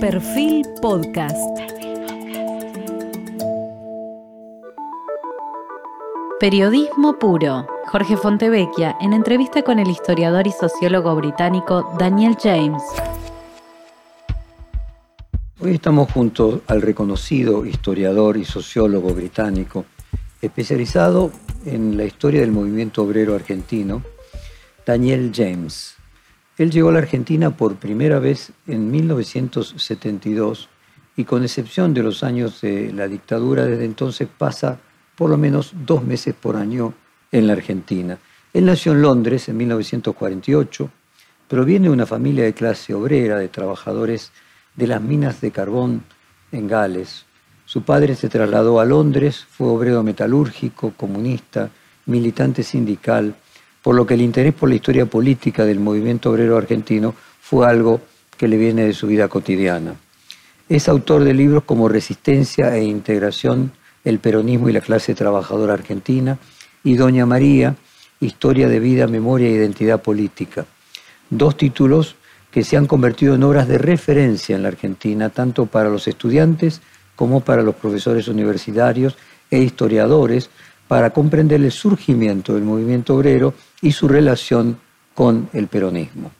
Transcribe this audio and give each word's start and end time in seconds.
Perfil 0.00 0.64
Podcast. 0.80 1.36
Periodismo 6.38 7.18
puro. 7.18 7.66
Jorge 7.86 8.16
Fontevecchia 8.16 8.96
en 9.00 9.12
entrevista 9.12 9.62
con 9.62 9.80
el 9.80 9.90
historiador 9.90 10.46
y 10.46 10.52
sociólogo 10.52 11.16
británico 11.16 11.96
Daniel 11.98 12.36
James. 12.40 12.80
Hoy 15.58 15.74
estamos 15.74 16.12
junto 16.12 16.62
al 16.68 16.80
reconocido 16.80 17.66
historiador 17.66 18.36
y 18.36 18.44
sociólogo 18.44 19.12
británico, 19.12 19.84
especializado 20.40 21.32
en 21.66 21.96
la 21.96 22.04
historia 22.04 22.42
del 22.42 22.52
movimiento 22.52 23.02
obrero 23.02 23.34
argentino, 23.34 24.04
Daniel 24.86 25.32
James. 25.34 25.97
Él 26.58 26.72
llegó 26.72 26.88
a 26.88 26.92
la 26.92 26.98
Argentina 26.98 27.56
por 27.56 27.76
primera 27.76 28.18
vez 28.18 28.50
en 28.66 28.90
1972 28.90 30.68
y 31.16 31.24
con 31.24 31.44
excepción 31.44 31.94
de 31.94 32.02
los 32.02 32.24
años 32.24 32.60
de 32.60 32.92
la 32.92 33.06
dictadura, 33.06 33.64
desde 33.64 33.84
entonces 33.84 34.28
pasa 34.36 34.80
por 35.16 35.30
lo 35.30 35.38
menos 35.38 35.72
dos 35.86 36.02
meses 36.02 36.34
por 36.34 36.56
año 36.56 36.94
en 37.30 37.46
la 37.46 37.52
Argentina. 37.52 38.18
Él 38.52 38.64
nació 38.64 38.92
en 38.92 39.02
Londres 39.02 39.48
en 39.48 39.56
1948, 39.56 40.90
proviene 41.46 41.86
de 41.86 41.94
una 41.94 42.06
familia 42.06 42.44
de 42.44 42.54
clase 42.54 42.92
obrera, 42.92 43.38
de 43.38 43.48
trabajadores 43.48 44.32
de 44.74 44.86
las 44.88 45.00
minas 45.00 45.40
de 45.40 45.52
carbón 45.52 46.02
en 46.50 46.66
Gales. 46.66 47.24
Su 47.66 47.82
padre 47.82 48.16
se 48.16 48.28
trasladó 48.28 48.80
a 48.80 48.84
Londres, 48.84 49.46
fue 49.48 49.68
obrero 49.68 50.02
metalúrgico, 50.02 50.92
comunista, 50.96 51.70
militante 52.06 52.64
sindical, 52.64 53.36
por 53.88 53.96
lo 53.96 54.06
que 54.06 54.12
el 54.12 54.20
interés 54.20 54.52
por 54.52 54.68
la 54.68 54.74
historia 54.74 55.06
política 55.06 55.64
del 55.64 55.80
movimiento 55.80 56.30
obrero 56.30 56.58
argentino 56.58 57.14
fue 57.40 57.66
algo 57.66 58.02
que 58.36 58.46
le 58.46 58.58
viene 58.58 58.84
de 58.84 58.92
su 58.92 59.06
vida 59.06 59.28
cotidiana. 59.28 59.94
Es 60.68 60.90
autor 60.90 61.24
de 61.24 61.32
libros 61.32 61.62
como 61.64 61.88
Resistencia 61.88 62.76
e 62.76 62.84
Integración, 62.84 63.72
El 64.04 64.18
peronismo 64.18 64.68
y 64.68 64.74
la 64.74 64.82
clase 64.82 65.14
trabajadora 65.14 65.72
argentina 65.72 66.36
y 66.84 66.96
Doña 66.96 67.24
María, 67.24 67.76
Historia 68.20 68.68
de 68.68 68.78
vida, 68.78 69.06
memoria 69.06 69.48
e 69.48 69.52
identidad 69.52 70.02
política. 70.02 70.66
Dos 71.30 71.56
títulos 71.56 72.16
que 72.50 72.64
se 72.64 72.76
han 72.76 72.84
convertido 72.84 73.36
en 73.36 73.42
obras 73.42 73.68
de 73.68 73.78
referencia 73.78 74.54
en 74.54 74.64
la 74.64 74.68
Argentina, 74.68 75.30
tanto 75.30 75.64
para 75.64 75.88
los 75.88 76.06
estudiantes 76.08 76.82
como 77.16 77.40
para 77.40 77.62
los 77.62 77.76
profesores 77.76 78.28
universitarios 78.28 79.16
e 79.50 79.60
historiadores, 79.60 80.50
para 80.88 81.10
comprender 81.10 81.60
el 81.60 81.70
surgimiento 81.70 82.54
del 82.54 82.64
movimiento 82.64 83.14
obrero 83.14 83.54
y 83.82 83.92
su 83.92 84.08
relación 84.08 84.78
con 85.14 85.48
el 85.52 85.68
peronismo. 85.68 86.32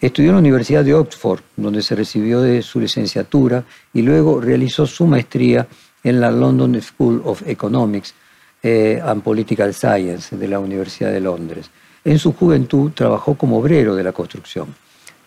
Estudió 0.00 0.30
en 0.30 0.34
la 0.36 0.40
Universidad 0.40 0.84
de 0.84 0.92
Oxford, 0.92 1.40
donde 1.56 1.80
se 1.80 1.94
recibió 1.94 2.40
de 2.40 2.60
su 2.60 2.80
licenciatura 2.80 3.64
y 3.94 4.02
luego 4.02 4.40
realizó 4.40 4.86
su 4.86 5.06
maestría 5.06 5.66
en 6.02 6.20
la 6.20 6.30
London 6.30 6.78
School 6.82 7.22
of 7.24 7.42
Economics 7.46 8.14
eh, 8.62 9.00
and 9.02 9.22
Political 9.22 9.72
Science 9.72 10.36
de 10.36 10.48
la 10.48 10.58
Universidad 10.58 11.10
de 11.10 11.20
Londres. 11.20 11.70
En 12.04 12.18
su 12.18 12.34
juventud 12.34 12.90
trabajó 12.92 13.34
como 13.36 13.58
obrero 13.58 13.94
de 13.94 14.02
la 14.02 14.12
construcción. 14.12 14.74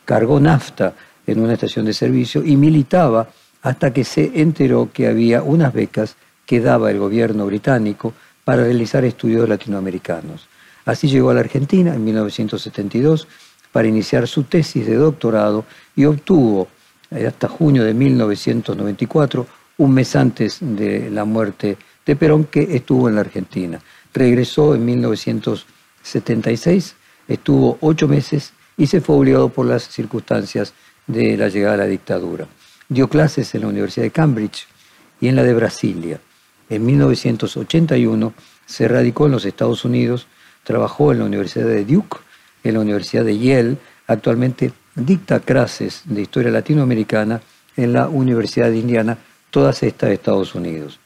Cargó 0.06 0.40
nafta 0.40 0.94
en 1.26 1.40
una 1.40 1.54
estación 1.54 1.86
de 1.86 1.94
servicio 1.94 2.44
y 2.44 2.56
militaba 2.56 3.30
hasta 3.64 3.92
que 3.92 4.04
se 4.04 4.31
enteró 4.42 4.90
que 4.94 5.08
había 5.08 5.42
unas 5.42 5.74
becas 5.74 6.16
que 6.46 6.62
daba 6.62 6.92
el 6.92 7.00
gobierno 7.00 7.46
británico 7.46 8.14
para 8.48 8.64
realizar 8.64 9.03
estudios 9.03 9.50
latinoamericanos. 9.50 10.48
Así 10.86 11.09
llegó 11.09 11.31
a 11.31 11.34
la 11.34 11.42
Argentina 11.42 11.94
en 11.94 12.06
1972 12.06 13.28
para 13.73 13.90
iniciar 13.90 14.26
su 14.26 14.44
tesis 14.44 14.88
de 14.88 14.95
doctorado 14.95 15.66
y 15.98 16.06
obtuvo 16.06 16.70
eh, 17.12 17.28
hasta 17.28 17.50
junio 17.50 17.84
de 17.84 17.94
1994, 17.94 19.45
un 19.80 19.94
mes 19.94 20.16
antes 20.16 20.59
de 20.62 21.09
la 21.09 21.25
muerte 21.25 21.78
de 22.06 22.16
Perón, 22.16 22.45
que 22.45 22.73
estuvo 22.73 23.09
en 23.09 23.16
la 23.16 23.22
Argentina. 23.22 23.81
Regresó 24.14 24.75
en 24.75 24.86
1976, 24.86 26.96
estuvo 27.28 27.78
ocho 27.81 28.08
meses 28.08 28.53
y 28.78 28.88
se 28.88 29.02
fue 29.02 29.18
obligado 29.18 29.50
por 29.50 29.66
las 29.66 29.90
circunstancias 29.90 30.74
de 31.06 31.35
la 31.35 31.50
llegada 31.50 31.74
a 31.74 31.79
la 31.79 31.85
dictadura. 31.85 32.47
Dio 32.88 33.09
clases 33.09 33.53
en 33.56 33.62
la 33.64 33.68
Universidad 33.68 34.06
de 34.06 34.12
Cambridge 34.12 34.68
y 35.19 35.28
en 35.28 35.35
la 35.35 35.44
de 35.44 35.53
Brasilia. 35.53 36.22
En 36.69 36.85
1981 36.85 38.33
se 38.66 38.88
radicó 38.88 39.25
en 39.25 39.31
los 39.31 39.45
Estados 39.45 39.85
Unidos 39.85 40.28
trabajó 40.67 41.13
en 41.13 41.19
la 41.19 41.25
Universidad 41.25 41.67
de 41.67 41.85
Duke, 41.85 42.17
en 42.61 42.73
la 42.73 42.81
Universidad 42.81 43.23
de 43.23 43.39
Yale, 43.39 43.78
actualmente 44.05 44.73
dicta 44.95 45.39
clases 45.39 46.01
de 46.03 46.23
historia 46.23 46.51
latinoamericana 46.51 47.39
en 47.78 47.94
la 47.94 48.09
Universidad 48.09 48.69
de 48.69 48.79
Indiana, 48.79 49.17
todas 49.50 49.81
estas 49.83 50.09
de 50.09 50.16
Estados 50.16 50.55
Unidos. 50.55 51.00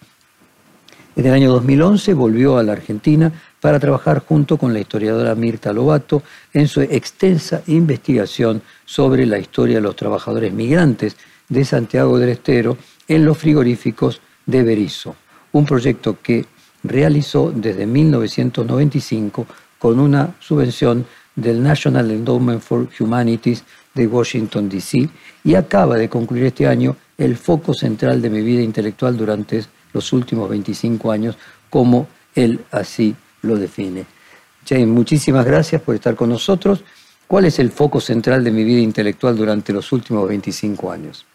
En 1.16 1.28
el 1.28 1.34
año 1.34 1.52
2011 1.52 2.16
volvió 2.16 2.58
a 2.58 2.64
la 2.64 2.72
Argentina 2.72 3.32
para 3.60 3.80
trabajar 3.80 4.24
junto 4.26 4.58
con 4.58 4.74
la 4.74 4.80
historiadora 4.80 5.36
Mirta 5.36 5.72
Lobato 5.72 6.24
en 6.54 6.68
su 6.68 6.82
extensa 6.82 7.62
investigación 7.68 8.64
sobre 8.86 9.28
la 9.28 9.38
historia 9.38 9.76
de 9.76 9.82
los 9.82 9.96
trabajadores 9.96 10.52
migrantes 10.52 11.18
de 11.50 11.64
Santiago 11.66 12.18
del 12.18 12.30
Estero 12.30 12.78
en 13.08 13.26
los 13.26 13.38
frigoríficos 13.38 14.22
de 14.48 14.64
Berizo, 14.64 15.16
un 15.54 15.66
proyecto 15.66 16.18
que 16.22 16.46
realizó 16.84 17.52
desde 17.52 17.86
1995 17.86 19.46
con 19.78 20.00
una 20.00 20.36
subvención 20.40 21.06
del 21.36 21.62
National 21.62 22.12
Endowment 22.12 22.62
for 22.62 22.88
Humanities 23.00 23.64
de 23.94 24.08
Washington, 24.08 24.70
D.C. 24.70 25.10
y 25.44 25.56
acaba 25.56 25.98
de 25.98 26.10
concluir 26.10 26.46
este 26.46 26.68
año 26.68 26.96
el 27.18 27.36
foco 27.38 27.74
central 27.74 28.22
de 28.22 28.30
mi 28.30 28.42
vida 28.42 28.62
intelectual 28.62 29.18
durante 29.18 29.64
los 29.94 30.14
últimos 30.14 30.50
25 30.50 31.12
años, 31.12 31.38
como 31.70 32.08
él 32.36 32.62
así 32.72 33.16
lo 33.42 33.58
define. 33.58 34.06
James, 34.68 34.88
muchísimas 34.88 35.46
gracias 35.46 35.82
por 35.82 35.96
estar 35.96 36.16
con 36.16 36.30
nosotros. 36.30 36.84
¿Cuál 37.28 37.46
es 37.46 37.60
el 37.60 37.72
foco 37.72 38.00
central 38.00 38.44
de 38.44 38.52
mi 38.52 38.64
vida 38.64 38.82
intelectual 38.82 39.36
durante 39.36 39.74
los 39.74 39.92
últimos 39.92 40.28
25 40.28 40.92
años? 40.92 41.26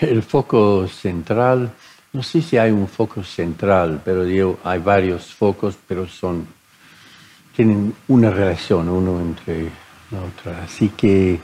El 0.00 0.22
foco 0.22 0.86
central 0.88 1.72
no 2.16 2.22
sé 2.22 2.40
si 2.40 2.56
hay 2.56 2.70
un 2.70 2.88
foco 2.88 3.22
central, 3.22 4.00
pero 4.02 4.24
hay 4.64 4.78
varios 4.78 5.34
focos, 5.34 5.76
pero 5.86 6.08
son, 6.08 6.46
tienen 7.54 7.94
una 8.08 8.30
relación 8.30 8.88
uno 8.88 9.20
entre 9.20 9.64
la 10.10 10.22
otra. 10.22 10.64
Así 10.64 10.88
que 10.96 11.38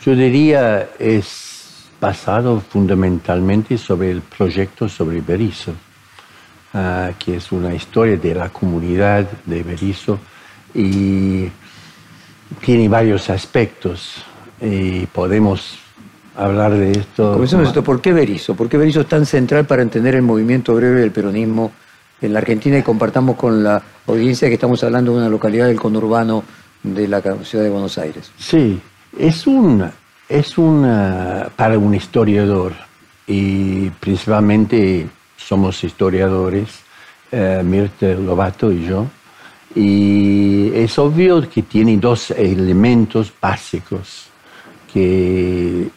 yo 0.00 0.14
diría 0.14 0.90
es 0.96 1.88
basado 2.00 2.60
fundamentalmente 2.60 3.76
sobre 3.76 4.12
el 4.12 4.20
proyecto 4.20 4.88
sobre 4.88 5.20
Berizo, 5.20 5.72
ah, 6.72 7.10
que 7.18 7.38
es 7.38 7.50
una 7.50 7.74
historia 7.74 8.16
de 8.16 8.32
la 8.32 8.48
comunidad 8.50 9.28
de 9.44 9.62
Berizo 9.64 10.20
y 10.72 11.48
tiene 12.64 12.88
varios 12.88 13.28
aspectos 13.28 14.22
y 14.60 15.04
podemos 15.06 15.81
hablar 16.36 16.72
de 16.72 16.92
esto. 16.92 17.42
esto. 17.42 17.84
¿Por 17.84 18.00
qué 18.00 18.12
Berizo? 18.12 18.54
¿Por 18.54 18.68
qué 18.68 18.76
Berizo 18.76 19.00
es 19.02 19.08
tan 19.08 19.26
central 19.26 19.66
para 19.66 19.82
entender 19.82 20.14
el 20.14 20.22
movimiento 20.22 20.72
obrero 20.72 20.98
y 20.98 21.02
el 21.02 21.10
peronismo 21.10 21.72
en 22.20 22.32
la 22.32 22.38
Argentina 22.38 22.78
y 22.78 22.82
compartamos 22.82 23.36
con 23.36 23.62
la 23.62 23.82
audiencia 24.06 24.48
que 24.48 24.54
estamos 24.54 24.82
hablando 24.84 25.12
de 25.12 25.18
una 25.18 25.28
localidad 25.28 25.66
del 25.66 25.80
conurbano 25.80 26.44
de 26.82 27.08
la 27.08 27.20
ciudad 27.44 27.64
de 27.64 27.70
Buenos 27.70 27.98
Aires? 27.98 28.30
Sí, 28.36 28.80
es 29.18 29.46
una, 29.46 29.92
es 30.28 30.56
una 30.58 31.48
para 31.54 31.78
un 31.78 31.94
historiador 31.94 32.72
y 33.26 33.90
principalmente 33.90 35.08
somos 35.36 35.82
historiadores, 35.84 36.68
eh, 37.30 37.62
Mirta 37.64 38.06
Lobato 38.08 38.72
y 38.72 38.86
yo, 38.86 39.06
y 39.74 40.70
es 40.74 40.98
obvio 40.98 41.48
que 41.48 41.62
tiene 41.62 41.96
dos 41.96 42.30
elementos 42.30 43.32
básicos 43.40 44.26
que 44.92 45.88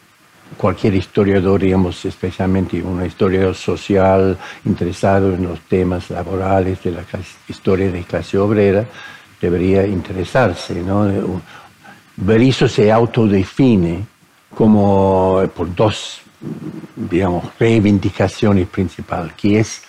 cualquier 0.57 0.95
historiador, 0.95 1.61
digamos, 1.61 2.03
especialmente 2.05 2.81
un 2.81 3.05
historiador 3.05 3.55
social 3.55 4.37
interesado 4.65 5.33
en 5.33 5.43
los 5.43 5.59
temas 5.61 6.09
laborales 6.09 6.81
de 6.83 6.91
la 6.91 7.03
historia 7.47 7.91
de 7.91 8.03
clase 8.03 8.37
obrera, 8.37 8.85
debería 9.41 9.85
interesarse. 9.85 10.75
¿no? 10.75 11.41
Berizzo 12.17 12.67
se 12.67 12.91
autodefine 12.91 14.05
como 14.55 15.43
por 15.53 15.75
dos, 15.75 16.21
digamos, 16.95 17.45
reivindicaciones 17.59 18.67
principales, 18.67 19.33
que 19.33 19.59
es 19.59 19.81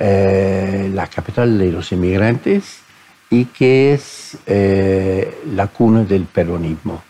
eh, 0.00 0.90
la 0.92 1.06
capital 1.06 1.58
de 1.58 1.70
los 1.70 1.92
inmigrantes 1.92 2.78
y 3.30 3.46
que 3.46 3.94
es 3.94 4.38
eh, 4.46 5.42
la 5.54 5.66
cuna 5.66 6.04
del 6.04 6.24
peronismo. 6.24 7.02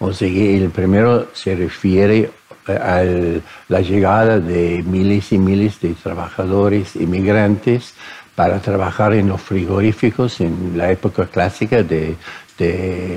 O 0.00 0.12
sea 0.12 0.28
que 0.28 0.56
el 0.56 0.70
primero 0.70 1.28
se 1.34 1.54
refiere 1.54 2.30
a 2.66 3.02
la 3.68 3.80
llegada 3.80 4.38
de 4.38 4.82
miles 4.82 5.32
y 5.32 5.38
miles 5.38 5.80
de 5.80 5.94
trabajadores 5.94 6.96
inmigrantes 6.96 7.94
para 8.34 8.58
trabajar 8.60 9.12
en 9.12 9.28
los 9.28 9.42
frigoríficos 9.42 10.40
en 10.40 10.72
la 10.76 10.90
época 10.90 11.26
clásica 11.26 11.82
de, 11.82 12.16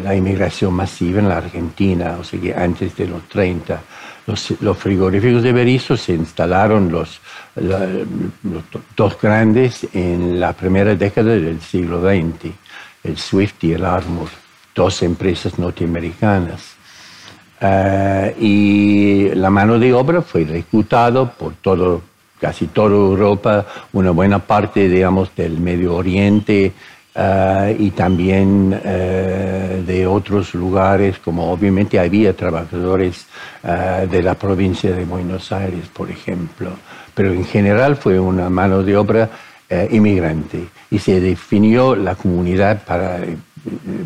la 0.03 0.15
inmigración 0.15 0.73
masiva 0.73 1.19
en 1.19 1.27
la 1.27 1.37
Argentina, 1.37 2.15
o 2.17 2.23
sea 2.23 2.39
que 2.39 2.53
antes 2.53 2.95
de 2.95 3.07
los 3.07 3.27
30. 3.27 3.81
los, 4.25 4.77
frigoríficos 4.77 5.43
de 5.43 5.51
Berisso 5.51 5.97
se 5.97 6.13
instalaron 6.13 6.89
los, 6.89 7.19
los, 7.55 8.63
dos 8.95 9.21
grandes 9.21 9.85
en 9.93 10.39
la 10.39 10.53
primera 10.53 10.95
década 10.95 11.31
del 11.31 11.59
siglo 11.59 12.01
XX, 12.01 12.53
el 13.03 13.17
Swift 13.17 13.63
y 13.65 13.73
el 13.73 13.83
Armour, 13.83 14.29
dos 14.73 15.03
empresas 15.03 15.59
norteamericanas. 15.59 16.72
Eh, 17.65 18.35
y 18.39 19.29
la 19.35 19.49
mano 19.49 19.79
de 19.79 19.93
obra 19.93 20.21
fue 20.21 20.43
reclutada 20.43 21.31
por 21.31 21.53
todo, 21.55 22.01
casi 22.39 22.67
toda 22.67 22.93
Europa, 22.93 23.65
una 23.93 24.11
buena 24.11 24.39
parte, 24.39 24.89
digamos, 24.89 25.33
del 25.35 25.59
Medio 25.59 25.95
Oriente, 25.95 26.73
eh, 27.15 27.75
y 27.77 27.91
también 27.91 28.79
eh, 28.83 29.83
de 29.85 30.07
otros 30.07 30.55
lugares, 30.55 31.19
como 31.19 31.51
obviamente 31.51 31.99
había 31.99 32.35
trabajadores 32.35 33.27
eh, 33.63 34.07
de 34.09 34.23
la 34.23 34.33
provincia 34.33 34.91
de 34.91 35.05
Buenos 35.05 35.51
Aires, 35.51 35.87
por 35.93 36.09
ejemplo, 36.09 36.71
pero 37.13 37.31
en 37.31 37.45
general 37.45 37.97
fue 37.97 38.19
una 38.19 38.49
mano 38.49 38.81
de 38.81 38.97
obra 38.97 39.29
inmigrante 39.89 40.67
y 40.91 40.99
se 40.99 41.19
definió 41.19 41.95
la 41.95 42.13
comunidad 42.13 42.83
para, 42.83 43.21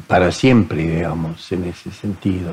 para 0.07 0.31
siempre, 0.31 0.83
digamos, 0.83 1.51
en 1.51 1.65
ese 1.65 1.91
sentido. 1.91 2.51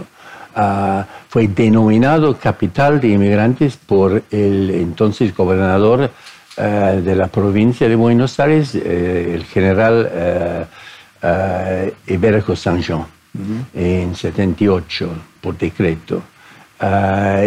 Ah, 0.57 1.05
fue 1.29 1.49
denominado 1.49 2.39
capital 2.39 3.01
de 3.01 3.09
inmigrantes 3.09 3.77
por 3.77 4.23
el 4.31 4.71
entonces 4.71 5.35
gobernador 5.35 6.13
eh, 6.57 7.03
de 7.05 7.17
la 7.17 7.27
provincia 7.27 7.89
de 7.89 7.97
Buenos 7.97 8.39
Aires, 8.39 8.73
eh, 8.77 9.33
el 9.35 9.45
general 9.45 10.09
eh, 10.13 11.93
Iberico 12.07 12.55
San 12.55 12.81
Jean, 12.81 13.05
en 13.75 14.15
78, 14.15 15.09
por 15.41 15.59
decreto. 15.59 16.23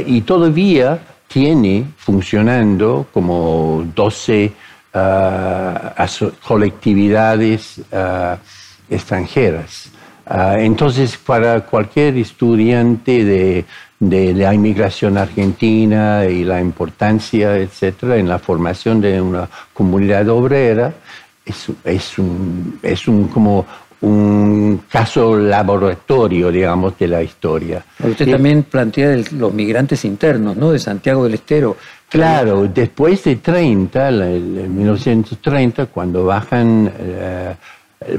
y 0.06 0.22
todavía 0.22 1.00
tiene 1.28 1.86
funcionando 1.96 3.08
como 3.14 3.86
12 3.96 4.52
colectividades 6.44 7.80
extranjeras. 8.90 9.92
Entonces, 10.58 11.18
para 11.18 11.62
cualquier 11.62 12.18
estudiante 12.18 13.24
de 13.24 13.66
de 14.00 14.34
la 14.34 14.54
inmigración 14.54 15.18
argentina 15.18 16.26
y 16.26 16.44
la 16.44 16.62
importancia, 16.62 17.58
etcétera, 17.58 18.18
en 18.18 18.28
la 18.28 18.38
formación 18.38 19.02
de 19.02 19.20
una 19.20 19.50
comunidad 19.74 20.28
obrera, 20.30 20.94
es, 21.44 21.68
es, 21.84 22.20
un, 22.20 22.80
es 22.84 23.08
un, 23.08 23.28
como 23.28 23.66
un 24.02 24.84
caso 24.90 25.36
laboratorio, 25.36 26.52
digamos, 26.52 26.98
de 27.00 27.08
la 27.08 27.24
historia. 27.24 27.84
Usted 28.04 28.30
también 28.30 28.64
plantea 28.64 29.18
los 29.32 29.54
migrantes 29.54 30.06
internos, 30.06 30.56
¿no? 30.56 30.72
De 30.72 30.80
Santiago 30.80 31.24
del 31.24 31.34
Estero. 31.34 31.78
Claro, 32.08 32.68
después 32.68 33.24
de 33.24 33.38
30, 33.38 34.10
en 34.10 34.78
1930, 34.78 35.88
cuando 35.88 36.26
bajan 36.26 36.92
eh, 37.00 37.56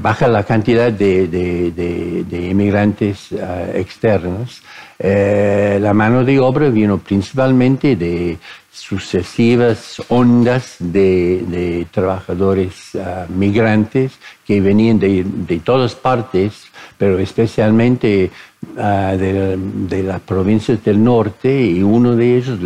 baja 0.01 0.27
la 0.27 0.43
cantidad 0.43 0.93
de, 0.93 1.29
de, 1.29 2.49
inmigrantes 2.51 3.33
eh, 3.33 3.73
externos. 3.77 4.63
Eh, 4.99 5.79
la 5.81 5.95
mano 5.95 6.25
de 6.25 6.41
obra 6.41 6.69
vino 6.69 6.99
principalmente 6.99 7.95
de 7.95 8.39
sucesivas 8.73 10.03
ondas 10.09 10.77
de, 10.81 11.87
trabajadores 11.93 12.95
eh, 12.95 13.27
migrantes 13.29 14.19
que 14.45 14.61
venían 14.61 14.99
de, 14.99 15.61
todas 15.65 15.95
partes, 15.95 16.65
pero 16.97 17.19
especialmente 17.19 18.31
de, 18.75 20.03
las 20.03 20.21
provincias 20.21 20.83
del 20.85 21.03
norte 21.03 21.63
y 21.63 21.83
uno 21.83 22.17
de 22.17 22.37
ellos 22.37 22.59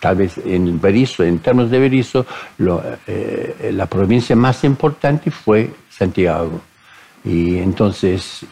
tal 0.00 0.16
vez 0.16 0.38
en 0.44 0.80
Berisso, 0.80 1.24
en 1.24 1.38
términos 1.38 1.70
de 1.70 1.78
Berisso, 1.78 2.26
la 2.58 3.86
provincia 3.86 4.36
más 4.36 4.62
importante 4.64 5.30
fue 5.30 5.70
Santiago. 5.98 6.60
Y 7.24 7.56
entonces 7.56 8.46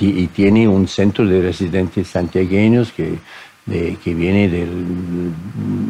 y 0.00 0.26
tiene 0.28 0.66
un 0.66 0.88
centro 0.88 1.26
de 1.26 1.40
residentes 1.40 2.08
santiagueños 2.08 2.92
que, 2.92 3.18
que 3.66 4.14
viene 4.14 4.48
de 4.48 4.66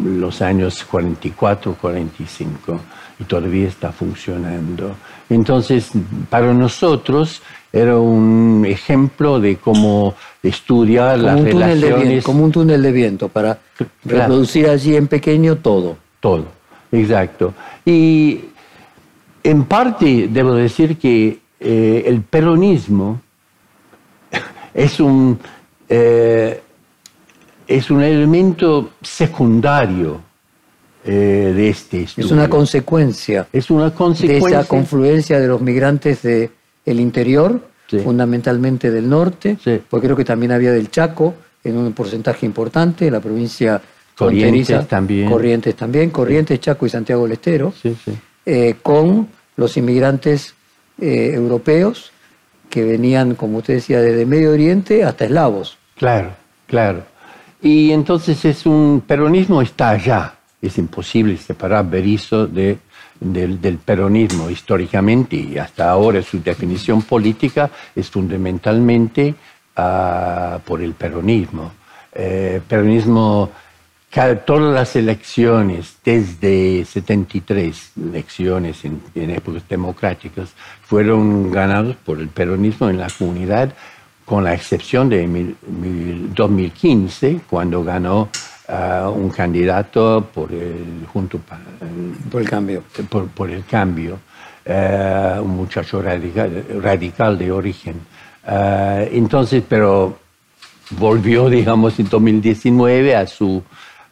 los 0.04 0.42
años 0.42 0.84
44, 0.84 1.76
45 1.80 2.80
y 3.18 3.24
todavía 3.24 3.68
está 3.68 3.92
funcionando. 3.92 4.96
Entonces, 5.30 5.92
para 6.28 6.52
nosotros 6.52 7.40
era 7.72 7.96
un 7.96 8.64
ejemplo 8.66 9.40
de 9.40 9.56
cómo 9.56 10.14
estudiar 10.42 11.18
las 11.18 11.40
relaciones. 11.40 12.22
como 12.24 12.44
un 12.44 12.52
túnel 12.52 12.82
de 12.82 12.92
viento 12.92 13.28
para 13.28 13.58
reproducir 14.04 14.68
allí 14.68 14.96
en 14.96 15.06
pequeño 15.06 15.56
todo. 15.56 15.96
Todo, 16.20 16.46
exacto. 16.90 17.54
Y 17.84 18.51
en 19.42 19.64
parte 19.64 20.28
debo 20.28 20.54
decir 20.54 20.98
que 20.98 21.38
eh, 21.60 22.02
el 22.06 22.22
peronismo 22.22 23.20
es 24.74 25.00
un, 25.00 25.38
eh, 25.88 26.60
es 27.66 27.90
un 27.90 28.02
elemento 28.02 28.92
secundario 29.00 30.20
eh, 31.04 31.52
de 31.54 31.68
este 31.68 32.02
estudio. 32.02 32.26
Es 32.26 32.32
una 32.32 32.48
consecuencia. 32.48 33.48
Es 33.52 33.70
una 33.70 33.92
consecuencia. 33.94 34.48
De 34.48 34.60
esa 34.60 34.68
confluencia 34.68 35.40
de 35.40 35.48
los 35.48 35.60
migrantes 35.60 36.22
del 36.22 36.50
el 36.84 37.00
interior, 37.00 37.60
fundamentalmente 38.02 38.90
del 38.90 39.08
norte, 39.08 39.58
porque 39.90 40.06
creo 40.06 40.16
que 40.16 40.24
también 40.24 40.50
había 40.52 40.72
del 40.72 40.90
Chaco 40.90 41.34
en 41.62 41.76
un 41.76 41.92
porcentaje 41.92 42.46
importante, 42.46 43.10
la 43.10 43.20
provincia 43.20 43.80
Corrientes 44.16 44.88
también. 44.88 45.28
Corrientes 45.30 45.74
también, 45.74 46.10
Corrientes, 46.10 46.60
Chaco 46.60 46.86
y 46.86 46.90
Santiago 46.90 47.24
del 47.24 47.32
Estero, 47.32 47.72
con 48.82 49.28
los 49.56 49.76
inmigrantes 49.76 50.54
eh, 51.00 51.32
europeos 51.34 52.12
que 52.70 52.84
venían, 52.84 53.34
como 53.34 53.58
usted 53.58 53.74
decía, 53.74 54.00
desde 54.00 54.24
Medio 54.24 54.52
Oriente 54.52 55.04
hasta 55.04 55.24
eslavos. 55.24 55.76
Claro, 55.96 56.30
claro. 56.66 57.04
Y 57.60 57.92
entonces 57.92 58.44
es 58.44 58.66
un 58.66 59.02
peronismo 59.06 59.60
está 59.62 59.90
allá. 59.90 60.34
Es 60.60 60.78
imposible 60.78 61.36
separar 61.36 61.88
Berisso 61.88 62.46
de, 62.46 62.78
del, 63.20 63.78
peronismo 63.78 64.48
históricamente 64.48 65.36
y 65.36 65.58
hasta 65.58 65.90
ahora 65.90 66.22
su 66.22 66.40
definición 66.40 67.02
política 67.02 67.70
es 67.94 68.08
fundamentalmente 68.08 69.34
uh, 69.76 70.60
por 70.60 70.82
el 70.82 70.94
peronismo. 70.94 71.72
Eh, 72.14 72.60
peronismo 72.66 73.50
todas 74.44 74.74
las 74.74 74.94
elecciones 74.94 75.96
desde 76.04 76.84
73, 76.84 77.92
elecciones 77.96 78.84
en, 78.84 79.00
épocas 79.14 79.66
democráticas, 79.68 80.50
fueron 80.82 81.50
ganadas 81.50 81.96
por 82.04 82.20
el 82.20 82.28
peronismo 82.28 82.90
en 82.90 82.98
la 82.98 83.08
comunidad, 83.08 83.72
con 84.26 84.44
la 84.44 84.52
excepción 84.52 85.08
de 85.08 85.54
2015, 86.34 87.40
cuando 87.48 87.82
ganó 87.82 88.28
uh, 88.68 89.08
un 89.08 89.30
candidato 89.30 90.28
por 90.32 90.52
el 90.52 91.06
junto 91.10 91.40
por 92.30 92.42
el 92.42 92.48
cambio, 92.48 92.84
por, 93.34 93.50
el 93.50 93.64
cambio, 93.64 94.18
uh, 94.66 95.40
un 95.40 95.56
muchacho 95.56 96.02
radical, 96.02 96.64
radical 96.82 97.38
de 97.38 97.50
origen. 97.50 97.96
Uh, 98.46 99.08
entonces, 99.10 99.62
pero 99.66 100.18
volvió, 100.90 101.48
digamos, 101.50 101.98
en 101.98 102.08
2019 102.10 103.16
a 103.16 103.26
su 103.26 103.62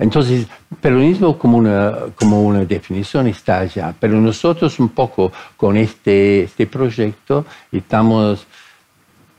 entonces, 0.01 0.47
peronismo 0.81 1.39
como 1.39 1.59
una, 1.59 1.95
como 2.15 2.43
una 2.43 2.65
definición 2.65 3.27
está 3.27 3.59
allá, 3.61 3.95
pero 4.01 4.19
nosotros 4.19 4.81
un 4.81 4.89
poco 4.89 5.31
con 5.59 5.77
este, 5.77 6.45
este 6.45 6.67
proyecto 6.67 7.45
estamos, 7.71 8.47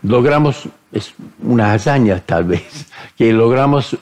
logramos, 0.03 0.69
es 0.91 1.15
una 1.41 1.73
hazaña 1.73 2.19
tal 2.19 2.43
vez, 2.43 2.85
que 3.17 3.33
logramos 3.33 3.97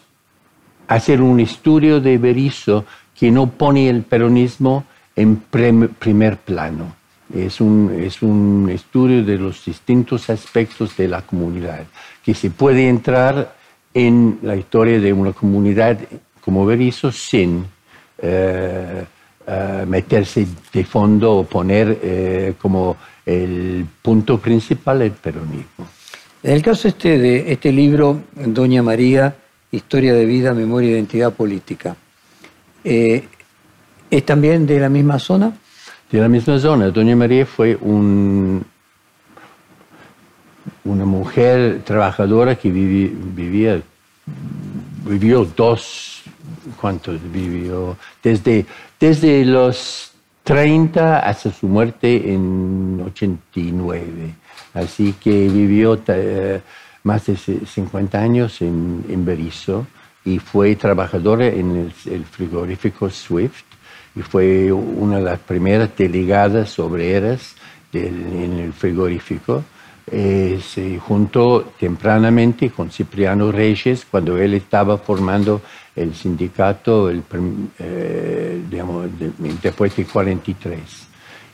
hacer 0.89 1.21
un 1.21 1.39
estudio 1.39 2.01
de 2.01 2.17
Berisso 2.17 2.83
que 3.17 3.31
no 3.31 3.49
pone 3.49 3.89
el 3.89 4.03
peronismo 4.03 4.83
en 5.15 5.37
primer 5.37 6.37
plano. 6.39 6.93
Es 7.33 7.61
un, 7.61 7.95
es 8.01 8.21
un 8.21 8.69
estudio 8.69 9.23
de 9.23 9.37
los 9.37 9.63
distintos 9.63 10.29
aspectos 10.29 10.97
de 10.97 11.07
la 11.07 11.21
comunidad, 11.21 11.85
que 12.21 12.33
se 12.33 12.49
puede 12.49 12.89
entrar 12.89 13.55
en 13.93 14.39
la 14.41 14.55
historia 14.55 14.99
de 14.99 15.13
una 15.13 15.33
comunidad 15.33 15.97
como 16.41 16.65
Berisso 16.65 17.11
sin 17.11 17.65
eh, 18.21 19.05
eh, 19.47 19.85
meterse 19.87 20.45
de 20.71 20.83
fondo 20.83 21.37
o 21.37 21.43
poner 21.43 21.99
eh, 22.01 22.53
como 22.61 22.97
el 23.25 23.85
punto 24.01 24.37
principal 24.37 25.01
el 25.01 25.11
peronismo. 25.11 25.87
En 26.41 26.53
el 26.53 26.61
caso 26.61 26.87
este 26.87 27.17
de 27.17 27.51
este 27.51 27.71
libro, 27.71 28.21
Doña 28.33 28.81
María, 28.81 29.35
Historia 29.71 30.13
de 30.13 30.25
Vida, 30.25 30.53
Memoria 30.53 30.89
e 30.89 30.93
Identidad 30.93 31.33
Política, 31.33 31.95
¿es 32.83 34.25
también 34.25 34.65
de 34.65 34.79
la 34.79 34.89
misma 34.89 35.19
zona? 35.19 35.51
De 36.09 36.19
la 36.19 36.29
misma 36.29 36.57
zona. 36.59 36.89
Doña 36.89 37.15
María 37.15 37.45
fue 37.45 37.77
un, 37.81 38.63
una 40.85 41.05
mujer 41.05 41.81
trabajadora 41.83 42.55
que 42.55 42.71
vivía 42.71 43.81
vivió 45.05 45.45
dos, 45.55 46.18
¿cuántos 46.79 47.19
vivió? 47.31 47.97
Desde, 48.21 48.65
desde 48.99 49.45
los 49.45 50.11
30 50.43 51.19
hasta 51.19 51.51
su 51.51 51.67
muerte 51.67 52.33
en 52.33 53.01
89. 53.05 54.35
Así 54.73 55.13
que 55.13 55.47
vivió 55.47 55.99
eh, 56.07 56.61
más 57.03 57.25
de 57.27 57.37
50 57.37 58.19
años 58.19 58.61
en, 58.61 59.05
en 59.09 59.51
y 60.25 60.39
fue 60.39 60.75
trabajadora 60.75 61.47
en 61.47 61.91
el, 62.05 62.25
frigorífico 62.25 63.09
Swift 63.09 63.63
y 64.15 64.21
fue 64.21 64.71
una 64.71 65.17
de 65.17 65.23
las 65.23 65.39
primeras 65.39 65.89
delegadas 65.95 66.77
obreras 66.79 67.55
en 67.93 68.59
el 68.59 68.73
frigorífico. 68.73 69.63
Eh, 70.11 70.59
se 70.67 70.97
juntó 70.97 71.73
tempranamente 71.79 72.71
con 72.71 72.89
Cipriano 72.89 73.51
Reyes 73.51 74.07
cuando 74.09 74.37
él 74.39 74.55
estaba 74.55 74.97
formando 74.97 75.61
el 75.99 76.15
sindicato 76.15 77.09
el, 77.09 77.23
eh, 77.79 78.61
digamos, 78.69 79.07
después 79.61 79.95
de 79.95 80.05
43 80.05 80.79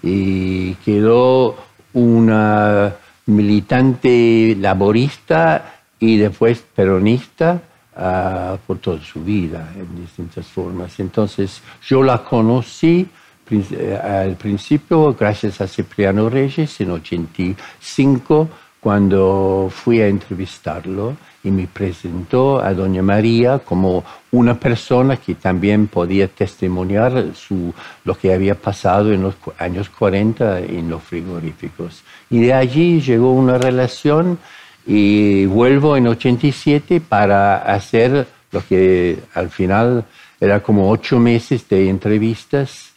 y 0.03 0.73
quedó 0.75 1.55
una 1.93 2.95
militante 3.25 4.55
laborista 4.59 5.81
y 5.99 6.17
después 6.17 6.63
peronista 6.75 7.61
uh, 7.97 8.57
por 8.67 8.77
toda 8.77 9.01
su 9.01 9.23
vida 9.23 9.71
en 9.75 9.95
distintas 10.01 10.45
formas. 10.45 10.99
Entonces 10.99 11.61
yo 11.87 12.03
la 12.03 12.23
conocí 12.23 13.07
eh, 13.49 13.99
al 14.01 14.35
principio 14.35 15.13
gracias 15.13 15.61
a 15.61 15.67
Cipriano 15.67 16.29
Reyes 16.29 16.79
en 16.81 16.91
85 16.91 18.49
cuando 18.79 19.71
fui 19.73 20.01
a 20.01 20.07
entrevistarlo 20.07 21.15
y 21.45 21.51
me 21.51 21.67
presentó 21.67 22.59
a 22.59 22.73
Doña 22.73 23.03
María 23.03 23.59
como 23.59 24.03
una 24.31 24.59
persona 24.59 25.15
que 25.17 25.35
también 25.35 25.87
podía 25.87 26.27
testimoniar 26.27 27.35
su, 27.35 27.71
lo 28.03 28.17
que 28.17 28.33
había 28.33 28.55
pasado 28.55 29.13
en 29.13 29.21
los 29.21 29.35
años 29.59 29.89
40 29.89 30.59
en 30.59 30.89
los 30.89 31.03
frigoríficos. 31.03 32.03
Y 32.31 32.41
de 32.41 32.53
allí 32.53 32.99
llegó 32.99 33.31
una 33.31 33.59
relación 33.59 34.39
y 34.87 35.45
vuelvo 35.45 35.95
en 35.95 36.07
87 36.07 36.99
para 36.99 37.57
hacer 37.57 38.27
lo 38.51 38.65
que 38.65 39.19
al 39.35 39.49
final 39.51 40.05
era 40.39 40.63
como 40.63 40.89
ocho 40.89 41.19
meses 41.19 41.69
de 41.69 41.89
entrevistas. 41.89 42.91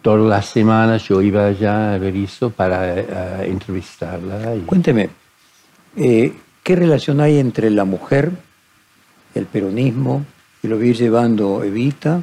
Todas 0.00 0.26
las 0.26 0.46
semanas 0.46 1.06
yo 1.06 1.20
iba 1.20 1.46
allá 1.46 1.92
a 1.94 1.98
Berizo 1.98 2.48
para 2.48 2.98
eh, 2.98 3.06
entrevistarla. 3.44 4.54
Cuénteme, 4.64 5.10
eh, 5.96 6.32
¿qué 6.62 6.76
relación 6.76 7.20
hay 7.20 7.38
entre 7.38 7.70
la 7.70 7.84
mujer, 7.84 8.32
el 9.34 9.46
peronismo, 9.46 10.24
y 10.62 10.68
lo 10.68 10.78
vi 10.78 10.92
llevando 10.92 11.64
Evita, 11.64 12.22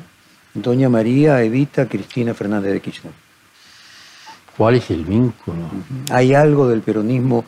Doña 0.53 0.89
María, 0.89 1.41
Evita, 1.43 1.87
Cristina 1.87 2.33
Fernández 2.33 2.73
de 2.73 2.81
Kirchner? 2.81 3.13
¿Cuál 4.55 4.75
es 4.75 4.89
el 4.89 5.05
vínculo? 5.05 5.69
¿Hay 6.11 6.33
algo 6.33 6.67
del 6.67 6.81
peronismo 6.81 7.45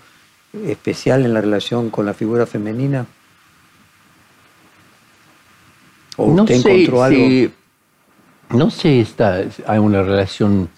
especial 0.53 1.25
en 1.25 1.33
la 1.33 1.41
relación 1.41 1.89
con 1.89 2.05
la 2.05 2.13
figura 2.13 2.45
femenina? 2.45 3.05
¿O 6.17 6.31
no 6.31 6.43
usted 6.43 6.61
sé 6.61 6.71
encontró 6.71 7.03
algo? 7.03 7.27
Si, 7.27 7.51
no 8.49 8.69
sé 8.69 9.05
si 9.05 9.63
hay 9.65 9.79
una 9.79 10.03
relación 10.03 10.69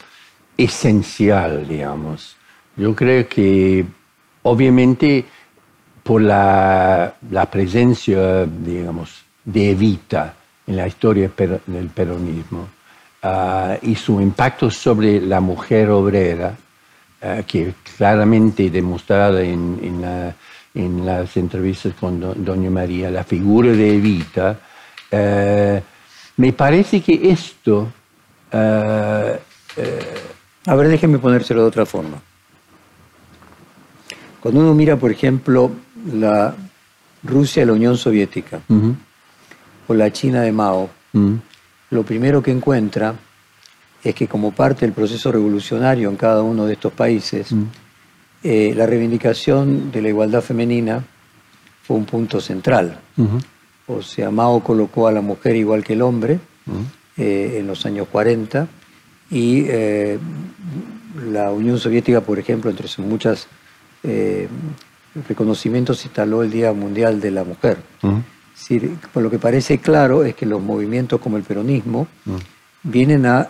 esencial, 0.58 1.68
digamos. 1.68 2.38
Yo 2.78 2.96
creo 2.96 3.28
que 3.28 3.86
obviamente 4.44 5.26
por 6.04 6.22
la, 6.22 7.14
la 7.30 7.46
presencia, 7.46 8.46
digamos, 8.46 9.22
de 9.44 9.72
Evita 9.72 10.34
en 10.68 10.78
la 10.78 10.88
historia 10.88 11.32
del 11.68 11.90
peronismo 11.90 12.70
uh, 13.24 13.74
y 13.82 13.96
su 13.96 14.22
impacto 14.22 14.72
sobre 14.72 15.20
la 15.22 15.40
mujer 15.40 15.90
obrera, 15.90 16.54
uh, 17.22 17.44
que 17.46 17.74
claramente 17.98 18.70
demostrada 18.70 19.42
en, 19.42 19.80
en, 19.84 20.02
la, 20.02 20.36
las 21.20 21.38
entrevistas 21.38 21.94
con 22.00 22.20
do, 22.20 22.34
Doña 22.36 22.70
María, 22.70 23.10
la 23.12 23.24
figura 23.24 23.72
de 23.72 23.96
Evita, 23.96 24.60
uh, 25.12 25.80
me 26.38 26.54
parece 26.54 27.02
que 27.02 27.32
esto... 27.32 27.92
a 28.54 29.38
ver, 30.76 30.88
déjeme 30.88 31.20
ponérselo 31.20 31.62
de 31.62 31.68
otra 31.68 31.86
forma. 31.86 32.22
Cuando 34.42 34.60
uno 34.60 34.74
mira, 34.74 34.98
por 34.98 35.12
ejemplo, 35.12 35.72
la 36.06 36.56
Rusia 37.24 37.64
y 37.64 37.66
la 37.66 37.74
Unión 37.74 37.98
Soviética, 37.98 38.62
uh 38.68 38.74
-huh. 38.74 38.96
o 39.88 39.94
la 39.94 40.12
China 40.12 40.42
de 40.42 40.52
Mao, 40.52 40.90
uh 41.14 41.20
-huh. 41.20 41.40
lo 41.92 42.04
primero 42.04 42.42
que 42.42 42.52
encuentra 42.52 43.16
es 44.04 44.16
que 44.16 44.28
como 44.28 44.52
parte 44.52 44.86
del 44.86 44.94
proceso 44.94 45.32
revolucionario 45.32 46.10
en 46.10 46.16
cada 46.16 46.42
uno 46.42 46.66
de 46.66 46.74
estos 46.74 46.94
países, 46.94 47.52
uh 47.52 47.58
-huh. 47.58 47.68
eh, 48.44 48.74
la 48.76 48.86
reivindicación 48.86 49.92
de 49.92 50.02
la 50.02 50.10
igualdad 50.10 50.42
femenina 50.42 51.04
fue 51.84 51.98
un 51.98 52.06
punto 52.06 52.40
central. 52.40 53.00
O 53.88 54.02
sea, 54.02 54.32
Mao 54.32 54.62
colocó 54.64 55.08
a 55.08 55.12
la 55.12 55.22
mujer 55.22 55.56
igual 55.56 55.84
que 55.84 55.94
el 55.94 56.02
hombre 56.02 56.40
eh, 57.18 57.58
en 57.60 57.68
los 57.68 57.86
años 57.86 58.08
40 58.10 58.68
y 59.30 59.66
eh, 59.68 60.18
la 61.32 61.52
Unión 61.52 61.78
Soviética, 61.78 62.22
por 62.22 62.40
ejemplo, 62.40 62.70
entre 62.70 62.88
sus 62.88 63.06
muchas 63.06 63.48
eh, 64.04 64.48
reconocimiento 65.28 65.94
se 65.94 66.08
instaló 66.08 66.44
el 66.44 66.52
Día 66.52 66.74
Mundial 66.74 67.20
de 67.20 67.32
la 67.32 67.44
Mujer. 67.44 67.78
Uh 68.02 68.08
-huh. 68.10 68.98
por 69.14 69.24
lo 69.24 69.30
que 69.30 69.40
parece 69.40 69.80
claro 69.80 70.24
es 70.24 70.36
que 70.36 70.46
los 70.46 70.62
movimientos 70.62 71.20
como 71.20 71.38
el 71.38 71.44
peronismo 71.44 72.08
uh 72.26 72.32
-huh. 72.32 72.40
vienen 72.84 73.26
a 73.26 73.50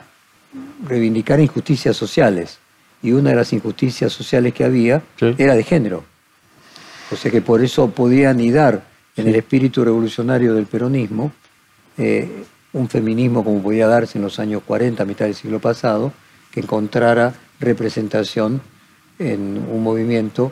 reivindicar 0.88 1.40
injusticias 1.40 1.96
sociales 1.96 2.60
y 3.04 3.12
una 3.12 3.32
de 3.32 3.36
las 3.36 3.54
injusticias 3.54 4.12
sociales 4.12 4.54
que 4.54 4.64
había 4.64 5.02
sí. 5.20 5.36
era 5.38 5.56
de 5.56 5.64
género. 5.64 6.04
O 7.12 7.16
sea 7.16 7.32
que 7.32 7.42
por 7.42 7.64
eso 7.64 7.90
podían 7.90 8.32
anidar 8.38 8.84
en 9.16 9.26
sí. 9.26 9.30
el 9.30 9.36
espíritu 9.36 9.84
revolucionario 9.84 10.54
del 10.54 10.66
peronismo 10.66 11.32
eh, 11.98 12.46
un 12.74 12.88
feminismo 12.88 13.44
como 13.44 13.62
podía 13.62 13.88
darse 13.88 14.18
en 14.18 14.24
los 14.24 14.40
años 14.40 14.64
40, 14.66 15.04
a 15.04 15.06
mitad 15.06 15.26
del 15.26 15.36
siglo 15.36 15.60
pasado, 15.60 16.14
que 16.52 16.62
encontrara 16.62 17.34
representación 17.60 18.62
en 19.20 19.66
un 19.70 19.84
movimiento 19.84 20.52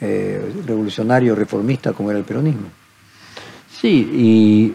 eh, 0.00 0.52
revolucionario, 0.66 1.34
reformista 1.34 1.92
como 1.92 2.10
era 2.10 2.18
el 2.18 2.24
peronismo. 2.24 2.68
Sí, 3.80 4.10
y 4.12 4.74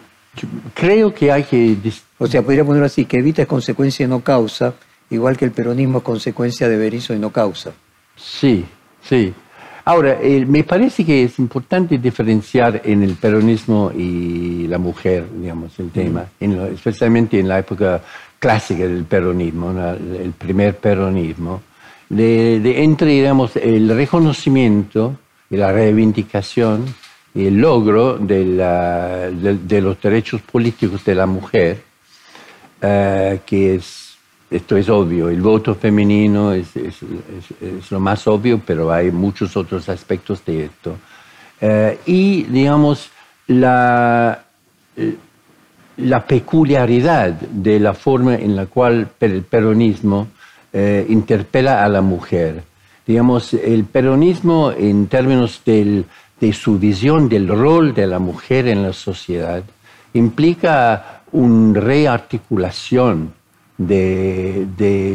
creo 0.74 1.12
que 1.14 1.32
hay 1.32 1.44
que... 1.44 1.76
O 2.18 2.26
sea, 2.26 2.42
podría 2.42 2.64
poner 2.64 2.82
así, 2.82 3.04
que 3.04 3.18
Evita 3.18 3.42
es 3.42 3.48
consecuencia 3.48 4.04
y 4.04 4.08
no 4.08 4.20
causa, 4.20 4.74
igual 5.10 5.36
que 5.36 5.44
el 5.44 5.50
peronismo 5.50 5.98
es 5.98 6.04
consecuencia 6.04 6.68
de 6.68 6.76
Berizo 6.76 7.14
y 7.14 7.18
no 7.18 7.30
causa. 7.30 7.72
Sí, 8.16 8.64
sí. 9.02 9.34
Ahora, 9.84 10.18
eh, 10.20 10.44
me 10.46 10.64
parece 10.64 11.04
que 11.04 11.24
es 11.24 11.38
importante 11.38 11.98
diferenciar 11.98 12.82
en 12.84 13.02
el 13.02 13.14
peronismo 13.14 13.92
y 13.96 14.66
la 14.66 14.78
mujer, 14.78 15.26
digamos, 15.40 15.78
el 15.78 15.90
tema, 15.90 16.26
en 16.40 16.56
lo, 16.56 16.66
especialmente 16.66 17.38
en 17.38 17.46
la 17.46 17.60
época 17.60 18.02
clásica 18.38 18.84
del 18.84 19.04
peronismo, 19.04 19.72
¿no? 19.72 19.90
el 19.90 20.32
primer 20.36 20.76
peronismo 20.76 21.62
de, 22.08 22.82
entre 22.82 23.10
digamos, 23.10 23.56
el 23.56 23.88
reconocimiento 23.88 25.16
y 25.50 25.56
la 25.56 25.72
reivindicación 25.72 26.84
y 27.34 27.46
el 27.46 27.58
logro 27.58 28.16
de, 28.18 28.44
la, 28.44 29.30
de, 29.30 29.80
los 29.80 30.00
derechos 30.00 30.40
políticos 30.40 31.04
de 31.04 31.14
la 31.14 31.26
mujer, 31.26 31.82
uh, 32.82 33.38
que 33.44 33.74
es, 33.74 34.16
esto 34.50 34.76
es 34.76 34.88
obvio, 34.88 35.28
el 35.28 35.42
voto 35.42 35.74
femenino 35.74 36.52
es, 36.52 36.74
es, 36.76 37.02
es, 37.60 37.90
lo 37.90 38.00
más 38.00 38.26
obvio, 38.26 38.60
pero 38.64 38.90
hay 38.90 39.10
muchos 39.10 39.56
otros 39.56 39.88
aspectos 39.88 40.44
de 40.44 40.64
esto. 40.66 40.96
Uh, 41.60 41.96
y, 42.06 42.44
digamos, 42.44 43.10
la, 43.48 44.44
la 45.98 46.26
peculiaridad 46.26 47.32
de 47.32 47.80
la 47.80 47.92
forma 47.92 48.34
en 48.36 48.56
la 48.56 48.66
cual 48.66 49.08
el 49.20 49.42
peronismo 49.42 50.28
eh, 50.78 51.06
interpela 51.08 51.82
a 51.82 51.88
la 51.88 52.02
mujer. 52.02 52.62
Digamos, 53.06 53.54
el 53.54 53.86
peronismo 53.86 54.72
en 54.72 55.06
términos 55.06 55.62
de 55.64 56.04
su 56.52 56.78
visión 56.78 57.30
del 57.30 57.48
rol 57.48 57.94
de 57.94 58.06
la 58.06 58.18
mujer 58.18 58.68
en 58.68 58.82
la 58.82 58.92
sociedad 58.92 59.62
implica 60.12 61.22
una 61.32 61.80
rearticulación 61.80 63.32
de, 63.78 64.66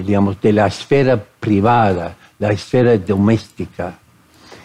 digamos, 0.04 0.42
de 0.42 0.52
la 0.52 0.66
esfera 0.66 1.24
privada, 1.40 2.16
la 2.40 2.50
esfera 2.50 2.98
doméstica. 2.98 4.00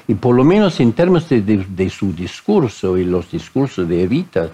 Y 0.08 0.14
por 0.14 0.34
lo 0.34 0.44
menos 0.44 0.80
en 0.80 0.94
términos 0.94 1.28
de 1.28 1.90
su 1.90 2.14
discurso 2.14 2.96
y 2.96 3.04
los 3.04 3.30
discursos 3.30 3.86
de 3.86 4.02
Evita, 4.02 4.48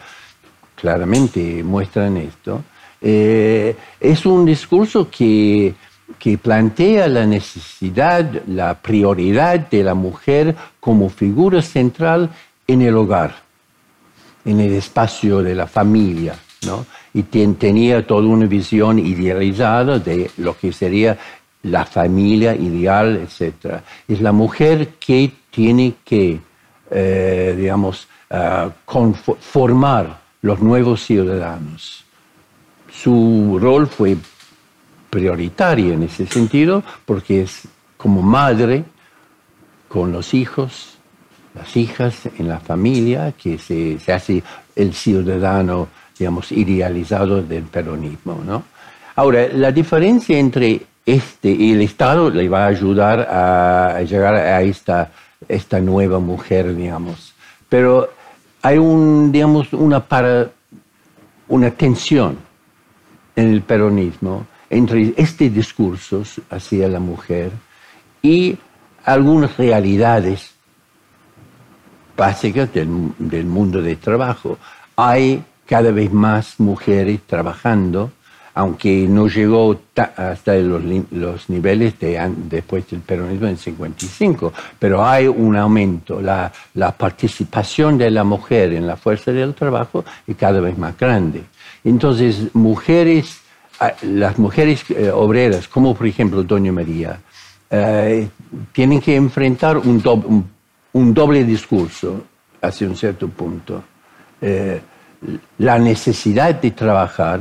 claramente 0.74 1.62
muestran 1.62 2.16
esto, 2.16 2.64
eh, 3.00 3.76
es 4.00 4.26
un 4.26 4.44
discurso 4.44 5.08
que 5.08 5.72
que 6.18 6.38
plantea 6.38 7.08
la 7.08 7.26
necesidad, 7.26 8.42
la 8.46 8.74
prioridad 8.74 9.68
de 9.70 9.82
la 9.82 9.94
mujer 9.94 10.54
como 10.80 11.08
figura 11.08 11.62
central 11.62 12.30
en 12.66 12.82
el 12.82 12.96
hogar. 12.96 13.42
en 14.44 14.58
el 14.58 14.72
espacio 14.72 15.40
de 15.40 15.54
la 15.54 15.68
familia, 15.68 16.34
¿no? 16.66 16.84
Y 17.14 17.22
tenía 17.22 18.04
toda 18.04 18.26
una 18.26 18.46
visión 18.46 18.98
idealizada 18.98 20.00
de 20.00 20.32
lo 20.38 20.58
que 20.58 20.72
sería 20.72 21.16
la 21.62 21.84
familia 21.84 22.54
ideal, 22.54 23.16
etc. 23.16 23.82
Es 24.08 24.20
la 24.20 24.32
mujer 24.32 24.94
que 24.98 25.32
tiene 25.50 25.94
que, 26.04 26.40
eh, 26.90 27.54
digamos, 27.56 28.08
uh, 28.30 28.70
formar 29.40 30.20
los 30.42 30.60
nuevos 30.60 31.04
ciudadanos. 31.04 32.04
Su 32.90 33.58
rol 33.60 33.86
fue 33.86 34.16
prioritario 35.12 35.92
en 35.92 36.04
ese 36.04 36.26
sentido 36.26 36.82
porque 37.04 37.42
es 37.42 37.68
como 37.98 38.22
madre 38.22 38.82
con 39.86 40.10
los 40.10 40.32
hijos, 40.32 40.96
las 41.54 41.76
hijas 41.76 42.30
en 42.38 42.48
la 42.48 42.60
familia, 42.60 43.32
que 43.32 43.58
se, 43.58 43.98
hace 44.10 44.42
el 44.74 44.94
ciudadano, 44.94 45.88
digamos, 46.18 46.50
idealizado 46.50 47.42
del 47.42 47.64
peronismo. 47.64 48.40
¿no? 48.42 48.64
Ahora, 49.14 49.48
la 49.48 49.70
diferencia 49.70 50.38
entre 50.38 50.80
este 51.04 51.50
y 51.50 51.72
el 51.72 51.82
Estado 51.82 52.30
le 52.30 52.48
va 52.48 52.64
a 52.64 52.68
ayudar 52.68 53.20
a, 53.30 54.00
llegar 54.04 54.34
a 54.34 54.62
esta, 54.62 55.12
esta 55.46 55.78
nueva 55.78 56.20
mujer, 56.20 56.74
digamos. 56.74 57.34
Pero 57.68 58.08
hay 58.62 58.78
un, 58.78 59.30
digamos, 59.30 59.74
una, 59.74 60.02
una 61.48 61.70
tensión 61.72 62.38
en 63.36 63.52
el 63.52 63.60
peronismo 63.60 64.46
entre 64.72 65.12
este 65.18 65.50
discurso 65.50 66.22
hacia 66.48 66.88
la 66.88 66.98
mujer 66.98 67.52
y 68.22 68.56
algunas 69.04 69.54
realidades 69.58 70.54
básicas 72.16 72.72
del, 72.72 72.86
mundo 73.44 73.82
del 73.82 73.98
trabajo. 73.98 74.58
Hay 74.96 75.44
cada 75.66 75.90
vez 75.90 76.10
más 76.10 76.58
mujeres 76.58 77.20
trabajando, 77.26 78.12
aunque 78.54 79.06
no 79.06 79.28
llegó 79.28 79.78
hasta 80.16 80.54
los, 80.54 80.82
los 81.10 81.50
niveles 81.50 81.98
de, 81.98 82.32
después 82.48 82.88
del 82.88 83.00
peronismo 83.00 83.48
en 83.48 83.58
55, 83.58 84.54
pero 84.78 85.04
hay 85.04 85.26
un 85.26 85.54
aumento. 85.54 86.18
La, 86.22 86.50
la, 86.74 86.96
participación 86.96 87.98
de 87.98 88.10
la 88.10 88.24
mujer 88.24 88.72
en 88.72 88.86
la 88.86 88.96
fuerza 88.96 89.32
del 89.32 89.52
trabajo 89.52 90.02
es 90.26 90.34
cada 90.36 90.60
vez 90.60 90.78
más 90.78 90.96
grande. 90.96 91.44
Entonces, 91.84 92.54
mujeres, 92.54 93.42
las 94.02 94.38
mujeres 94.38 94.84
eh, 94.90 95.10
obreras, 95.10 95.68
como 95.68 95.94
por 95.94 96.06
ejemplo 96.06 96.42
Doña 96.42 96.72
María, 96.72 97.20
eh, 97.70 98.28
tienen 98.72 99.00
que 99.00 99.16
enfrentar 99.16 99.78
un, 99.78 100.46
un, 100.92 101.14
doble 101.14 101.44
discurso 101.44 102.24
hacia 102.60 102.86
un 102.86 102.96
cierto 102.96 103.28
punto. 103.28 103.82
Eh, 104.40 104.80
la 105.58 105.78
necesidad 105.78 106.54
de 106.54 106.72
trabajar, 106.72 107.40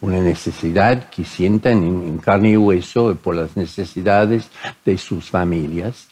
una 0.00 0.18
necesidad 0.18 1.08
que 1.08 1.24
sienten 1.24 1.82
en, 1.82 2.18
carne 2.18 2.50
y 2.50 2.56
hueso 2.56 3.14
por 3.16 3.36
las 3.36 3.56
necesidades 3.56 4.50
de 4.84 4.98
sus 4.98 5.30
familias, 5.30 6.08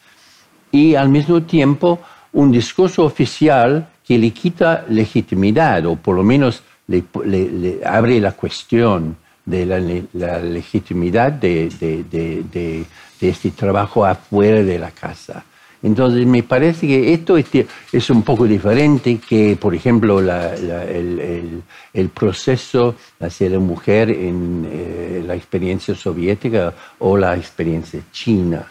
y 0.71 0.95
al 0.95 1.11
mismo 1.11 1.43
tiempo 1.43 2.01
un 2.33 2.51
discurso 2.51 3.05
oficial 3.05 3.89
que 4.03 4.19
le 4.19 4.31
quita 4.31 4.87
legitimidad, 4.89 5.85
o 5.87 5.97
por 5.97 6.17
lo 6.17 6.23
menos 6.23 6.63
le, 6.87 7.81
abre 7.85 8.21
la 8.21 8.33
cuestión 8.33 9.17
de 9.45 9.67
la, 10.13 10.39
legitimidad 10.39 11.33
de, 11.33 11.69
de, 12.11 12.85
este 13.21 13.51
trabajo 13.51 14.05
afuera 14.05 14.63
de 14.63 14.79
la 14.79 14.91
casa. 14.91 15.45
Entonces 15.83 16.25
me 16.27 16.45
parece 16.45 16.87
que 16.87 17.13
esto 17.13 17.37
es, 17.37 18.11
un 18.11 18.23
poco 18.23 18.47
diferente 18.47 19.19
que, 19.19 19.57
por 19.61 19.75
ejemplo, 19.75 20.21
el, 20.21 22.09
proceso 22.15 22.95
hacia 23.19 23.51
la 23.51 23.59
mujer 23.59 24.11
en 24.11 24.69
eh, 24.71 25.25
la 25.27 25.35
experiencia 25.35 25.95
soviética 25.95 26.73
o 27.01 27.17
la 27.17 27.37
experiencia 27.37 28.01
china, 28.13 28.65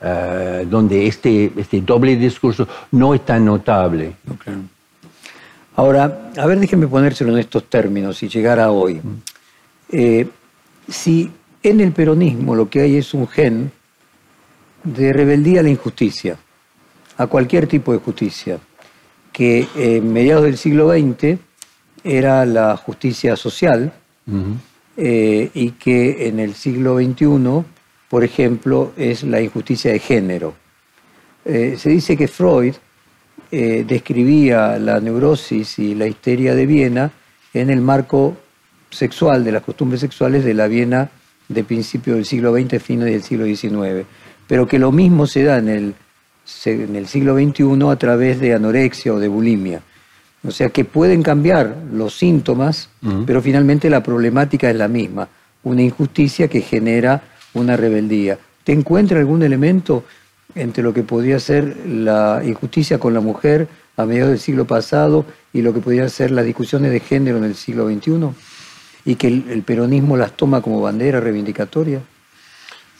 eh, 0.00 0.66
donde 0.68 1.06
este, 1.06 1.52
este 1.54 1.82
doble 1.82 2.16
discurso 2.16 2.66
no 2.92 3.14
es 3.14 3.26
tan 3.26 3.44
notable. 3.44 4.14
Ahora, 5.76 6.30
a 6.34 6.46
ver, 6.46 6.58
déjenme 6.58 6.86
ponérselo 6.86 7.32
en 7.32 7.40
estos 7.40 7.64
términos 7.64 8.22
y 8.22 8.28
llegar 8.28 8.58
a 8.58 8.70
hoy. 8.70 8.94
Mm. 8.94 9.33
Eh, 9.96 10.26
si 10.88 11.30
en 11.62 11.80
el 11.80 11.92
peronismo 11.92 12.56
lo 12.56 12.68
que 12.68 12.80
hay 12.80 12.96
es 12.96 13.14
un 13.14 13.28
gen 13.28 13.70
de 14.82 15.12
rebeldía 15.12 15.60
a 15.60 15.62
la 15.62 15.68
injusticia, 15.68 16.36
a 17.16 17.28
cualquier 17.28 17.68
tipo 17.68 17.92
de 17.92 17.98
justicia, 17.98 18.58
que 19.32 19.68
en 19.76 20.12
mediados 20.12 20.42
del 20.42 20.58
siglo 20.58 20.90
XX 20.90 21.38
era 22.02 22.44
la 22.44 22.76
justicia 22.76 23.36
social 23.36 23.92
eh, 24.96 25.50
y 25.54 25.70
que 25.70 26.26
en 26.26 26.40
el 26.40 26.54
siglo 26.54 26.96
XXI, 26.96 27.64
por 28.08 28.24
ejemplo, 28.24 28.92
es 28.96 29.22
la 29.22 29.40
injusticia 29.40 29.92
de 29.92 30.00
género. 30.00 30.54
Eh, 31.44 31.76
se 31.78 31.90
dice 31.90 32.16
que 32.16 32.26
Freud 32.26 32.74
eh, 33.52 33.84
describía 33.86 34.76
la 34.80 34.98
neurosis 34.98 35.78
y 35.78 35.94
la 35.94 36.08
histeria 36.08 36.56
de 36.56 36.66
Viena 36.66 37.12
en 37.52 37.70
el 37.70 37.80
marco 37.80 38.36
sexual, 38.94 39.44
de 39.44 39.52
las 39.52 39.62
costumbres 39.62 40.00
sexuales 40.00 40.44
de 40.44 40.54
la 40.54 40.66
Viena 40.68 41.10
de 41.48 41.64
principio 41.64 42.14
del 42.14 42.24
siglo 42.24 42.54
XX, 42.56 42.82
fines 42.82 43.06
del 43.06 43.22
siglo 43.22 43.44
XIX 43.44 44.06
pero 44.46 44.66
que 44.66 44.78
lo 44.78 44.92
mismo 44.92 45.26
se 45.26 45.42
da 45.44 45.58
en 45.58 45.68
el, 45.68 45.94
en 46.66 46.96
el 46.96 47.06
siglo 47.06 47.34
XXI 47.34 47.90
a 47.90 47.96
través 47.96 48.40
de 48.40 48.54
anorexia 48.54 49.12
o 49.14 49.18
de 49.18 49.28
bulimia. 49.28 49.80
O 50.46 50.50
sea 50.50 50.68
que 50.68 50.84
pueden 50.84 51.22
cambiar 51.22 51.76
los 51.92 52.18
síntomas, 52.18 52.90
pero 53.24 53.40
finalmente 53.40 53.88
la 53.88 54.02
problemática 54.02 54.68
es 54.68 54.76
la 54.76 54.88
misma, 54.88 55.26
una 55.62 55.80
injusticia 55.80 56.48
que 56.48 56.60
genera 56.60 57.22
una 57.54 57.76
rebeldía. 57.78 58.38
¿Te 58.62 58.72
encuentra 58.72 59.18
algún 59.18 59.42
elemento 59.42 60.04
entre 60.54 60.82
lo 60.82 60.92
que 60.92 61.02
podría 61.02 61.40
ser 61.40 61.86
la 61.86 62.42
injusticia 62.44 62.98
con 62.98 63.14
la 63.14 63.20
mujer 63.20 63.68
a 63.96 64.04
mediados 64.04 64.32
del 64.32 64.38
siglo 64.38 64.66
pasado 64.66 65.24
y 65.52 65.62
lo 65.62 65.72
que 65.72 65.80
podrían 65.80 66.10
ser 66.10 66.30
las 66.30 66.44
discusiones 66.44 66.90
de 66.90 67.00
género 67.00 67.38
en 67.38 67.44
el 67.44 67.54
siglo 67.54 67.88
XXI? 67.88 68.12
¿Y 69.04 69.16
que 69.16 69.28
el 69.28 69.62
peronismo 69.62 70.16
las 70.16 70.32
toma 70.32 70.62
como 70.62 70.80
bandera 70.80 71.20
reivindicatoria? 71.20 72.00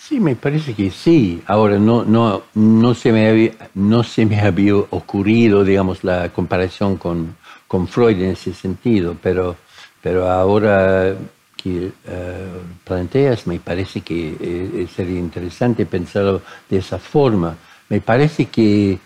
Sí, 0.06 0.20
me 0.20 0.36
parece 0.36 0.74
que 0.74 0.90
sí. 0.90 1.42
Ahora, 1.46 1.78
no, 1.78 2.04
no, 2.04 2.42
no, 2.52 2.92
se, 2.92 3.10
me 3.10 3.26
había, 3.26 3.52
no 3.72 4.02
se 4.02 4.26
me 4.26 4.38
había 4.38 4.76
ocurrido, 4.76 5.64
digamos, 5.64 6.04
la 6.04 6.28
comparación 6.28 6.98
con, 6.98 7.34
con 7.66 7.88
Freud 7.88 8.20
en 8.20 8.32
ese 8.32 8.52
sentido, 8.52 9.16
pero, 9.22 9.56
pero 10.02 10.28
ahora 10.28 11.16
que 11.56 11.90
eh, 12.06 12.48
planteas, 12.84 13.46
me 13.46 13.58
parece 13.60 14.02
que 14.02 14.36
eh, 14.38 14.86
sería 14.94 15.18
interesante 15.18 15.86
pensarlo 15.86 16.42
de 16.68 16.76
esa 16.76 16.98
forma. 16.98 17.56
Me 17.88 18.02
parece 18.02 18.44
que 18.44 18.98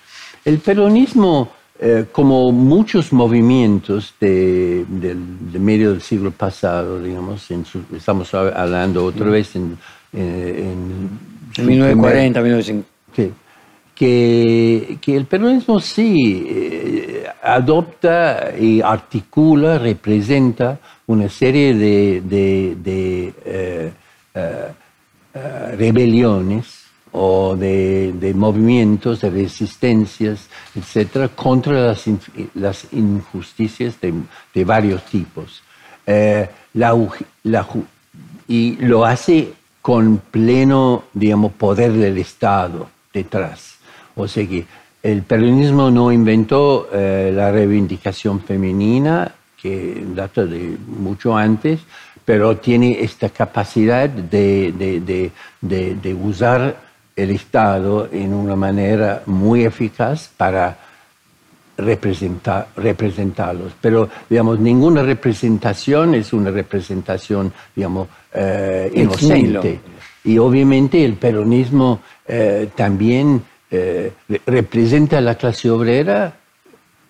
el 0.45 0.59
peronismo, 0.59 1.53
eh, 1.81 2.07
como 2.11 2.51
muchos 2.51 3.13
movimientos 3.13 4.15
de, 4.21 4.85
medio 5.53 5.93
del 5.93 6.03
siglo 6.03 6.31
pasado, 6.33 7.01
digamos, 7.01 7.49
estamos 7.93 8.35
hablando 8.35 9.05
otra 9.05 9.31
vez 9.31 9.55
en 9.55 9.79
en, 10.13 11.11
1940, 11.57 12.41
1950. 12.41 13.37
Que, 13.95 14.99
que, 15.01 15.17
el 15.17 15.27
peronismo 15.27 15.81
sí 15.81 16.47
eh, 16.49 17.27
adopta 17.43 18.53
y 18.57 18.81
articula, 18.81 19.77
representa 19.77 20.79
una 21.09 21.29
serie 21.29 21.75
de, 21.75 22.21
de, 22.21 23.35
eh, 23.45 23.93
rebeliones 25.77 26.78
o 27.13 27.57
de, 27.57 28.33
movimientos, 28.35 29.21
de 29.21 29.31
resistencias, 29.31 30.49
etcétera, 30.75 31.29
contra 31.29 31.75
las, 31.75 32.05
las 32.55 32.87
injusticias 32.93 33.97
de, 34.01 34.65
varios 34.65 35.05
tipos. 35.05 35.63
La, 36.07 36.95
la, 37.45 37.67
y 38.49 38.77
lo 38.77 39.05
hace 39.05 39.53
con 39.83 40.19
pleno, 40.31 41.05
digamos, 41.13 41.53
poder 41.53 41.93
del 41.93 42.19
Estado 42.19 42.89
detrás. 43.13 43.77
O 44.17 44.27
sea 44.27 44.47
que 44.47 44.67
el 45.03 45.23
peronismo 45.23 45.91
no 45.91 46.11
inventó 46.11 46.89
eh, 46.93 47.31
la 47.35 47.53
reivindicación 47.53 48.41
femenina, 48.41 49.35
que 49.61 50.05
data 50.15 50.45
de 50.45 50.77
mucho 50.87 51.37
antes, 51.37 51.81
pero 52.25 52.57
tiene 52.57 53.01
esta 53.01 53.31
capacidad 53.31 54.09
de, 54.09 54.73
de, 54.73 55.31
de, 55.61 55.95
de 55.95 56.15
usar 56.15 56.88
el 57.19 57.31
Estado 57.33 58.09
en 58.13 58.33
una 58.33 58.55
manera 58.55 59.23
muy 59.27 59.65
eficaz 59.65 60.31
para 60.37 60.79
representar, 61.77 62.69
representarlos. 62.77 63.73
Pero, 63.81 64.09
digamos, 64.31 64.61
ninguna 64.61 65.03
representación 65.03 66.15
es 66.15 66.33
una 66.33 66.51
representación, 66.51 67.53
digamos, 67.75 68.07
eh, 68.33 68.91
inocente. 68.95 69.81
Y 70.25 70.39
obviamente 70.39 71.05
el 71.05 71.15
peronismo 71.15 72.01
eh, 72.27 72.69
también 72.77 73.43
eh, 73.71 74.13
representa 74.47 75.19
a 75.19 75.21
la 75.21 75.35
clase 75.35 75.71
obrera 75.71 76.35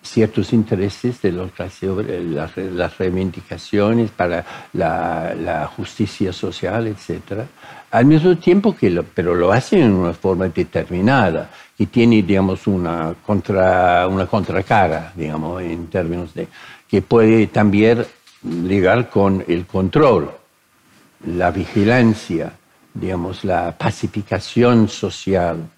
ciertos 0.09 0.53
intereses 0.53 1.21
de 1.21 1.31
los 1.31 1.51
las, 1.57 2.57
las 2.57 2.97
reivindicaciones 2.97 4.11
para 4.11 4.45
la, 4.73 5.69
justicia 5.75 6.33
social, 6.33 6.87
etc. 6.87 7.43
Al 7.91 8.05
mismo 8.05 8.37
tiempo 8.37 8.75
que, 8.75 8.89
lo, 8.89 9.03
pero 9.03 9.35
lo 9.35 9.51
hacen 9.51 9.81
en 9.81 9.93
una 9.93 10.13
forma 10.13 10.47
determinada, 10.49 11.49
que 11.77 11.85
tiene, 11.85 12.21
digamos, 12.23 12.67
una, 12.67 13.15
contra, 13.25 14.07
una 14.07 14.25
contracara, 14.25 15.13
digamos, 15.15 15.61
en 15.61 15.87
términos 15.87 16.33
de, 16.33 16.47
que 16.87 17.01
puede 17.01 17.47
también 17.47 18.05
ligar 18.43 19.09
con 19.09 19.43
el 19.47 19.65
control, 19.65 20.31
la 21.25 21.51
vigilancia, 21.51 22.53
digamos, 22.93 23.43
la 23.43 23.77
pacificación 23.77 24.87
social, 24.87 25.69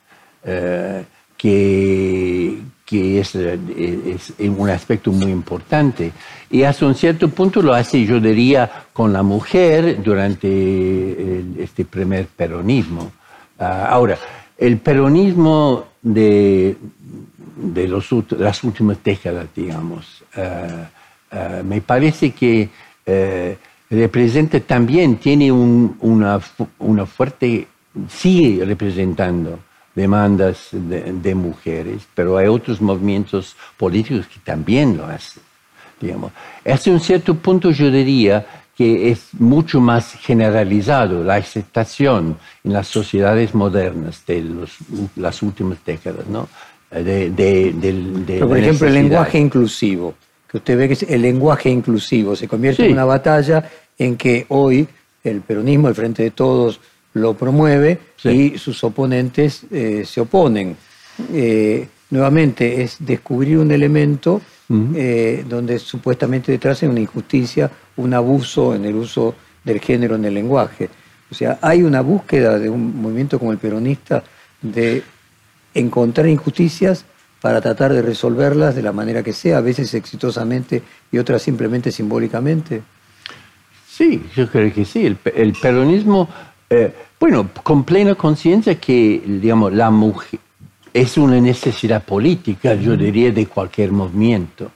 eh, 0.43 1.03
que, 1.37 2.59
que 2.91 3.21
es, 3.21 3.35
es, 3.35 4.33
un 4.37 4.69
aspecto 4.69 5.13
muy 5.13 5.31
importante. 5.31 6.11
Y 6.49 6.63
hasta 6.63 6.85
un 6.85 6.93
cierto 6.93 7.29
punto 7.29 7.61
lo 7.61 7.73
hace, 7.73 8.05
yo 8.05 8.19
diría, 8.19 8.69
con 8.91 9.13
la 9.13 9.23
mujer 9.23 10.03
durante 10.03 11.41
este 11.57 11.85
primer 11.85 12.25
peronismo. 12.27 13.13
Ah, 13.57 13.87
ahora, 13.89 14.17
el 14.57 14.77
peronismo 14.79 15.85
de, 16.01 16.75
de 17.55 17.87
los, 17.87 18.09
las 18.31 18.61
últimas 18.65 19.01
décadas, 19.01 19.47
digamos, 19.55 20.25
ah, 20.35 20.89
ah, 21.31 21.61
me 21.63 21.79
parece 21.79 22.31
que 22.31 22.67
eh, 23.05 23.57
representa 23.89 24.59
también, 24.59 25.15
tiene 25.15 25.49
una, 25.49 26.41
una 26.79 27.05
fuerte, 27.05 27.67
sigue 28.09 28.65
representando 28.65 29.59
demandas 29.95 30.69
de, 30.71 31.35
mujeres, 31.35 32.03
pero 32.15 32.37
hay 32.37 32.47
otros 32.47 32.81
movimientos 32.81 33.55
políticos 33.77 34.25
que 34.27 34.39
también 34.39 34.97
lo 34.97 35.05
hacen. 35.05 35.43
Digamos. 35.99 36.31
Hasta 36.65 36.89
un 36.89 36.99
cierto 36.99 37.35
punto 37.35 37.69
yo 37.71 37.91
diría 37.91 38.45
que 38.75 39.11
es 39.11 39.27
mucho 39.33 39.79
más 39.79 40.13
generalizado 40.13 41.23
la 41.23 41.35
aceptación 41.35 42.37
en 42.63 42.73
las 42.73 42.87
sociedades 42.87 43.53
modernas 43.53 44.23
de 44.25 44.41
los, 44.41 44.77
las 45.15 45.43
últimas 45.43 45.77
décadas, 45.85 46.25
¿no? 46.27 46.47
De, 46.89 47.29
de, 47.29 48.39
por 48.39 48.57
ejemplo, 48.57 48.87
el 48.87 48.93
lenguaje 48.93 49.37
inclusivo, 49.37 50.15
que 50.49 50.57
usted 50.57 50.77
ve 50.77 50.89
que 50.89 51.13
el 51.13 51.21
lenguaje 51.21 51.69
inclusivo 51.69 52.35
se 52.35 52.47
convierte 52.47 52.85
en 52.85 52.93
una 52.93 53.05
batalla 53.05 53.69
en 53.97 54.17
que 54.17 54.45
hoy 54.49 54.87
el 55.23 55.41
peronismo, 55.41 55.87
el 55.87 55.95
Frente 55.95 56.23
de 56.23 56.31
Todos, 56.31 56.79
lo 57.13 57.35
promueve 57.35 57.99
y 58.23 58.57
sus 58.57 58.83
oponentes 58.83 59.63
eh, 59.71 60.03
se 60.05 60.21
oponen. 60.21 60.75
Eh, 61.33 61.87
nuevamente 62.09 62.81
es 62.81 62.97
descubrir 62.99 63.57
un 63.57 63.71
elemento 63.71 64.41
eh, 64.95 65.43
donde 65.47 65.79
supuestamente 65.79 66.51
detrás 66.51 66.81
hay 66.81 66.89
una 66.89 67.01
injusticia, 67.01 67.69
un 67.97 68.13
abuso 68.13 68.73
en 68.73 68.85
el 68.85 68.95
uso 68.95 69.35
del 69.63 69.81
género 69.81 70.15
en 70.15 70.25
el 70.25 70.33
lenguaje. 70.33 70.89
O 71.29 71.35
sea, 71.35 71.59
hay 71.61 71.83
una 71.83 72.01
búsqueda 72.01 72.57
de 72.57 72.69
un 72.69 73.01
movimiento 73.01 73.37
como 73.37 73.51
el 73.51 73.57
peronista 73.57 74.23
de 74.61 75.03
encontrar 75.73 76.27
injusticias 76.27 77.05
para 77.41 77.59
tratar 77.59 77.91
de 77.91 78.01
resolverlas 78.01 78.75
de 78.75 78.83
la 78.83 78.93
manera 78.93 79.23
que 79.23 79.33
sea, 79.33 79.57
a 79.57 79.61
veces 79.61 79.93
exitosamente 79.93 80.83
y 81.11 81.17
otras 81.17 81.41
simplemente 81.41 81.91
simbólicamente. 81.91 82.81
Sí, 83.89 84.23
yo 84.35 84.47
creo 84.47 84.73
que 84.73 84.85
sí. 84.85 85.05
el 85.05 85.53
peronismo 85.53 86.29
eh, 86.71 86.93
bueno, 87.19 87.49
con 87.63 87.83
plena 87.83 88.15
conciencia 88.15 88.75
que, 88.75 89.21
digamos, 89.25 89.73
la 89.73 89.91
mujer 89.91 90.39
es 90.93 91.17
una 91.17 91.39
necesidad 91.39 92.01
política, 92.03 92.75
yo 92.75 92.95
diría, 92.95 93.31
de 93.31 93.45
cualquier 93.45 93.91
movimiento 93.91 94.71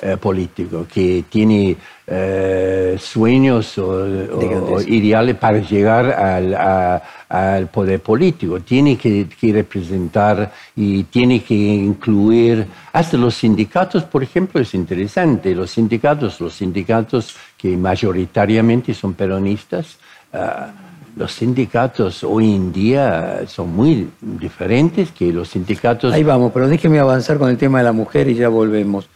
eh, 0.00 0.16
político 0.16 0.86
que 0.90 1.24
tiene 1.28 1.76
eh, 2.06 2.96
sueños 2.98 3.76
o, 3.78 4.80
ideales 4.80 5.36
para 5.36 5.58
llegar 5.58 7.02
al, 7.28 7.66
poder 7.66 8.00
político. 8.00 8.60
Tiene 8.60 8.96
que, 8.96 9.26
que, 9.28 9.52
representar 9.52 10.52
y 10.76 11.02
tiene 11.04 11.42
que 11.42 11.54
incluir, 11.54 12.64
hasta 12.92 13.16
los 13.16 13.34
sindicatos, 13.34 14.04
por 14.04 14.22
ejemplo, 14.22 14.60
es 14.60 14.72
interesante, 14.72 15.52
los 15.54 15.72
sindicatos, 15.72 16.40
los 16.40 16.54
sindicatos 16.54 17.34
que 17.58 17.76
mayoritariamente 17.76 18.94
son 18.94 19.14
peronistas, 19.14 19.98
ah, 20.32 20.70
los 21.16 21.32
sindicatos 21.32 22.24
hoy 22.24 22.54
en 22.54 22.72
día 22.72 23.42
son 23.46 23.74
muy 23.74 24.10
diferentes 24.20 25.10
que 25.10 25.32
los 25.32 25.48
sindicatos... 25.48 26.12
Ahí 26.12 26.22
vamos, 26.22 26.52
pero 26.52 26.68
déjeme 26.68 26.98
avanzar 26.98 27.38
con 27.38 27.50
el 27.50 27.58
tema 27.58 27.78
de 27.78 27.84
la 27.84 27.92
mujer 27.92 28.28
y 28.28 28.34
ya 28.34 28.48
volvemos. 28.48 29.08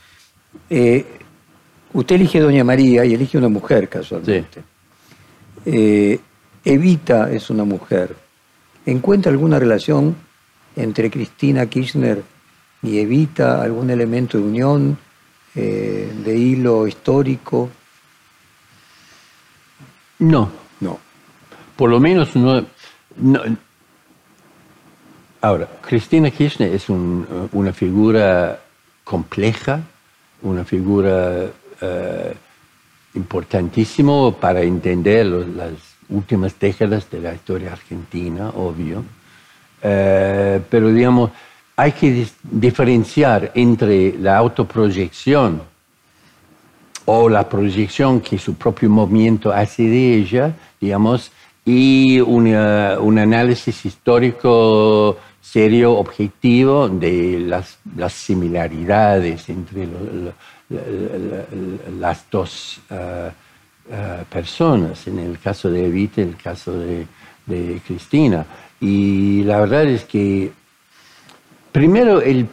Eh, 0.68 1.04
usted 1.92 2.16
elige 2.16 2.40
Doña 2.40 2.64
María 2.64 3.04
y 3.04 3.14
elige 3.14 3.38
una 3.38 3.48
mujer 3.48 3.88
casualmente. 3.88 4.62
Eh, 5.64 6.18
Evita 6.64 7.30
es 7.30 7.50
una 7.50 7.64
mujer. 7.64 8.16
¿Encuentra 8.86 9.30
alguna 9.30 9.58
relación 9.58 10.16
entre 10.76 11.10
Cristina 11.10 11.66
Kirchner 11.66 12.22
y 12.82 12.98
Evita, 12.98 13.62
algún 13.62 13.90
elemento 13.90 14.36
de 14.36 14.44
unión, 14.44 14.98
eh, 15.54 16.12
de 16.24 16.36
hilo 16.36 16.86
histórico? 16.86 17.70
No 20.18 20.64
por 21.76 21.90
lo 21.90 22.00
menos 22.00 22.34
no, 22.36 22.64
Ahora, 25.44 25.68
Cristina 25.86 26.30
Kirchner 26.30 26.72
es 26.72 26.88
una 26.88 27.72
figura 27.74 28.60
compleja, 29.04 29.82
una 30.40 30.64
figura 30.64 31.44
eh, 31.82 32.34
importantísima 33.12 34.32
para 34.32 34.62
entender 34.62 35.26
las 35.26 35.72
últimas 36.08 36.58
décadas 36.58 37.10
de 37.10 37.20
la 37.20 37.34
historia 37.34 37.72
argentina, 37.72 38.48
obvio. 38.56 39.04
Eh, 39.82 40.62
pero 40.70 40.88
digamos, 40.88 41.30
hay 41.76 41.92
que 41.92 42.26
diferenciar 42.42 43.52
entre 43.54 44.16
la 44.18 44.38
autoproyección 44.38 45.60
o 47.04 47.28
la 47.28 47.46
proyección 47.46 48.22
que 48.22 48.38
su 48.38 48.54
propio 48.54 48.88
movimiento 48.88 49.52
hace 49.52 49.82
de 49.82 50.14
ella, 50.14 50.54
digamos, 50.80 51.30
y 51.64 52.20
un 52.20 53.18
análisis 53.18 53.86
histórico 53.86 55.18
serio, 55.40 55.92
objetivo 55.92 56.88
de 56.88 57.38
las, 57.38 57.78
las 57.96 58.12
similaridades 58.12 59.48
entre 59.48 59.86
las 62.00 62.28
dos 62.30 62.80
uh, 62.90 62.94
uh, 62.94 64.24
personas, 64.24 65.06
en 65.06 65.18
el 65.18 65.38
caso 65.38 65.70
de 65.70 65.86
Evita, 65.86 66.22
en 66.22 66.28
el 66.30 66.36
caso 66.36 66.72
de, 66.78 67.06
Cristina. 67.86 68.46
Y 68.80 69.42
la 69.42 69.60
verdad 69.60 69.84
es 69.84 70.04
que, 70.04 70.50
primero, 71.70 72.22
el, 72.22 72.48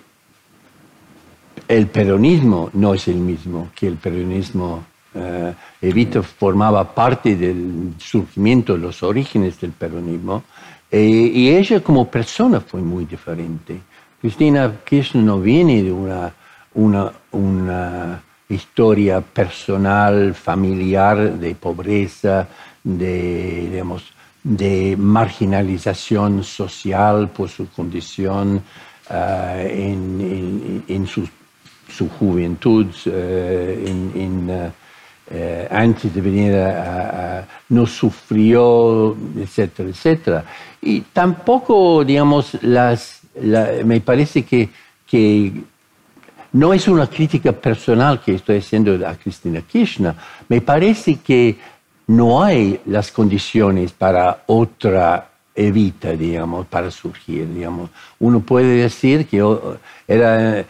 el 1.68 1.88
peronismo 1.88 2.70
no 2.74 2.94
es 2.94 3.08
el 3.08 3.16
mismo 3.16 3.70
que 3.74 3.88
el 3.88 3.96
peronismo 3.96 4.84
eh, 5.16 5.54
Evita 5.82 6.22
formaba 6.22 6.94
parte 6.94 7.36
del 7.36 7.96
surgimiento, 7.98 8.78
los 8.78 9.02
orígenes 9.02 9.60
del 9.60 9.72
peronismo, 9.72 10.44
eh, 10.92 11.02
y 11.02 11.50
ella 11.50 11.80
como 11.80 12.10
persona 12.10 12.60
fue 12.60 12.82
muy 12.82 13.06
diferente. 13.06 13.82
Cristina 14.20 14.72
Kirchner 14.86 15.24
no 15.24 15.40
viene 15.40 15.82
de 15.82 15.92
una, 15.92 16.32
una, 16.76 17.12
una 17.32 18.22
historia 18.48 19.22
personal, 19.22 20.36
familiar, 20.36 21.40
de 21.40 21.56
pobreza, 21.56 22.48
de, 22.84 23.70
digamos, 23.72 24.04
de 24.44 24.96
marginalización 24.98 26.44
social 26.44 27.30
por 27.30 27.50
su 27.50 27.70
condición 27.70 28.62
eh, 29.10 29.94
en, 29.94 30.84
en, 30.88 31.08
su, 31.08 31.28
su, 31.90 32.08
juventud, 32.10 32.88
en, 33.06 34.72
eh, 35.34 35.68
antes 35.72 36.14
de 36.14 36.20
venir 36.20 36.54
a, 36.56 37.48
no 37.70 37.86
sufrió, 37.86 39.16
etcétera, 39.38 39.90
etcétera. 39.90 40.46
Y 40.82 41.02
tampoco, 41.02 42.04
digamos, 42.04 42.58
las, 42.62 43.22
me 43.86 44.02
parece 44.02 44.44
que, 44.44 44.70
que 45.08 45.54
no 46.52 46.74
es 46.74 46.88
una 46.90 47.08
crítica 47.08 47.54
personal 47.54 48.20
que 48.20 48.36
estoy 48.36 48.58
haciendo 48.58 49.08
a 49.08 49.16
Cristina 49.16 49.62
Kirchner, 49.62 50.16
me 50.50 50.60
parece 50.60 51.16
que 51.20 51.58
no 52.08 52.44
hay 52.44 52.82
las 52.88 53.10
condiciones 53.12 53.94
para 53.94 54.44
otra 54.48 55.30
evita, 55.56 56.12
digamos, 56.12 56.68
para 56.68 56.92
surgir, 56.92 57.48
digamos. 57.54 57.90
Uno 58.20 58.42
puede 58.42 58.76
decir 58.76 59.28
que 59.28 59.42
era 60.08 60.66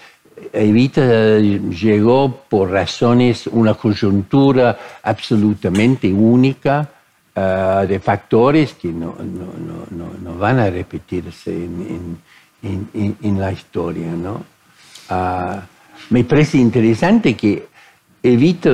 Evita 0.54 1.38
llegó 1.40 2.44
por 2.50 2.72
razones, 2.72 3.48
una 3.48 3.74
coyuntura 3.74 4.78
absolutamente 5.04 6.12
única 6.12 6.90
uh, 7.36 7.86
de 7.88 8.00
factores 8.00 8.74
que 8.74 8.90
no, 8.90 9.16
no, 9.20 9.86
no, 9.90 10.08
no, 10.22 10.38
van 10.38 10.60
a 10.60 10.70
repetirse 10.70 11.52
en, 11.52 12.18
en, 12.64 13.40
la 13.40 13.52
historia. 13.52 14.12
¿no? 14.12 14.44
Uh, 15.10 15.60
me 16.10 16.24
parece 16.24 16.58
interesante 16.58 17.36
que 17.36 17.68
Evita 18.24 18.72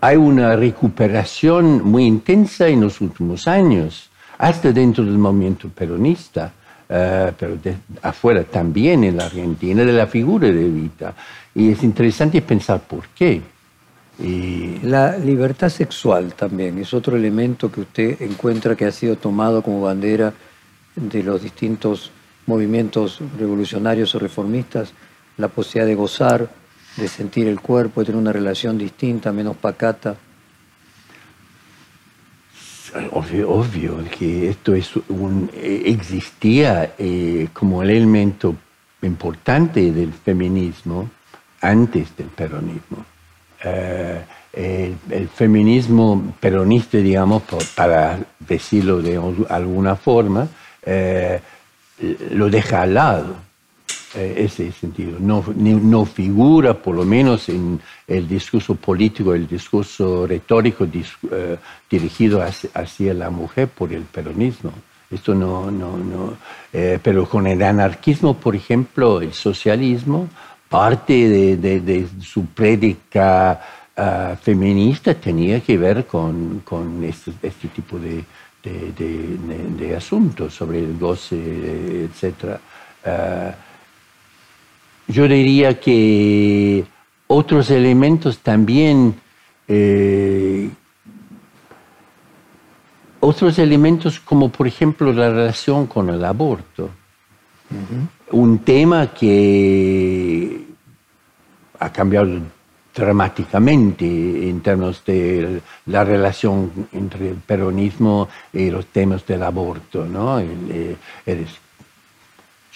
hay 0.00 0.16
una 0.16 0.54
recuperación 0.56 1.82
muy 1.82 2.04
intensa 2.04 2.68
en 2.68 2.82
los 2.82 3.00
últimos 3.00 3.48
años, 3.48 4.10
hasta 4.38 4.70
dentro 4.72 5.04
del 5.04 5.18
movimiento 5.18 5.68
peronista, 5.68 6.52
eh, 6.88 7.32
pero 7.38 7.58
afuera 8.02 8.44
también 8.44 9.04
en 9.04 9.16
la 9.16 9.26
Argentina, 9.26 9.84
de 9.84 9.92
la 9.92 10.06
figura 10.06 10.50
de 10.50 10.66
Evita. 10.66 11.14
Y 11.54 11.70
es 11.72 11.82
interesante 11.82 12.42
pensar 12.42 12.80
por 12.80 13.08
qué. 13.08 13.42
La 14.82 15.18
libertad 15.18 15.68
sexual 15.68 16.32
también 16.32 16.78
es 16.78 16.94
otro 16.94 17.16
elemento 17.16 17.70
que 17.70 17.82
usted 17.82 18.22
encuentra 18.22 18.74
que 18.74 18.86
ha 18.86 18.92
sido 18.92 19.16
tomado 19.16 19.62
como 19.62 19.82
bandera 19.82 20.32
de 20.94 21.22
los 21.22 21.42
distintos 21.42 22.10
movimientos 22.46 23.20
revolucionarios 23.38 24.14
o 24.14 24.18
reformistas, 24.18 24.94
la 25.36 25.48
posibilidad 25.48 25.86
de 25.86 25.94
gozar, 25.94 26.48
de 26.96 27.08
sentir 27.08 27.46
el 27.46 27.60
cuerpo, 27.60 28.00
de 28.00 28.06
tener 28.06 28.20
una 28.20 28.32
relación 28.32 28.78
distinta, 28.78 29.32
menos 29.32 29.56
pacata. 29.56 30.16
Obvio, 33.12 34.04
que 34.18 34.50
esto 34.50 34.74
es 34.74 34.90
un, 35.08 35.50
existía 35.54 36.94
eh, 36.98 37.48
como 37.52 37.82
el 37.82 37.90
elemento 37.90 38.54
importante 39.02 39.92
del 39.92 40.12
feminismo 40.12 41.08
antes 41.60 42.16
del 42.16 42.28
peronismo. 42.28 43.04
Eh, 43.64 44.22
el, 44.52 45.28
feminismo 45.28 46.34
peronista, 46.40 46.98
digamos, 46.98 47.42
para 47.74 48.18
decirlo 48.38 49.02
de 49.02 49.20
alguna 49.50 49.96
forma, 49.96 50.48
eh, 50.82 51.40
lo 52.30 52.48
deja 52.48 52.82
al 52.82 52.94
lado, 52.94 53.36
eh, 54.14 54.34
ese 54.38 54.72
sentido. 54.72 55.18
No, 55.18 55.44
no, 55.56 56.04
figura, 56.04 56.74
por 56.74 56.94
lo 56.94 57.04
menos, 57.04 57.48
en 57.48 57.80
el 58.06 58.28
discurso 58.28 58.74
político, 58.74 59.34
el 59.34 59.46
discurso 59.46 60.26
retórico 60.26 60.86
dirigido 61.90 62.42
hacia, 62.42 63.14
la 63.14 63.30
mujer 63.30 63.68
por 63.68 63.92
el 63.92 64.02
peronismo. 64.02 64.72
Esto 65.10 65.34
no, 65.34 65.70
no, 65.70 65.96
no. 65.96 66.36
pero 66.72 67.28
con 67.28 67.46
el 67.46 67.62
anarquismo, 67.62 68.34
por 68.34 68.56
ejemplo, 68.56 69.20
el 69.20 69.32
socialismo, 69.32 70.28
parte 70.68 71.56
de, 71.56 72.08
su 72.20 72.46
prédica 72.46 73.60
ah, 73.96 74.36
feminista 74.40 75.14
tenía 75.14 75.60
que 75.60 75.78
ver 75.78 76.06
con, 76.06 76.60
con 76.64 77.02
este, 77.04 77.32
este, 77.42 77.68
tipo 77.68 77.98
de, 77.98 78.24
de, 78.62 79.96
asuntos 79.96 80.54
sobre 80.54 80.80
el 80.80 80.98
goce, 80.98 82.04
etc. 82.04 82.58
Ah, 83.04 83.54
yo 85.08 85.28
diría 85.28 85.78
que 85.80 86.84
otros 87.26 87.70
elementos 87.70 88.38
también, 88.38 89.14
eh, 89.68 90.70
otros 93.20 93.58
elementos 93.58 94.20
como 94.20 94.50
por 94.50 94.66
ejemplo 94.66 95.12
la 95.12 95.30
relación 95.30 95.86
con 95.86 96.10
el 96.10 96.24
aborto 96.24 96.90
un 98.32 98.58
tema 98.60 99.12
que 99.12 100.64
ha 101.78 101.92
cambiado 101.92 102.40
dramáticamente 102.94 104.48
en 104.48 104.60
términos 104.60 105.02
de 105.04 105.60
la 105.86 106.02
relación 106.04 106.88
entre 106.92 107.30
el 107.30 107.36
peronismo 107.36 108.28
y 108.52 108.70
los 108.70 108.86
temas 108.86 109.26
del 109.26 109.42
aborto, 109.42 110.06
¿no? 110.06 110.40
Eh, 110.40 110.96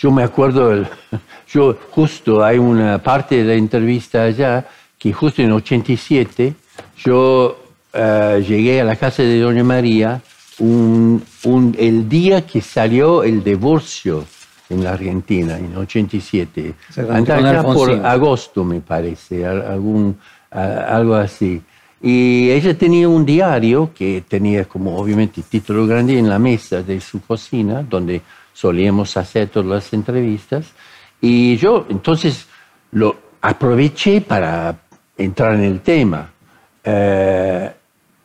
yo 0.00 0.10
me 0.10 0.22
acuerdo, 0.22 0.72
yo 1.52 1.76
justo 1.90 2.42
hay 2.42 2.58
una 2.58 2.98
parte 2.98 3.36
de 3.36 3.44
la 3.44 3.54
entrevista 3.54 4.24
allá 4.24 4.66
que 4.98 5.12
justo 5.12 5.42
en 5.42 5.52
87 5.52 6.54
yo 6.96 7.58
eh, 7.92 8.44
llegué 8.46 8.80
a 8.80 8.84
la 8.84 8.96
casa 8.96 9.22
de 9.22 9.38
Doña 9.40 9.64
María 9.64 10.20
el 10.58 12.08
día 12.08 12.46
que 12.46 12.60
salió 12.60 13.22
el 13.22 13.42
divorcio 13.42 14.24
en 14.68 14.84
la 14.84 14.92
Argentina, 14.92 15.58
en 15.58 15.76
87. 15.76 16.74
Allá 17.10 17.62
por 17.62 17.90
agosto, 17.90 18.62
me 18.62 18.80
parece, 18.80 19.44
algún, 19.46 20.18
algo 20.50 21.14
así. 21.14 21.62
Y 22.02 22.50
ella 22.50 22.76
tenía 22.76 23.08
un 23.08 23.26
diario 23.26 23.90
que 23.94 24.22
tenía 24.26 24.64
como 24.66 24.96
obviamente 24.96 25.42
título 25.42 25.86
grande 25.86 26.18
en 26.18 26.28
la 26.28 26.38
mesa 26.38 26.82
de 26.82 27.00
su 27.00 27.20
cocina, 27.20 27.82
donde 27.82 28.22
solíamos 28.52 29.16
hacer 29.16 29.48
todas 29.48 29.68
las 29.68 29.92
entrevistas. 29.92 30.72
Y 31.20 31.56
yo 31.56 31.86
entonces 31.88 32.46
lo 32.92 33.16
aproveché 33.40 34.20
para 34.20 34.76
entrar 35.16 35.54
en 35.54 35.64
el 35.64 35.80
tema. 35.80 36.30
Eh, 36.82 37.72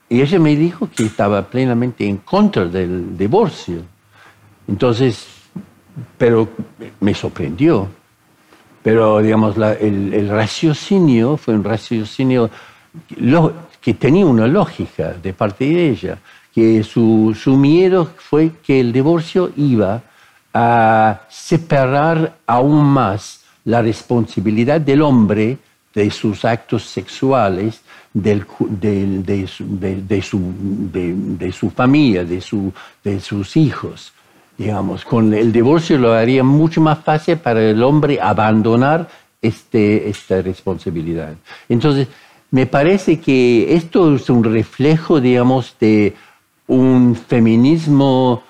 y 0.09 0.21
ella 0.21 0.39
me 0.39 0.55
dijo 0.55 0.89
que 0.95 1.05
estaba 1.05 1.41
plenamente 1.43 2.07
en 2.07 2.17
contra 2.17 2.65
del 2.65 3.17
divorcio. 3.17 3.81
Entonces 4.67 5.27
pero 6.17 6.47
me 6.99 7.13
sorprendió. 7.13 7.88
Pero, 8.83 9.19
digamos, 9.19 9.55
el, 9.57 10.29
raciocinio 10.29 11.38
fue 11.38 11.55
un 11.55 11.63
raciocinio 11.63 12.49
que 13.81 13.93
tenía 13.95 14.25
una 14.25 14.47
lógica 14.47 15.13
de 15.13 15.33
parte 15.33 15.65
de 15.65 15.89
ella, 15.89 16.19
que 16.53 16.83
su, 16.83 17.35
su 17.39 17.57
miedo 17.57 18.09
fue 18.17 18.51
que 18.63 18.79
el 18.79 18.93
divorcio 18.93 19.51
iba 19.57 20.03
a 20.57 21.21
separar 21.29 22.37
aún 22.47 22.85
más 22.85 23.41
la 23.65 23.81
responsabilidad 23.81 24.79
del 24.79 25.01
hombre 25.01 25.57
de 25.93 26.09
sus 26.09 26.45
actos 26.45 26.83
sexuales, 26.83 27.81
del, 28.13 28.45
de, 28.69 29.47
su, 29.47 29.65
de, 29.77 30.21
su, 30.21 30.41
de, 31.37 31.51
su, 31.51 31.69
familia, 31.71 32.23
de, 32.23 32.39
su, 32.39 32.71
de 33.03 33.19
sus 33.19 33.57
hijos 33.57 34.13
digamos, 34.57 35.03
con 35.03 35.33
el 35.33 35.51
divorcio 35.51 35.97
lo 35.97 36.13
haría 36.13 36.41
mucho 36.41 36.79
más 36.79 36.99
fácil 36.99 37.37
para 37.37 37.61
el 37.61 37.83
hombre 37.83 38.19
abandonar 38.21 39.09
este, 39.41 40.09
esta 40.09 40.41
responsabilidad. 40.41 41.35
Entonces, 41.67 42.07
me 42.51 42.65
parece 42.65 43.19
que 43.19 43.75
esto 43.75 44.15
es 44.15 44.29
un 44.29 44.45
reflejo, 44.45 45.19
digamos, 45.19 45.75
de 45.79 46.15
un 46.67 47.15
feminismo, 47.15 48.43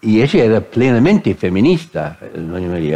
y 0.00 0.22
ella 0.22 0.44
era 0.44 0.60
plenamente 0.60 1.34
feminista, 1.34 2.18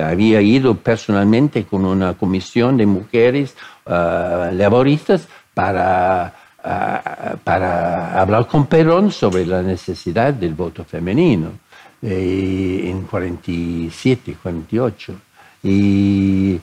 había 0.05 0.41
ido 0.41 0.77
personalmente 0.77 1.65
con 1.65 1.85
una 1.85 2.15
comisión 2.15 2.77
de 2.77 2.87
mujeres 2.87 3.55
uh, 3.87 4.55
laboristas 4.55 5.27
para 5.55 6.35
para 6.63 8.21
hablar 8.21 8.47
con 8.47 8.67
Perón 8.67 9.11
sobre 9.11 9.45
la 9.45 9.63
necesidad 9.63 10.33
del 10.33 10.55
voto 10.55 10.85
femenino 10.85 11.51
eh, 12.01 12.83
en 12.85 13.03
47, 13.03 14.37
48. 14.43 15.15
Y 15.65 16.61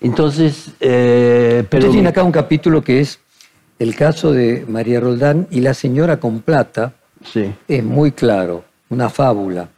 entonces... 0.00 0.70
Eh, 0.80 1.64
pero 1.68 1.90
tiene 1.90 2.08
acá 2.08 2.22
un 2.22 2.32
capítulo 2.32 2.82
que 2.82 3.00
es 3.00 3.20
el 3.78 3.94
caso 3.94 4.32
de 4.32 4.64
María 4.66 5.00
Roldán 5.00 5.46
y 5.50 5.60
la 5.60 5.74
señora 5.74 6.18
con 6.18 6.40
plata. 6.40 6.94
Sí. 7.22 7.52
Es 7.68 7.84
muy 7.84 8.12
claro, 8.12 8.64
una 8.88 9.10
fábula. 9.10 9.68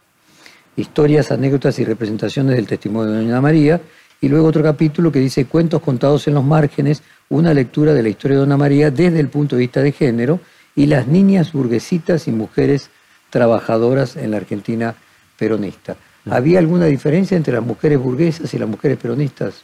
Historias, 0.77 1.31
anécdotas 1.31 1.77
y 1.79 1.83
representaciones 1.83 2.55
del 2.55 2.67
testimonio 2.67 3.11
de 3.11 3.23
Doña 3.23 3.41
María. 3.41 3.81
Y 4.21 4.29
luego 4.29 4.47
otro 4.47 4.63
capítulo 4.63 5.11
que 5.11 5.19
dice 5.19 5.45
cuentos 5.45 5.81
contados 5.81 6.27
en 6.27 6.35
los 6.35 6.45
márgenes 6.45 7.03
una 7.29 7.53
lectura 7.53 7.93
de 7.93 8.03
la 8.03 8.09
historia 8.09 8.37
de 8.37 8.41
Dona 8.41 8.57
María 8.57 8.89
desde 8.89 9.19
el 9.19 9.27
punto 9.27 9.55
de 9.55 9.61
vista 9.61 9.81
de 9.81 9.91
género 9.91 10.39
y 10.75 10.85
las 10.85 11.07
niñas 11.07 11.51
burguesitas 11.51 12.27
y 12.27 12.31
mujeres 12.31 12.89
trabajadoras 13.29 14.15
en 14.15 14.31
la 14.31 14.37
Argentina 14.37 14.95
peronista. 15.37 15.97
¿Había 16.29 16.59
alguna 16.59 16.85
diferencia 16.85 17.37
entre 17.37 17.53
las 17.53 17.63
mujeres 17.63 17.99
burguesas 17.99 18.53
y 18.53 18.57
las 18.57 18.69
mujeres 18.69 18.97
peronistas? 18.97 19.63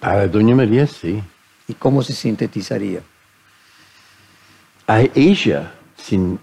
Para 0.00 0.26
Doña 0.26 0.54
María 0.54 0.86
sí. 0.86 1.22
¿Y 1.68 1.74
cómo 1.74 2.02
se 2.02 2.12
sintetizaría? 2.12 3.00
A 4.86 5.02
ella 5.14 5.72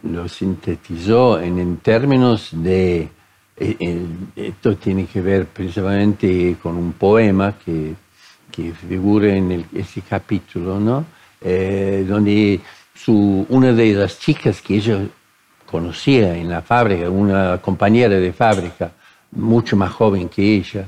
lo 0.03 0.27
sintetizó 0.29 1.39
en, 1.41 1.77
términos 1.77 2.49
de... 2.53 3.09
Eh, 3.59 4.05
esto 4.35 4.75
tiene 4.77 5.05
que 5.05 5.21
ver 5.21 5.47
precisamente 5.47 6.55
con 6.61 6.77
un 6.77 6.93
poema 6.93 7.55
que 7.63 7.95
que 8.51 8.73
figura 8.73 9.35
en 9.35 9.65
ese 9.73 10.01
capítulo, 10.01 10.79
¿no? 10.79 11.05
Eh, 11.41 12.05
donde 12.07 12.59
su, 12.93 13.45
una 13.49 13.71
de 13.71 13.93
las 13.93 14.19
chicas 14.19 14.61
que 14.61 14.75
ella 14.75 14.99
conocía 15.65 16.35
en 16.35 16.49
la 16.49 16.61
fábrica, 16.61 17.09
una 17.09 17.59
compañera 17.61 18.15
de 18.15 18.33
fábrica, 18.33 18.91
mucho 19.31 19.77
más 19.77 19.91
joven 19.91 20.27
que 20.27 20.55
ella, 20.55 20.85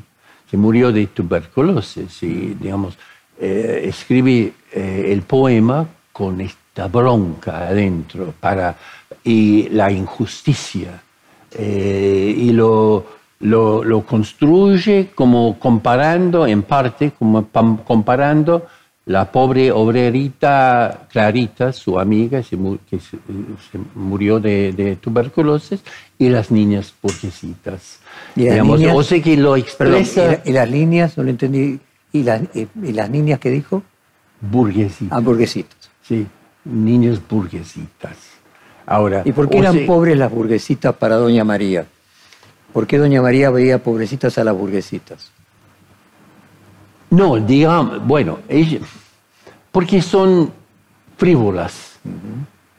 se 0.50 0.58
murió 0.58 0.92
de 0.92 1.08
tuberculosis 1.08 2.24
y, 2.24 2.56
digamos, 2.60 2.98
eh, 3.40 3.84
escribe 3.86 4.54
eh, 4.74 5.06
el 5.08 5.22
poema 5.22 5.88
con 6.12 6.42
esta 6.42 6.88
bronca 6.88 7.70
adentro 7.70 8.34
para, 8.40 8.76
y 9.24 9.70
la 9.70 9.92
injusticia. 9.92 11.02
Y 11.60 12.52
lo, 12.52 13.06
lo, 13.42 13.84
lo 13.84 14.06
construye 14.06 15.10
como 15.14 15.58
comparando, 15.60 16.46
en 16.48 16.64
parte, 16.64 17.12
como 17.18 17.48
comparando 17.84 18.68
la 19.06 19.30
pobre 19.32 19.72
obrerita 19.72 21.08
Clarita, 21.12 21.74
su 21.74 22.00
amiga, 22.00 22.42
que 22.90 23.00
se, 23.00 23.18
murió 23.96 24.40
de, 24.40 24.72
de 24.74 24.96
tuberculosis, 24.98 25.82
y 26.18 26.30
las 26.30 26.52
niñas 26.52 26.94
burguesitas. 27.02 28.00
Y 28.36 28.44
las 28.44 28.52
Digamos, 28.54 28.80
niñas- 28.80 28.96
o 28.96 29.04
sea 29.04 29.22
que 29.22 29.36
lo 29.38 29.54
Perdón, 29.54 29.58
¿y, 29.58 29.62
expresa 30.02 30.28
la- 30.28 30.42
y 30.46 30.52
las 30.54 30.70
líneas? 30.70 31.18
No 31.18 31.24
lo 31.24 31.30
entendí. 31.32 31.80
¿Y 32.14 32.24
las, 32.24 32.42
y, 32.54 32.68
y 32.84 32.92
las 32.94 33.10
niñas 33.10 33.40
que 33.40 33.50
dijo? 33.50 33.84
burguesitas. 34.40 35.18
Hamburguesitas. 35.18 35.90
Sí, 36.04 36.26
niñas 36.66 37.20
burguesitas. 37.30 38.18
Ahora, 38.86 39.22
¿Y 39.26 39.32
por 39.32 39.50
qué 39.50 39.60
eran 39.60 39.86
pobres 39.86 40.18
las 40.18 40.32
burguesitas 40.32 40.96
para 40.96 41.16
Doña 41.16 41.44
María? 41.44 41.86
¿Por 42.74 42.88
qué 42.88 42.98
Doña 42.98 43.22
María 43.22 43.50
veía 43.50 43.84
pobrecitas 43.84 44.38
a 44.38 44.44
las 44.44 44.56
burguesitas? 44.56 45.32
No, 47.10 47.38
digamos, 47.38 48.06
bueno, 48.08 48.40
ella- 48.48 48.80
porque 49.72 50.02
son 50.02 50.52
frívolas, 51.18 52.00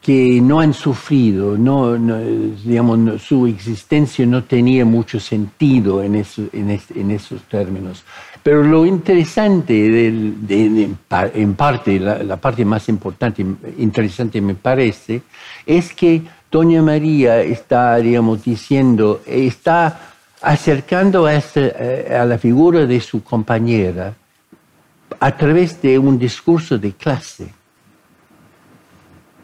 que 0.00 0.40
no 0.40 0.58
han 0.58 0.74
sufrido, 0.74 1.56
no, 1.56 1.96
no, 1.96 2.18
digamos, 2.18 2.98
no- 2.98 3.18
su 3.18 3.46
existencia 3.46 4.26
no 4.26 4.42
tenía 4.42 4.84
mucho 4.84 5.20
sentido 5.20 6.02
en, 6.02 6.16
eso- 6.16 6.48
en, 6.52 6.70
es- 6.70 6.90
en 6.90 7.10
esos 7.12 7.42
términos. 7.42 8.02
Pero 8.42 8.62
lo 8.64 8.84
interesante, 8.86 9.72
del- 9.72 10.46
de- 10.46 10.68
de- 10.68 10.82
en 10.84 10.98
pa- 11.08 11.30
en 11.32 11.54
parte, 11.54 12.00
la, 12.00 12.22
la 12.22 12.36
parte 12.38 12.64
más 12.64 12.88
importante, 12.88 13.44
interesante 13.78 14.40
me 14.40 14.54
parece, 14.54 15.22
es 15.64 15.92
que 15.94 16.22
Doña 16.50 16.82
María 16.82 17.40
está, 17.40 17.96
digamos, 17.96 18.42
diciendo, 18.44 19.22
está 19.26 20.00
acercando 20.42 21.26
a, 21.26 21.34
este- 21.34 22.14
a 22.16 22.24
la 22.24 22.36
figura 22.36 22.84
de 22.84 23.00
su 23.00 23.22
compañera 23.22 24.14
a 25.20 25.36
través 25.36 25.80
de 25.80 25.98
un 25.98 26.18
discurso 26.18 26.76
de 26.78 26.92
clase. 26.92 27.46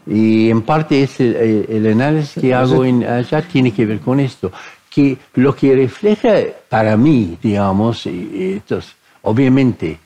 Y 0.05 0.49
en 0.49 0.61
parte 0.63 1.03
es 1.03 1.19
el 1.19 1.87
análisis 1.87 2.41
que 2.41 2.53
hago 2.53 2.83
en, 2.83 3.03
allá 3.05 3.41
tiene 3.43 3.71
que 3.71 3.85
ver 3.85 3.99
con 3.99 4.19
esto, 4.19 4.51
que 4.99 5.17
lo 5.35 5.55
que 5.55 5.75
refleja 5.75 6.33
para 6.67 6.97
mí, 6.97 7.37
digamos, 7.41 8.05
entonces, 8.05 8.93
obviamente, 9.21 9.97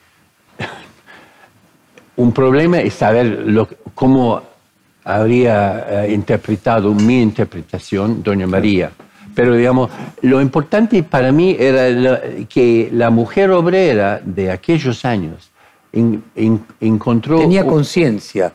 un 2.17 2.32
problema 2.32 2.79
es 2.79 2.93
saber 2.93 3.25
lo- 3.45 3.67
cómo 3.95 4.41
habría 5.03 6.06
eh, 6.06 6.13
interpretado 6.13 6.93
mi 6.93 7.21
interpretación, 7.21 8.21
Doña 8.23 8.47
María. 8.47 8.91
Pero, 9.36 9.56
digamos, 9.56 9.89
lo 10.21 10.39
importante 10.39 11.01
para 11.03 11.32
mí 11.32 11.56
era 11.60 11.89
la- 11.89 12.21
que 12.47 12.89
la 12.93 13.10
mujer 13.10 13.49
obrera 13.51 14.21
de 14.23 14.51
aquellos 14.51 15.03
años 15.06 15.49
en- 15.91 16.23
en- 16.36 16.63
encontró... 16.79 17.39
Tenía 17.39 17.65
conciencia, 17.65 18.53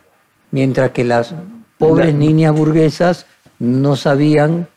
mientras 0.52 0.90
que 0.92 1.04
las 1.04 1.34
pobres 1.78 2.12
La- 2.12 2.18
niñas 2.18 2.54
burguesas 2.54 3.26
no 3.58 3.96
sabían 3.96 4.68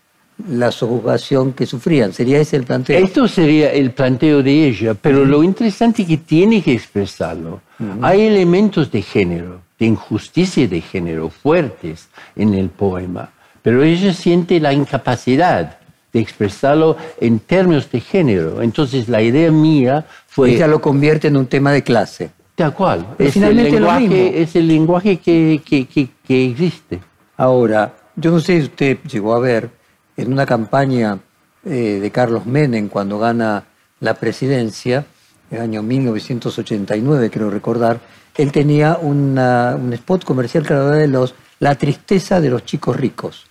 la 0.49 0.71
sojuzgación 0.71 1.53
que 1.53 1.65
sufrían. 1.65 2.13
¿Sería 2.13 2.39
ese 2.39 2.57
el 2.57 2.63
planteo? 2.63 3.03
Esto 3.03 3.27
sería 3.27 3.71
el 3.71 3.91
planteo 3.91 4.41
de 4.43 4.67
ella, 4.67 4.93
pero 4.93 5.25
lo 5.25 5.43
interesante 5.43 6.01
es 6.03 6.07
que 6.07 6.17
tiene 6.17 6.61
que 6.61 6.73
expresarlo. 6.73 7.61
Hay 8.01 8.21
elementos 8.21 8.91
de 8.91 9.01
género, 9.01 9.61
de 9.79 9.87
injusticia 9.87 10.67
de 10.67 10.81
género 10.81 11.29
fuertes 11.29 12.09
en 12.35 12.53
el 12.53 12.69
poema, 12.69 13.31
pero 13.61 13.83
ella 13.83 14.13
siente 14.13 14.59
la 14.59 14.71
incapacidad 14.73 15.77
de 16.13 16.19
expresarlo 16.19 16.97
en 17.19 17.39
términos 17.39 17.89
de 17.91 17.99
género. 18.01 18.61
Entonces 18.61 19.07
la 19.09 19.21
idea 19.21 19.49
mía 19.51 20.05
fue... 20.27 20.53
Ella 20.55 20.67
lo 20.67 20.81
convierte 20.81 21.29
en 21.29 21.37
un 21.37 21.47
tema 21.47 21.71
de 21.71 21.81
clase. 21.83 22.29
Tal 22.55 22.73
cual. 22.73 23.07
Es 23.17 23.27
el, 23.27 23.31
finalmente 23.31 23.79
lo 23.79 23.91
mismo. 23.93 24.13
lenguaje, 24.13 24.41
es 24.41 24.55
el 24.55 24.67
lenguaje 24.67 25.17
que, 25.17 25.61
que- 25.65 25.85
que- 25.87 26.09
que 26.27 26.45
existe. 26.51 26.99
Ahora, 27.37 27.93
yo 28.15 28.29
no 28.31 28.39
sé 28.41 28.57
si 28.59 28.63
usted 28.65 28.97
llegó 29.09 29.33
a 29.33 29.39
ver 29.39 29.69
en 30.17 30.31
una 30.31 30.45
campaña 30.45 31.19
eh, 31.65 31.99
de 32.01 32.11
Carlos 32.11 32.45
Menem 32.45 32.89
cuando 32.89 33.19
gana 33.19 33.63
la 33.99 34.13
presidencia, 34.15 35.05
en 35.49 35.57
el 35.57 35.63
año 35.63 35.83
1989, 35.83 37.29
creo 37.29 37.49
recordar, 37.49 37.99
él 38.35 38.51
tenía 38.51 38.97
una- 39.01 39.75
un 39.75 39.93
spot 39.93 40.23
comercial 40.23 40.65
que 40.65 40.73
hablaba 40.73 40.95
de 40.95 41.07
los, 41.07 41.35
la 41.59 41.75
tristeza 41.75 42.39
de 42.41 42.49
los 42.49 42.65
chicos 42.65 42.95
ricos. 42.95 43.45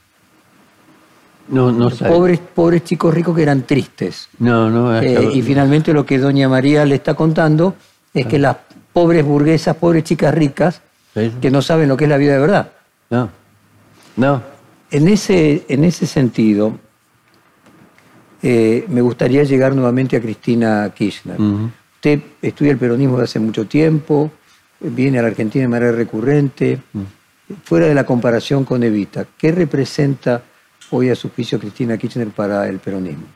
No, 1.48 1.72
no 1.72 1.90
sabe. 1.90 2.10
Pobres, 2.12 2.38
pobres 2.54 2.84
chicos 2.84 3.12
ricos 3.12 3.34
que 3.34 3.42
eran 3.42 3.62
tristes. 3.62 4.28
No, 4.38 4.70
no. 4.70 5.00
Eh, 5.00 5.30
y 5.34 5.42
finalmente 5.42 5.92
lo 5.92 6.06
que 6.06 6.18
doña 6.18 6.48
María 6.48 6.84
le 6.84 6.94
está 6.94 7.14
contando 7.14 7.74
es 8.14 8.26
que 8.26 8.38
las 8.38 8.56
pobres 8.92 9.24
burguesas, 9.24 9.76
pobres 9.76 10.04
chicas 10.04 10.32
ricas, 10.34 10.80
Sí. 11.14 11.32
que 11.40 11.50
no 11.50 11.60
saben 11.60 11.88
lo 11.88 11.96
que 11.96 12.04
es 12.04 12.10
la 12.10 12.16
vida 12.18 12.34
de 12.34 12.38
verdad. 12.38 12.70
No. 13.10 13.28
No. 14.16 14.42
En 14.90 15.06
ese, 15.06 15.64
en 15.68 15.84
ese 15.84 16.06
sentido, 16.06 16.78
eh, 18.42 18.84
me 18.88 19.00
gustaría 19.00 19.44
llegar 19.44 19.74
nuevamente 19.74 20.16
a 20.16 20.20
Cristina 20.20 20.92
Kirchner. 20.94 21.38
Usted 21.94 22.20
estudia 22.42 22.72
el 22.72 22.78
peronismo 22.78 23.18
de 23.18 23.24
hace 23.24 23.38
mucho 23.38 23.66
tiempo, 23.66 24.32
viene 24.80 25.18
a 25.18 25.22
la 25.22 25.28
Argentina 25.28 25.62
de 25.62 25.68
manera 25.68 25.92
recurrente, 25.92 26.80
fuera 27.64 27.86
de 27.86 27.94
la 27.94 28.04
comparación 28.04 28.64
con 28.64 28.82
Evita, 28.82 29.26
¿qué 29.38 29.52
representa 29.52 30.42
hoy 30.90 31.10
a 31.10 31.14
su 31.14 31.30
juicio 31.30 31.60
Cristina 31.60 31.96
Kirchner 31.96 32.28
para 32.28 32.66
el 32.68 32.78
peronismo? 32.78 33.26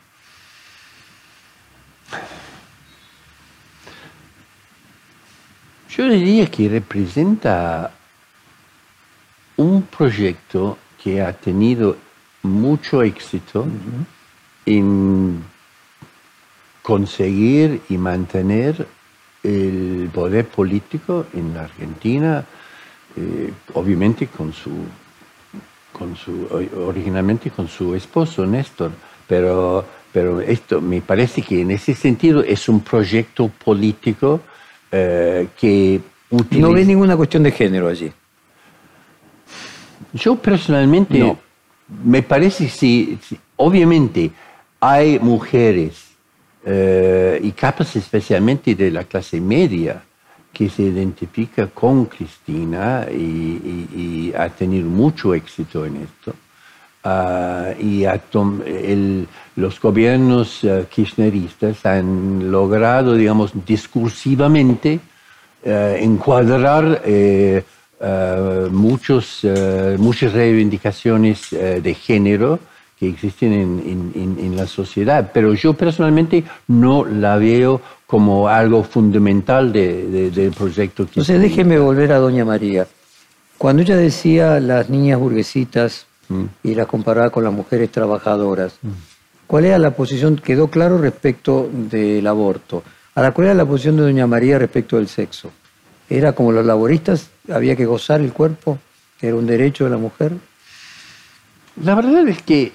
Yo 5.89 6.09
diría 6.09 6.47
que 6.47 6.67
representa 6.67 7.93
un 9.55 9.83
proyecto 9.83 10.77
que 11.05 11.21
ha 11.21 11.33
tenido 11.33 11.95
mucho 12.41 13.03
éxito 13.03 13.67
en 14.65 15.43
conseguir 16.81 17.81
y 17.89 17.97
mantener 17.99 18.87
el 19.43 20.09
poder 20.11 20.47
político 20.47 21.27
en 21.35 21.53
la 21.53 21.65
Argentina, 21.65 22.43
eh, 23.15 23.53
obviamente 23.75 24.25
con 24.25 24.51
su, 24.51 24.71
con 25.93 26.15
su, 26.15 26.47
originalmente 26.87 27.51
con 27.51 27.67
su 27.67 27.93
esposo 27.93 28.43
Néstor, 28.47 28.89
pero, 29.27 29.85
pero 30.11 30.41
esto 30.41 30.81
me 30.81 31.01
parece 31.01 31.43
que 31.43 31.61
en 31.61 31.69
ese 31.69 31.93
sentido 31.93 32.41
es 32.43 32.67
un 32.67 32.79
proyecto 32.81 33.47
político 33.63 34.41
eh, 34.91 35.49
que 35.59 36.01
No 36.31 36.39
utiliza- 36.39 36.73
ve 36.73 36.85
ninguna 36.85 37.15
cuestión 37.15 37.43
de 37.43 37.51
género 37.51 37.89
allí. 37.89 38.11
Yo 40.15 40.35
personalmente 40.35 41.19
No. 41.19 41.37
me 42.03 42.21
parece 42.23 42.67
sí, 42.69 43.17
sí, 43.21 43.37
obviamente 43.57 44.31
hay 44.79 45.19
mujeres 45.19 45.93
eh, 46.65 47.39
y 47.43 47.51
capas 47.51 47.95
especialmente 47.95 48.73
de 48.73 48.89
la 48.91 49.03
clase 49.03 49.39
media 49.39 50.01
que 50.51 50.69
se 50.69 50.83
identifica 50.83 51.67
con 51.67 52.05
Cristina 52.05 53.05
y, 53.11 53.13
y- 53.15 53.87
y 54.31 54.33
ha 54.35 54.47
tenido 54.49 54.87
mucho 54.89 55.33
éxito 55.35 55.85
en 55.85 55.97
esto. 55.97 56.33
Ah, 57.03 57.71
y 57.79 58.05
el- 58.65 59.27
los 59.57 59.79
gobiernos 59.79 60.63
eh, 60.63 60.85
kirchneristas 60.89 61.85
han 61.85 62.49
logrado, 62.51 63.13
digamos, 63.15 63.51
discursivamente 63.65 64.99
eh, 65.63 65.99
encuadrar 66.01 67.01
eh, 67.99 68.67
muchos, 68.71 69.39
eh, 69.43 69.95
muchas 69.99 70.33
reivindicaciones 70.33 71.53
eh, 71.53 71.79
de 71.81 71.93
género 71.93 72.59
que 72.99 73.09
existen 73.09 73.51
en, 73.53 73.83
en- 73.85 74.11
en- 74.39 74.45
en 74.45 74.55
la 74.55 74.67
sociedad. 74.67 75.31
Pero 75.33 75.53
yo 75.53 75.73
personalmente 75.73 76.43
no 76.67 77.03
la 77.05 77.37
veo 77.37 77.81
como 78.07 78.47
algo 78.47 78.83
fundamental 78.83 79.71
de- 79.73 80.07
de- 80.07 80.31
del 80.31 80.51
proyecto. 80.51 81.03
Entonces 81.03 81.39
déjeme 81.41 81.77
volver 81.79 82.11
a 82.11 82.19
Doña 82.19 82.45
María. 82.45 82.87
Cuando 83.57 83.81
ella 83.81 83.95
decía 83.97 84.59
las 84.59 84.89
niñas 84.89 85.19
burguesitas 85.19 86.05
y 86.63 86.73
las 86.75 86.87
comparaba 86.87 87.29
con 87.29 87.43
las 87.43 87.53
mujeres 87.53 87.91
trabajadoras, 87.91 88.75
¿cuál 89.47 89.65
era 89.65 89.77
la 89.77 89.91
posición? 89.91 90.35
Quedó 90.37 90.67
claro 90.69 90.97
respecto 90.97 91.69
del 91.71 92.25
aborto. 92.27 92.83
Ahora, 93.13 93.31
¿cuál 93.31 93.47
era 93.47 93.53
la 93.53 93.65
posición 93.65 93.95
de 93.97 94.03
Doña 94.03 94.25
María 94.27 94.57
respecto 94.59 94.97
del 94.97 95.07
sexo? 95.07 95.51
¿Era 96.09 96.33
como 96.33 96.51
los 96.51 96.65
laboristas, 96.65 97.29
había 97.53 97.75
que 97.75 97.85
gozar 97.85 98.21
el 98.21 98.33
cuerpo, 98.33 98.77
que 99.19 99.27
era 99.27 99.35
un 99.35 99.45
derecho 99.47 99.83
de 99.85 99.89
la 99.91 99.97
mujer? 99.97 100.33
La 101.83 101.95
verdad 101.95 102.27
es 102.27 102.41
que 102.41 102.71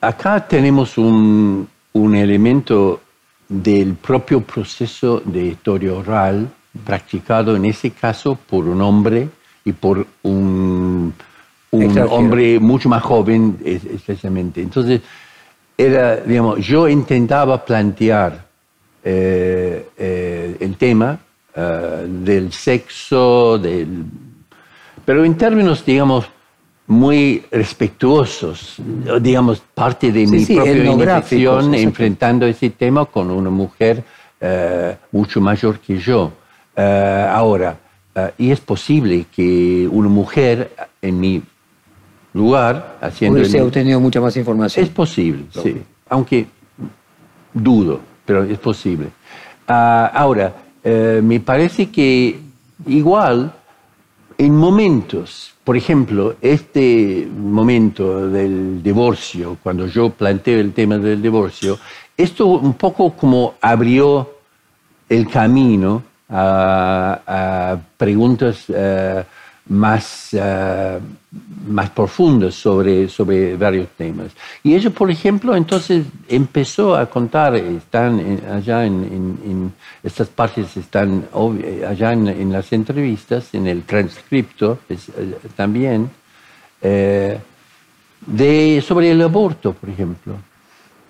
acá 0.00 0.46
tenemos 0.46 0.98
un, 0.98 1.68
un 1.92 2.14
elemento 2.14 3.00
del 3.48 3.94
propio 3.94 4.40
proceso 4.42 5.20
de 5.24 5.46
historia 5.46 5.92
oral 5.94 6.48
practicado 6.84 7.56
en 7.56 7.64
ese 7.66 7.90
caso 7.90 8.34
por 8.34 8.66
un 8.66 8.80
hombre 8.80 9.28
y 9.64 9.72
por 9.72 10.06
un, 10.22 11.12
un 11.70 11.98
hombre 12.10 12.58
mucho 12.58 12.88
más 12.88 13.02
joven 13.02 13.58
es- 13.64 13.84
especialmente. 13.84 14.60
Entonces, 14.62 15.00
era, 15.76 16.16
digamos, 16.16 16.64
yo 16.64 16.88
intentaba 16.88 17.64
plantear 17.64 18.46
eh, 19.04 19.88
eh, 19.96 20.56
el 20.60 20.76
tema 20.76 21.18
eh, 21.54 22.06
del 22.08 22.52
sexo, 22.52 23.58
del, 23.58 24.04
pero 25.04 25.24
en 25.24 25.36
términos, 25.36 25.84
digamos, 25.84 26.26
muy 26.86 27.44
respetuosos, 27.50 28.76
digamos, 29.20 29.62
parte 29.74 30.12
de 30.12 30.26
mi 30.26 30.44
propia 30.44 30.84
iniciación 30.84 31.74
enfrentando 31.74 32.46
ese 32.46 32.70
tema 32.70 33.06
con 33.06 33.30
una 33.30 33.50
mujer 33.50 34.04
mucho 35.12 35.40
mayor 35.40 35.78
que 35.78 35.98
yo. 35.98 36.32
ahora, 36.76 37.78
y 38.36 38.50
es 38.50 38.60
posible 38.60 39.26
que 39.34 39.88
una 39.90 40.08
mujer 40.08 40.72
en 41.00 41.20
mi 41.20 41.42
lugar 42.34 42.98
haciendo... 43.00 43.38
Hubiese 43.38 43.62
obtenido 43.62 44.00
mucha 44.00 44.20
más 44.20 44.36
información. 44.36 44.84
Es 44.84 44.90
posible, 44.90 45.44
sí, 45.50 45.80
aunque 46.08 46.46
dudo 47.54 48.12
pero 48.24 48.44
es 48.44 48.58
posible. 48.58 49.08
Ah, 49.66 50.10
ahora, 50.14 50.52
eh, 50.84 51.20
me 51.22 51.40
parece 51.40 51.90
que 51.90 52.40
igual 52.86 53.52
en 54.38 54.56
momentos, 54.56 55.54
por 55.62 55.76
ejemplo, 55.76 56.36
este 56.40 57.28
momento 57.36 58.28
del 58.28 58.82
divorcio, 58.82 59.58
cuando 59.62 59.86
yo 59.86 60.10
planteo 60.10 60.58
el 60.58 60.72
tema 60.72 60.98
del 60.98 61.22
divorcio, 61.22 61.78
esto 62.16 62.46
un 62.46 62.74
poco 62.74 63.12
como 63.12 63.54
abrió 63.60 64.38
el 65.08 65.28
camino 65.28 66.02
a, 66.28 67.78
preguntas 67.96 68.64
eh, 68.68 69.24
más, 69.68 70.30
uh, 70.34 71.00
más 71.68 71.90
profundos 71.90 72.54
sobre, 72.54 73.08
sobre 73.08 73.56
varios 73.56 73.88
temas. 73.90 74.32
Y 74.62 74.74
ella, 74.74 74.90
por 74.90 75.10
ejemplo, 75.10 75.54
entonces 75.54 76.06
empezó 76.28 76.96
a 76.96 77.06
contar, 77.06 77.54
están 77.54 78.40
allá 78.50 78.84
en, 78.84 79.72
estas 80.02 80.28
partes 80.28 80.76
están 80.76 81.28
allá 81.88 82.12
en, 82.12 82.52
las 82.52 82.72
entrevistas, 82.72 83.54
en 83.54 83.66
el 83.66 83.84
transcripto 83.84 84.80
eh, 84.88 84.98
también, 85.56 86.10
eh, 86.80 87.38
de, 88.26 88.84
sobre 88.86 89.10
el 89.10 89.22
aborto, 89.22 89.72
por 89.72 89.88
ejemplo. 89.88 90.34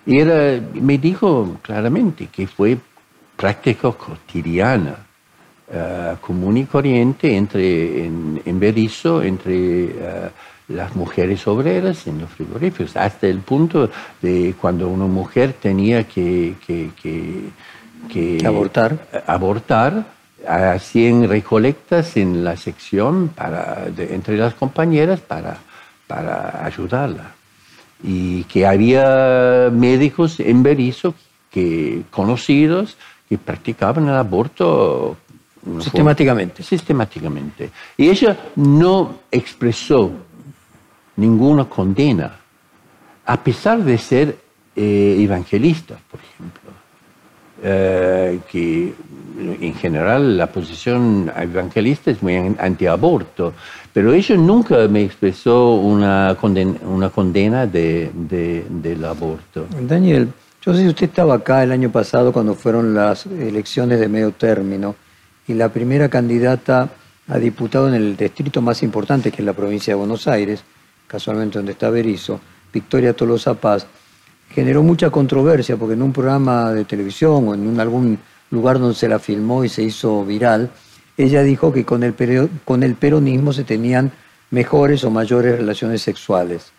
Y 0.04 0.18
era, 0.18 0.60
me 0.74 0.98
dijo 0.98 1.58
claramente 1.62 2.26
que 2.26 2.46
fue 2.46 2.76
práctica 3.36 3.92
cotidiana 3.92 5.11
uh, 5.72 6.16
común 6.20 6.58
y 6.58 6.64
corriente 6.64 7.36
entre, 7.36 8.04
en, 8.06 8.40
en 8.44 8.60
Berisso 8.60 9.22
entre 9.22 9.86
uh, 9.86 10.30
las 10.68 10.94
mujeres 10.96 11.46
obreras 11.46 12.06
en 12.06 12.20
los 12.20 12.30
frigoríficos, 12.30 12.96
hasta 12.96 13.26
el 13.26 13.40
punto 13.40 13.90
de 14.22 14.54
cuando 14.60 14.88
una 14.88 15.06
mujer 15.06 15.54
tenía 15.60 16.04
que, 16.04 16.54
que, 16.64 16.90
que, 17.00 17.50
que 18.08 18.46
abortar. 18.46 18.96
abortar, 19.26 20.06
hacían 20.48 21.28
recolectas 21.28 22.16
en 22.16 22.42
la 22.44 22.56
sección 22.56 23.28
para, 23.28 23.86
de, 23.94 24.14
entre 24.14 24.36
las 24.36 24.54
compañeras 24.54 25.20
para, 25.20 25.58
para 26.06 26.64
ayudarla. 26.64 27.32
Y 28.02 28.44
que 28.44 28.66
había 28.66 29.70
médicos 29.70 30.40
en 30.40 30.62
Berisso 30.62 31.14
que, 31.50 32.02
conocidos 32.10 32.96
que 33.28 33.38
practicaban 33.38 34.08
el 34.08 34.14
aborto 34.14 35.16
Sistemáticamente. 35.80 36.62
Sistemáticamente. 36.62 37.70
Y 37.96 38.08
ella 38.08 38.36
no 38.56 39.20
expresó 39.30 40.10
ninguna 41.16 41.66
condena, 41.66 42.36
a 43.26 43.42
pesar 43.42 43.82
de 43.84 43.98
ser 43.98 44.36
eh, 44.74 45.16
evangelista, 45.20 45.98
por 46.10 46.20
ejemplo. 46.20 46.82
Eh, 47.64 48.40
que 48.50 48.92
en 49.38 49.74
general 49.74 50.36
la 50.36 50.48
posición 50.48 51.30
evangelista 51.36 52.10
es 52.10 52.20
muy 52.20 52.34
antiaborto, 52.58 53.52
pero 53.92 54.12
ella 54.12 54.36
nunca 54.36 54.88
me 54.88 55.04
expresó 55.04 55.74
una 55.74 56.36
condena, 56.40 56.74
una 56.84 57.10
condena 57.10 57.66
de, 57.68 58.10
del 58.68 59.04
aborto. 59.04 59.66
Daniel, 59.80 60.28
yo 60.60 60.74
sé 60.74 60.80
si 60.80 60.88
usted 60.88 61.06
estaba 61.06 61.34
acá 61.34 61.62
el 61.62 61.70
año 61.70 61.90
pasado 61.90 62.32
cuando 62.32 62.54
fueron 62.54 62.94
las 62.94 63.26
elecciones 63.26 64.00
de 64.00 64.08
medio 64.08 64.32
término 64.32 64.96
y 65.48 65.54
la 65.54 65.68
primera 65.70 66.08
candidata 66.08 66.90
a 67.28 67.38
diputado 67.38 67.88
en 67.88 67.94
el 67.94 68.16
distrito 68.16 68.60
más 68.60 68.82
importante, 68.82 69.30
que 69.30 69.42
es 69.42 69.46
la 69.46 69.52
provincia 69.52 69.92
de 69.92 69.98
Buenos 69.98 70.26
Aires, 70.26 70.62
casualmente 71.06 71.58
donde 71.58 71.72
está 71.72 71.90
Berizo, 71.90 72.40
Victoria 72.72 73.14
Tolosa 73.14 73.54
Paz, 73.54 73.86
generó 74.50 74.82
mucha 74.82 75.10
controversia 75.10 75.76
porque 75.76 75.94
en 75.94 76.02
un 76.02 76.12
programa 76.12 76.72
de 76.72 76.84
televisión 76.84 77.48
o 77.48 77.54
en 77.54 77.80
algún 77.80 78.18
lugar 78.50 78.78
donde 78.78 78.94
se 78.94 79.08
la 79.08 79.18
filmó 79.18 79.64
y 79.64 79.68
se 79.68 79.82
hizo 79.82 80.24
viral, 80.24 80.70
ella 81.16 81.42
dijo 81.42 81.72
que 81.72 81.84
con 81.84 82.02
el, 82.02 82.14
con 82.64 82.82
el 82.82 82.94
peronismo 82.94 83.52
se 83.52 83.64
tenían 83.64 84.12
mejores 84.50 85.04
o 85.04 85.10
mayores 85.10 85.56
relaciones 85.58 86.02
sexuales. 86.02 86.72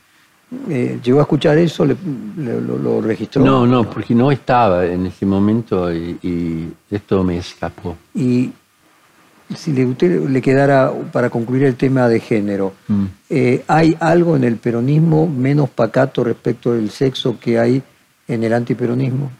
Eh, 0.70 1.00
¿Llegó 1.04 1.20
a 1.20 1.24
escuchar 1.24 1.58
eso? 1.58 1.86
lo, 1.86 3.02
registró? 3.02 3.44
No, 3.44 3.66
no, 3.66 3.90
porque 3.90 4.16
no 4.16 4.32
estaba 4.32 4.86
en 4.86 5.06
ese 5.06 5.26
momento 5.26 5.94
y, 5.94 6.74
esto 6.90 7.24
me 7.24 7.38
escapó. 7.38 7.98
Y 8.14 8.52
si 9.56 9.74
le, 9.74 9.86
usted 9.86 10.28
le 10.30 10.42
quedara 10.42 10.92
para 11.12 11.30
concluir 11.30 11.64
el 11.64 11.76
tema 11.76 12.08
de 12.08 12.20
género, 12.20 12.74
mm. 12.88 13.06
eh, 13.30 13.64
¿hay 13.68 13.96
algo 14.00 14.36
en 14.36 14.44
el 14.44 14.58
peronismo 14.58 15.28
menos 15.28 15.70
pacato 15.70 16.24
respecto 16.24 16.74
del 16.74 16.90
sexo 16.90 17.38
que 17.40 17.60
hay 17.60 17.84
en 18.28 18.44
el 18.44 18.54
antiperonismo? 18.54 19.32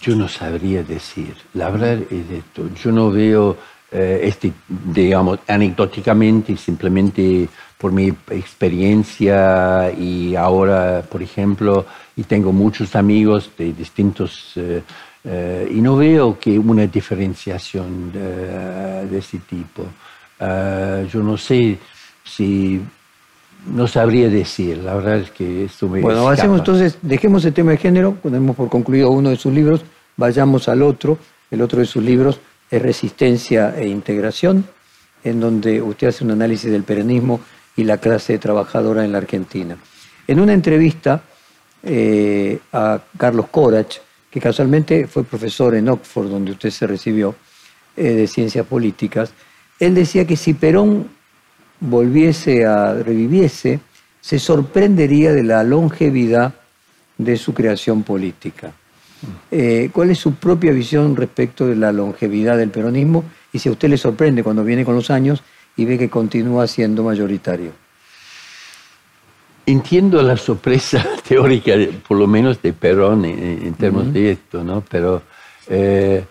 Yo 0.00 0.14
no 0.14 0.28
sabría 0.28 0.82
decir. 0.82 1.34
La 1.54 1.70
verdad 1.70 1.98
es 2.10 2.30
esto. 2.30 2.68
Yo 2.74 2.92
no 2.92 3.10
veo, 3.10 3.56
eh, 3.90 4.20
este, 4.24 4.52
digamos, 4.68 5.38
anecdóticamente, 5.48 6.56
simplemente 6.58 7.48
por 7.78 7.92
mi 7.92 8.08
experiencia 8.30 9.92
y 9.92 10.34
ahora, 10.36 11.02
por 11.02 11.22
ejemplo, 11.22 11.86
y 12.16 12.22
tengo 12.22 12.52
muchos 12.52 12.94
amigos 12.96 13.50
de 13.58 13.72
distintos, 13.72 14.52
eh, 14.56 14.82
eh, 15.24 15.68
y 15.70 15.80
no 15.80 15.96
veo 15.96 16.38
que 16.38 16.58
una 16.58 16.86
diferenciación 16.86 18.12
de, 18.12 19.06
de 19.06 19.18
ese 19.18 19.38
tipo. 19.38 19.82
Uh, 20.40 21.06
yo 21.06 21.22
no 21.22 21.36
sé 21.36 21.78
si, 22.24 22.80
no 23.72 23.86
sabría 23.86 24.28
decir, 24.28 24.78
la 24.78 24.94
verdad 24.94 25.18
es 25.18 25.30
que 25.30 25.64
esto 25.64 25.88
me 25.88 26.00
Bueno, 26.00 26.28
hacemos 26.28 26.58
entonces, 26.58 26.98
dejemos 27.02 27.44
el 27.44 27.52
tema 27.52 27.70
de 27.72 27.76
género, 27.78 28.14
ponemos 28.14 28.56
por 28.56 28.68
concluido 28.68 29.10
uno 29.10 29.30
de 29.30 29.36
sus 29.36 29.52
libros, 29.52 29.82
vayamos 30.16 30.68
al 30.68 30.82
otro, 30.82 31.18
el 31.50 31.62
otro 31.62 31.80
de 31.80 31.86
sus 31.86 32.02
libros 32.02 32.40
es 32.70 32.82
Resistencia 32.82 33.74
e 33.76 33.86
Integración, 33.86 34.64
en 35.22 35.40
donde 35.40 35.80
usted 35.80 36.08
hace 36.08 36.24
un 36.24 36.32
análisis 36.32 36.70
del 36.70 36.82
peronismo 36.82 37.40
y 37.76 37.84
la 37.84 37.98
clase 37.98 38.38
trabajadora 38.38 39.04
en 39.04 39.12
la 39.12 39.18
Argentina. 39.18 39.76
En 40.26 40.40
una 40.40 40.52
entrevista 40.52 41.22
eh, 41.82 42.58
a 42.72 43.00
Carlos 43.18 43.46
Corach, 43.50 43.98
que 44.30 44.40
casualmente 44.40 45.06
fue 45.06 45.24
profesor 45.24 45.74
en 45.74 45.88
Oxford, 45.88 46.28
donde 46.28 46.52
usted 46.52 46.70
se 46.70 46.86
recibió, 46.86 47.34
eh, 47.96 48.12
de 48.12 48.26
ciencias 48.26 48.66
políticas, 48.66 49.32
él 49.78 49.94
decía 49.94 50.26
que 50.26 50.36
si 50.36 50.54
Perón 50.54 51.08
volviese 51.80 52.64
a, 52.64 52.94
reviviese, 52.94 53.80
se 54.20 54.38
sorprendería 54.38 55.32
de 55.32 55.42
la 55.42 55.62
longevidad 55.62 56.54
de 57.18 57.36
su 57.36 57.52
creación 57.54 58.02
política. 58.02 58.72
Eh, 59.50 59.90
¿Cuál 59.92 60.10
es 60.10 60.18
su 60.18 60.34
propia 60.34 60.72
visión 60.72 61.14
respecto 61.16 61.66
de 61.66 61.76
la 61.76 61.92
longevidad 61.92 62.56
del 62.56 62.70
peronismo? 62.70 63.24
Y 63.52 63.58
si 63.58 63.68
a 63.68 63.72
usted 63.72 63.88
le 63.88 63.96
sorprende 63.96 64.42
cuando 64.42 64.64
viene 64.64 64.84
con 64.84 64.94
los 64.94 65.10
años 65.10 65.42
y 65.76 65.84
ve 65.84 65.98
que 65.98 66.08
continúa 66.08 66.66
siendo 66.66 67.02
mayoritario. 67.02 67.72
Entiendo 69.66 70.22
la 70.22 70.36
sorpresa 70.36 71.04
teórica, 71.28 71.72
por 72.06 72.18
lo 72.18 72.26
menos 72.26 72.60
de 72.60 72.72
Perón 72.72 73.24
en, 73.24 73.74
términos 73.74 74.12
de 74.12 74.32
esto, 74.32 74.62
¿no? 74.62 74.84
Pero, 74.88 75.22
eh, 75.68 76.24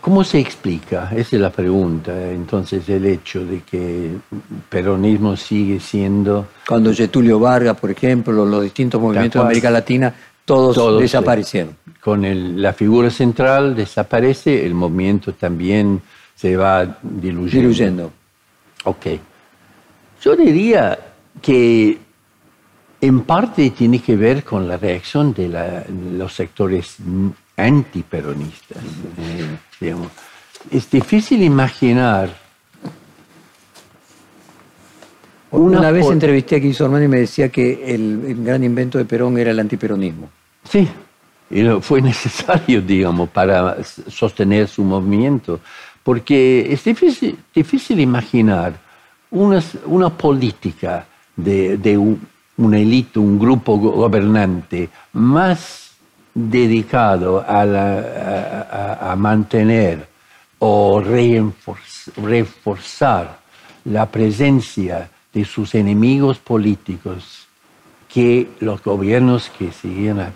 ¿cómo 0.00 0.22
se 0.22 0.38
explica? 0.38 1.10
Esa 1.10 1.36
es 1.36 1.42
la 1.42 1.50
pregunta. 1.50 2.30
Entonces, 2.30 2.88
el 2.88 3.04
hecho 3.06 3.44
de 3.44 3.62
que 3.62 4.06
el 4.06 4.20
peronismo 4.68 5.36
sigue 5.36 5.80
siendo... 5.80 6.46
Cuando 6.68 6.94
Getulio 6.94 7.40
Vargas, 7.40 7.76
por 7.78 7.90
ejemplo, 7.90 8.46
los 8.46 8.62
distintos 8.62 9.00
movimientos 9.00 9.40
de 9.42 9.46
América 9.46 9.70
Latina, 9.70 10.14
todos, 10.44 11.00
desaparecieron. 11.00 11.76
con 12.00 12.62
la 12.62 12.72
figura 12.74 13.10
central 13.10 13.74
desaparece, 13.74 14.64
el 14.64 14.74
movimiento 14.74 15.32
también 15.32 16.02
se 16.34 16.56
va 16.56 16.98
diluyendo. 17.02 17.60
diluyendo. 17.60 18.12
Ok. 18.84 19.06
Yo 20.22 20.36
diría 20.36 20.98
que 21.40 21.98
en 23.00 23.20
parte 23.22 23.70
tiene 23.70 24.00
que 24.00 24.16
ver 24.16 24.44
con 24.44 24.66
la 24.66 24.76
reacción 24.76 25.34
de 25.34 25.84
los 26.16 26.32
sectores 26.32 26.96
antiperonistas. 27.56 28.82
Eh, 29.80 29.94
es 30.70 30.90
difícil 30.90 31.42
imaginar 31.42 32.44
Una, 35.50 35.90
vez 35.90 36.06
entrevisté 36.06 36.56
a 36.56 36.58
Guillermo 36.58 36.98
y 36.98 37.08
me 37.08 37.18
decía 37.20 37.48
que 37.48 37.94
el, 37.94 38.42
gran 38.42 38.64
invento 38.64 38.98
de 38.98 39.04
Perón 39.04 39.38
era 39.38 39.52
el 39.52 39.60
antiperonismo. 39.60 40.28
Sí, 40.68 40.88
y 41.50 41.62
fue 41.80 42.02
necesario, 42.10 42.82
digamos, 42.82 43.28
para 43.28 43.76
sostener 43.84 44.66
su 44.66 44.82
movimiento, 44.82 45.60
porque 46.04 46.72
es 46.72 46.84
difícil, 46.84 47.36
difícil 47.52 47.98
imaginar 47.98 48.74
una, 49.30 49.60
una 49.86 50.10
política 50.10 51.06
de, 51.34 51.76
de 51.78 51.98
un, 51.98 52.20
una 52.58 52.78
élite, 52.78 53.18
un 53.18 53.38
grupo 53.38 53.78
gobernante 53.78 54.90
más 55.14 55.92
dedicado 56.32 57.44
a, 57.46 59.10
a, 59.10 59.16
mantener 59.16 60.06
o 60.58 61.00
reforzar 62.16 63.38
la 63.84 64.06
presencia 64.10 65.10
de 65.32 65.44
sus 65.44 65.74
enemigos 65.74 66.38
políticos 66.38 67.46
que 68.12 68.48
los 68.60 68.82
gobiernos 68.82 69.50
que 69.50 69.72
seguían 69.72 70.20
a 70.20 70.32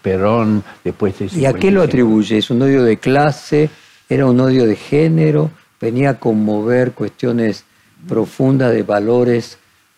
Perón 0.00 0.62
después 0.84 1.18
de... 1.18 1.28
¿Y 1.38 1.44
a 1.44 1.52
qué 1.52 1.70
lo 1.70 1.82
atribuye? 1.82 2.38
¿Es 2.38 2.50
un 2.50 2.62
odio 2.62 2.82
de 2.84 2.98
clase? 2.98 3.68
¿Era 4.12 4.26
un 4.26 4.38
odio 4.40 4.66
de 4.66 4.76
género? 4.76 5.50
¿Venía 5.80 6.10
a 6.10 6.18
conmover 6.18 6.92
cuestiones 6.92 7.64
profundas 8.06 8.70
de 8.70 8.82
valores 8.82 9.56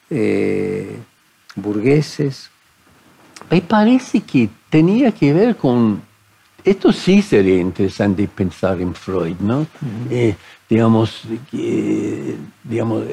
eh, 0.08 0.98
burgueses? 1.56 2.48
Me 3.50 3.60
parece 3.60 4.20
que 4.20 4.48
tenía 4.70 5.10
que 5.10 5.32
ver 5.32 5.56
con... 5.56 6.00
Esto 6.64 6.92
sí 6.92 7.22
sería 7.22 7.58
interesante 7.58 8.28
pensar 8.28 8.80
en 8.80 8.94
Freud, 8.94 9.34
¿no? 9.40 9.66
Eh, 10.08 10.36
digamos, 10.70 11.22
digamos 12.62 13.04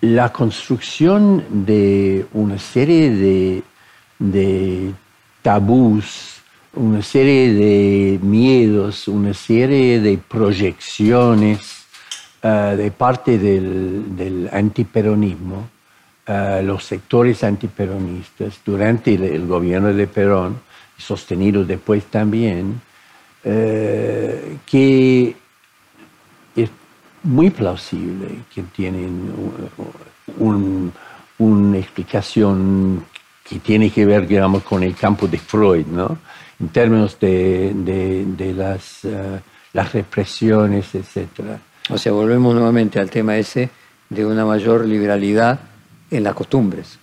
la 0.00 0.32
construcción 0.32 1.44
de 1.66 2.24
una 2.32 2.58
serie 2.58 3.10
de, 3.10 3.62
de 4.18 4.94
tabús, 5.42 6.41
una 6.74 7.02
serie 7.02 7.52
de 7.52 8.18
miedos, 8.22 9.08
una 9.08 9.34
serie 9.34 10.00
de 10.00 10.18
proyecciones 10.18 11.84
eh, 12.42 12.74
de 12.76 12.90
parte 12.90 13.38
del, 13.38 14.16
del 14.16 14.48
antiperonismo, 14.52 15.68
uh, 16.26 16.62
los 16.62 16.84
sectores 16.84 17.44
antiperonistas 17.44 18.60
durante 18.64 19.14
el, 19.14 19.46
gobierno 19.46 19.92
de 19.92 20.06
Perón, 20.06 20.60
sostenido 20.96 21.64
después 21.64 22.04
también, 22.06 22.80
uh, 23.44 24.58
que 24.64 25.36
es 26.56 26.70
muy 27.22 27.50
plausible, 27.50 28.28
que 28.54 28.62
tienen 28.62 29.32
un, 30.38 30.92
una 31.38 31.78
explicación 31.78 33.04
que 33.48 33.58
tiene 33.58 33.90
que 33.90 34.06
ver, 34.06 34.26
digamos, 34.26 34.62
con 34.62 34.82
el 34.82 34.94
campo 34.94 35.28
de 35.28 35.38
Freud, 35.38 35.86
¿no? 35.86 36.18
En 36.62 36.68
términos 36.68 37.18
de, 37.20 37.72
de, 37.74 38.24
de 38.24 38.54
las, 38.54 39.04
uh, 39.04 39.38
las 39.72 39.92
represiones, 39.92 40.94
etc. 40.94 41.28
O 41.90 41.98
sea, 41.98 42.12
volvemos 42.12 42.54
nuevamente 42.54 42.98
al 42.98 43.10
tema 43.10 43.36
ese 43.36 43.68
de 44.08 44.24
una 44.24 44.46
mayor 44.46 44.86
liberalidad 44.86 45.58
en 46.10 46.24
las 46.24 46.34
costumbres 46.34 46.98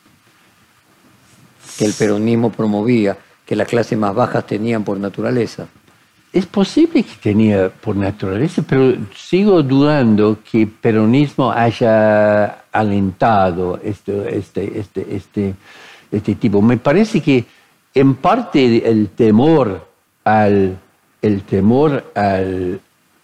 que 1.80 1.86
el 1.86 1.94
peronismo 1.94 2.52
promovía, 2.52 3.18
que 3.46 3.56
las 3.56 3.68
clases 3.68 3.98
más 3.98 4.14
bajas 4.14 4.46
tenían 4.46 4.84
por 4.84 5.00
naturaleza. 5.00 5.68
Es 6.34 6.46
posible 6.46 7.04
que 7.04 7.16
tenía 7.22 7.70
por 7.70 7.96
naturaleza, 7.96 8.62
pero 8.68 8.96
sigo 9.16 9.64
dudando 9.64 10.40
que 10.44 10.64
el 10.64 10.68
peronismo 10.68 11.52
haya 11.52 12.64
alentado 12.72 13.80
este, 13.82 14.38
este, 14.38 14.80
este, 14.80 15.16
este, 15.16 15.56
este 16.12 16.36
tipo. 16.36 16.62
Me 16.62 16.76
parece 16.78 17.22
que 17.22 17.46
en 18.00 18.16
parte 18.16 18.90
el 18.90 19.10
temor 19.10 19.88
al, 20.24 20.78
el 21.22 21.42
temor 21.44 22.12
al, 22.16 22.80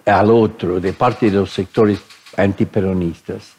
al 0.06 0.32
otro 0.32 0.80
de 0.80 0.94
parte 0.94 1.30
de 1.30 1.38
los 1.38 1.52
sectores 1.52 2.00
antiperonistas 2.38 3.56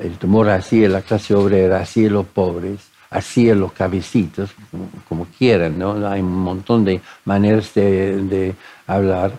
el 0.00 0.18
temor 0.18 0.50
hacia 0.50 0.88
la 0.88 1.02
clase 1.02 1.34
obrera, 1.34 1.80
hacia 1.80 2.10
los 2.10 2.26
pobres, 2.26 2.80
hacia 3.10 3.54
los 3.54 3.72
cabecitos, 3.72 4.50
como, 5.08 5.26
quieran, 5.38 5.78
¿no? 5.78 6.06
Hay 6.06 6.20
un 6.20 6.36
montón 6.36 6.84
de 6.84 7.00
maneras 7.24 7.72
de, 7.74 8.54
hablar 8.86 9.32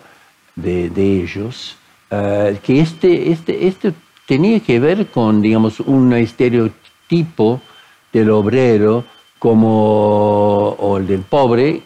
de, 0.55 0.89
ellos, 0.97 1.75
eh, 2.09 2.57
que 2.63 2.79
este, 2.79 3.31
este, 3.31 3.67
este 3.67 3.93
tenía 4.25 4.59
que 4.61 4.79
ver 4.79 5.07
con, 5.07 5.41
digamos, 5.41 5.79
un 5.81 6.13
estereotipo 6.13 7.61
del 8.13 8.29
obrero 8.31 9.03
como, 9.39 10.69
o 10.79 10.97
el 10.97 11.07
del 11.07 11.21
pobre, 11.21 11.81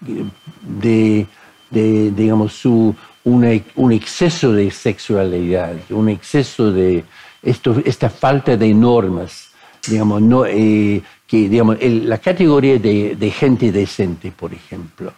de, 0.00 1.26
digamos, 1.70 2.52
su, 2.52 2.94
un 3.24 3.92
exceso 3.92 4.52
de 4.52 4.70
sexualidad, 4.70 5.74
un 5.90 6.08
exceso 6.08 6.70
de, 6.72 7.04
esto, 7.44 7.76
esta 7.84 8.08
falta 8.10 8.56
de 8.56 8.72
normas, 8.72 9.50
digamos, 9.86 10.22
no, 10.22 10.46
eh, 10.46 11.02
que, 11.26 11.48
digamos, 11.48 11.76
la 11.80 12.18
categoría 12.18 12.78
de, 12.78 13.16
de, 13.16 13.30
gente 13.30 13.70
decente, 13.70 14.32
por 14.32 14.52
ejemplo, 14.54 15.12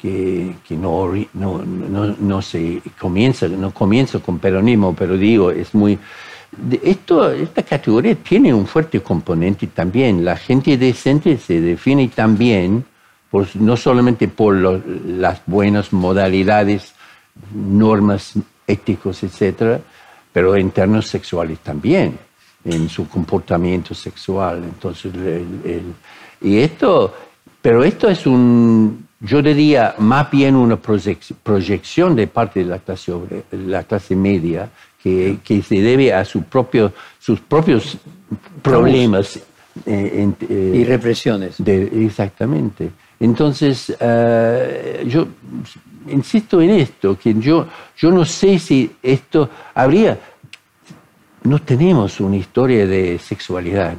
que, 0.00 0.54
que 0.66 0.76
no, 0.76 1.12
no, 1.34 1.64
no, 1.64 2.16
no, 2.18 2.42
se 2.42 2.80
comienza, 2.98 3.48
no 3.48 3.72
comienza 3.72 4.20
con 4.20 4.38
peronismo, 4.38 4.94
pero 4.94 5.16
digo, 5.16 5.50
es 5.50 5.74
muy... 5.74 5.98
Esto, 6.82 7.30
esta 7.30 7.62
categoría 7.62 8.14
tiene 8.14 8.54
un 8.54 8.66
fuerte 8.66 9.00
componente 9.00 9.66
también. 9.68 10.24
La 10.24 10.36
gente 10.36 10.76
decente 10.76 11.36
se 11.36 11.60
define 11.60 12.08
también, 12.08 12.84
por, 13.30 13.46
no 13.56 13.76
solamente 13.76 14.28
por 14.28 14.54
las 14.54 15.42
buenas 15.46 15.92
modalidades, 15.92 16.94
normas 17.54 18.34
éticos, 18.66 19.22
etcétera, 19.22 19.80
pero 20.32 20.56
en 20.56 21.02
sexuales 21.02 21.58
también, 21.60 22.18
en 22.64 22.88
su 22.88 23.08
comportamiento 23.08 23.94
sexual. 23.94 24.64
Entonces, 24.64 25.12
y 26.40 26.58
esto, 26.58 27.14
pero 27.60 27.84
esto 27.84 28.08
es 28.08 28.26
un, 28.26 29.06
yo 29.20 29.42
diría, 29.42 29.94
más 29.98 30.30
bien 30.30 30.54
una 30.54 30.76
proyección 30.76 32.16
de 32.16 32.26
parte 32.26 32.60
de 32.60 32.66
la 32.66 32.78
clase, 32.78 33.12
la 33.50 33.82
clase 33.84 34.16
media 34.16 34.70
que, 35.02 35.38
que, 35.44 35.62
se 35.62 35.80
debe 35.80 36.12
a 36.12 36.24
su 36.24 36.42
propio, 36.42 36.92
sus 37.18 37.40
propios 37.40 37.96
problemas. 38.62 39.40
Eh, 39.86 40.28
eh, 40.48 40.72
y 40.74 40.84
represiones. 40.84 41.60
exactamente. 41.60 42.90
Entonces, 43.20 43.90
uh, 43.90 45.06
yo 45.06 45.28
insisto 46.08 46.60
en 46.60 46.70
esto, 46.70 47.18
que 47.18 47.34
yo, 47.34 47.66
yo 47.96 48.10
no 48.10 48.24
sé 48.24 48.58
si 48.58 48.90
esto 49.02 49.48
habría, 49.74 50.18
no 51.44 51.60
tenemos 51.60 52.20
una 52.20 52.36
historia 52.36 52.86
de 52.86 53.18
sexualidad 53.18 53.94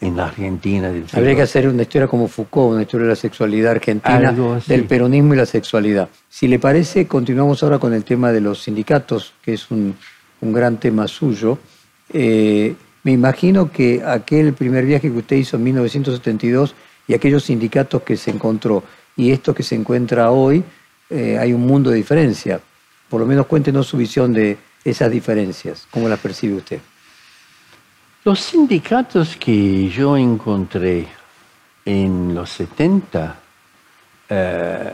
en 0.00 0.16
la 0.16 0.26
Argentina. 0.26 0.92
Habría 1.12 1.34
que 1.34 1.42
hacer 1.42 1.68
una 1.68 1.82
historia 1.82 2.06
como 2.06 2.28
Foucault, 2.28 2.72
una 2.72 2.82
historia 2.82 3.04
de 3.04 3.10
la 3.10 3.16
sexualidad 3.16 3.72
argentina, 3.72 4.34
del 4.66 4.84
peronismo 4.84 5.34
y 5.34 5.36
la 5.36 5.46
sexualidad. 5.46 6.08
Si 6.28 6.46
le 6.46 6.58
parece, 6.58 7.06
continuamos 7.06 7.62
ahora 7.62 7.78
con 7.78 7.92
el 7.94 8.04
tema 8.04 8.32
de 8.32 8.40
los 8.40 8.62
sindicatos, 8.62 9.32
que 9.42 9.54
es 9.54 9.70
un, 9.70 9.96
un 10.40 10.52
gran 10.52 10.78
tema 10.78 11.08
suyo. 11.08 11.58
Eh, 12.12 12.74
me 13.04 13.12
imagino 13.12 13.70
que 13.70 14.02
aquel 14.04 14.52
primer 14.54 14.84
viaje 14.84 15.10
que 15.10 15.18
usted 15.18 15.36
hizo 15.36 15.56
en 15.56 15.64
1972 15.64 16.74
y 17.06 17.14
aquellos 17.14 17.44
sindicatos 17.44 18.02
que 18.02 18.16
se 18.16 18.30
encontró 18.30 18.82
y 19.16 19.30
esto 19.30 19.54
que 19.54 19.62
se 19.62 19.74
encuentra 19.74 20.30
hoy, 20.30 20.62
eh, 21.10 21.38
hay 21.38 21.52
un 21.52 21.66
mundo 21.66 21.90
de 21.90 21.96
diferencia. 21.96 22.60
Por 23.08 23.20
lo 23.20 23.26
menos 23.26 23.46
cuéntenos 23.46 23.86
su 23.86 23.96
visión 23.96 24.32
de 24.32 24.58
esas 24.84 25.10
diferencias, 25.10 25.86
¿cómo 25.90 26.08
las 26.08 26.20
percibe 26.20 26.54
usted? 26.54 26.80
Los 28.24 28.40
sindicatos 28.40 29.36
que 29.36 29.88
yo 29.88 30.16
encontré 30.16 31.06
en 31.84 32.34
los 32.34 32.50
70 32.50 33.40
eh, 34.28 34.92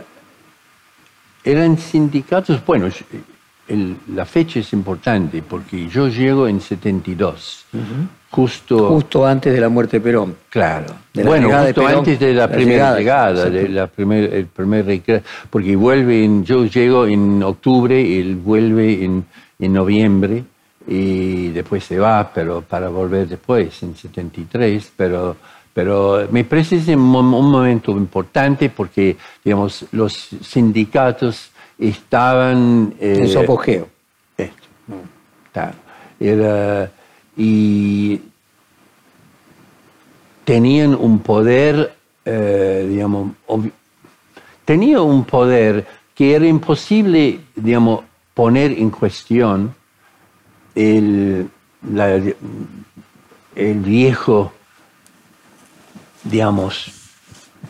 eran 1.42 1.76
sindicatos, 1.76 2.64
bueno, 2.64 2.88
la 3.68 4.24
fecha 4.24 4.60
es 4.60 4.72
importante 4.72 5.42
porque 5.42 5.88
yo 5.88 6.08
llego 6.08 6.46
en 6.46 6.60
72, 6.60 7.66
justo, 8.30 8.88
justo 8.88 9.26
antes 9.26 9.52
de 9.54 9.60
la 9.60 9.68
muerte 9.68 9.98
de 9.98 10.00
Perón. 10.02 10.36
Claro, 10.50 10.94
bueno, 11.14 11.48
justo 11.50 11.86
antes 11.86 12.18
de 12.18 12.34
la, 12.34 12.48
primera 12.48 12.96
llegada, 12.96 13.48
de 13.48 13.68
la 13.68 13.86
primer, 13.86 14.34
el 14.34 14.46
primer 14.46 15.22
porque 15.48 15.76
vuelve 15.76 16.24
en, 16.24 16.44
yo 16.44 16.66
llego 16.66 17.06
en 17.06 17.42
octubre, 17.42 18.20
él 18.20 18.36
vuelve 18.36 19.04
en, 19.04 19.24
en 19.58 19.72
noviembre 19.72 20.44
y 20.86 21.48
después 21.48 21.84
se 21.84 21.98
va, 21.98 22.30
pero 22.34 22.60
para 22.60 22.88
volver 22.90 23.26
después, 23.28 23.82
en 23.82 23.96
73, 23.96 24.92
pero 24.96 25.36
pero 25.74 26.28
me 26.30 26.44
parece 26.44 26.76
un, 26.94 27.02
un 27.16 27.50
momento 27.50 27.90
importante 27.90 28.70
porque, 28.70 29.16
digamos, 29.44 29.84
los 29.90 30.12
sindicatos 30.40 31.50
estaban... 31.78 32.94
en 33.00 33.28
su 33.28 33.38
apogeo. 33.38 33.88
Era, 36.20 36.90
y 37.36 38.20
tenían 40.44 40.94
un 40.94 41.18
poder, 41.18 41.94
eh, 42.24 42.86
digamos, 42.88 43.32
tenía 44.64 45.00
un 45.00 45.24
poder 45.24 45.86
que 46.14 46.34
era 46.34 46.46
imposible, 46.46 47.40
digamos, 47.56 48.04
poner 48.34 48.72
en 48.72 48.90
cuestión 48.90 49.74
el, 50.74 51.48
el 53.54 53.74
viejo, 53.80 54.52
digamos, 56.22 57.03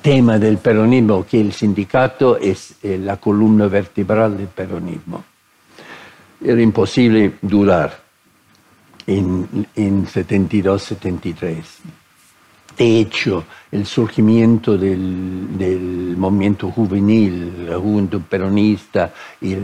tema 0.05 0.39
del 0.39 0.59
peronismo, 0.59 1.25
que 1.25 1.41
el 1.41 1.55
sindicato 1.55 2.37
es 2.37 2.75
eh, 2.83 2.99
la 2.99 3.17
columna 3.17 3.69
vertebral 3.69 4.37
del 4.37 4.49
peronismo. 4.49 5.25
Era 6.45 6.61
imposible 6.61 7.37
durar 7.41 8.03
en, 9.07 9.67
en 9.75 10.07
72-73. 10.07 11.63
De 12.77 13.01
hecho, 13.01 13.45
el 13.73 13.87
surgimiento 13.87 14.77
del, 14.77 16.15
movimiento 16.19 16.71
juvenil, 16.71 17.71
la 17.71 17.79
juventud 17.79 18.21
peronista 18.29 19.11
y, 19.41 19.57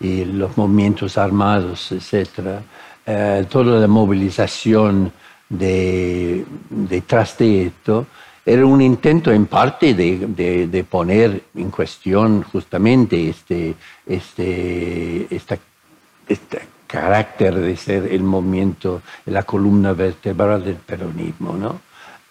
los 0.00 0.56
movimientos 0.56 1.16
armados, 1.16 1.92
etc., 1.92 2.62
eh, 3.06 3.46
toda 3.48 3.78
la 3.78 3.86
movilización 3.86 5.12
detrás 5.48 7.38
de 7.38 7.66
esto, 7.66 8.06
era 8.46 8.64
un 8.64 8.80
intento 8.80 9.32
en 9.32 9.46
parte 9.46 9.92
de, 9.92 10.86
poner 10.88 11.42
en 11.56 11.70
cuestión 11.70 12.44
justamente 12.44 13.28
este, 13.28 13.74
este, 14.06 15.26
este 15.34 16.68
carácter 16.86 17.56
de 17.56 17.76
ser 17.76 18.06
el 18.12 18.22
movimiento, 18.22 19.02
la 19.24 19.42
columna 19.42 19.92
vertebral 19.94 20.64
del 20.64 20.76
peronismo. 20.76 21.54
¿no? 21.54 21.80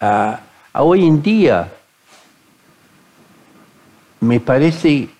a 0.00 0.40
hoy 0.72 1.06
en 1.06 1.22
día 1.22 1.70
me 4.20 4.40
parece 4.40 5.10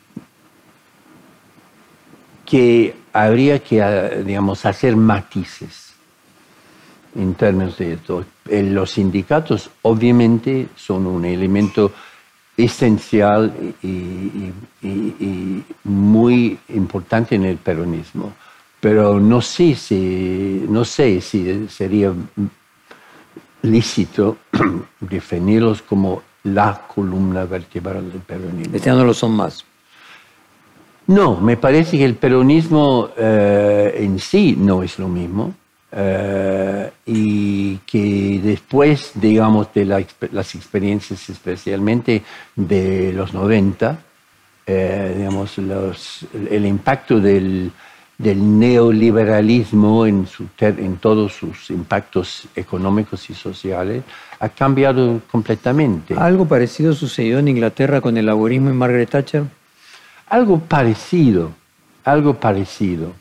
que 2.47 2.97
habría 3.12 3.59
que, 3.59 4.22
digamos, 4.24 4.64
hacer 4.64 4.97
matices 4.97 5.86
en 7.16 7.34
términos 7.34 7.78
de 7.78 7.94
esto. 7.94 8.24
Los 8.50 8.92
sindicatos 8.92 9.70
obviamente 9.82 10.68
son 10.76 11.06
un 11.06 11.24
elemento 11.24 11.92
esencial 12.56 13.52
y, 13.82 14.52
muy 15.84 16.58
importante 16.68 17.34
en 17.34 17.44
el 17.44 17.56
peronismo, 17.56 18.32
pero 18.80 19.20
no 19.20 19.40
sé 19.40 19.74
si, 19.74 20.64
no 20.68 20.84
sé 20.84 21.20
si 21.20 21.66
sería 21.68 22.12
lícito 23.62 24.38
definirlos 25.00 25.82
como 25.82 26.22
la 26.44 26.86
columna 26.86 27.44
vertebral 27.44 28.10
del 28.10 28.20
peronismo. 28.20 28.76
Este 28.76 28.90
no 28.90 29.04
lo 29.04 29.12
son 29.12 29.32
más. 29.32 29.64
No, 31.08 31.36
me 31.40 31.56
parece 31.56 31.98
que 31.98 32.04
el 32.04 32.14
peronismo 32.14 33.10
eh, 33.16 33.94
en 33.98 34.18
sí 34.18 34.56
no 34.58 34.82
es 34.82 34.98
lo 34.98 35.08
mismo 35.08 35.54
eh, 35.93 36.91
y 37.07 37.76
que 37.78 38.41
después, 38.43 39.12
digamos, 39.14 39.72
de 39.72 39.84
las 39.84 40.55
experiencias 40.55 41.28
especialmente 41.28 42.22
de 42.55 43.12
los 43.12 43.32
90, 43.32 43.99
eh, 44.66 45.14
digamos, 45.16 45.59
el 45.59 46.66
impacto 46.66 47.20
del, 47.20 47.70
del 48.18 48.59
neoliberalismo 48.59 50.07
en, 50.07 50.26
su 50.26 50.49
en 50.59 50.97
todos 50.97 51.34
sus 51.34 51.70
impactos 51.70 52.49
económicos 52.57 53.28
y 53.30 53.34
sociales 53.34 54.03
ha 54.41 54.49
cambiado 54.49 55.20
completamente. 55.30 56.14
¿Algo 56.14 56.47
parecido 56.47 56.95
sucedió 56.95 57.39
en 57.39 57.49
Inglaterra 57.49 58.01
con 58.01 58.16
el 58.16 58.26
laborismo 58.26 58.70
y 58.70 58.72
Margaret 58.72 59.11
Thatcher? 59.11 59.45
Algo 60.28 60.59
parecido, 60.59 61.53
algo 62.05 62.34
parecido. 62.34 63.12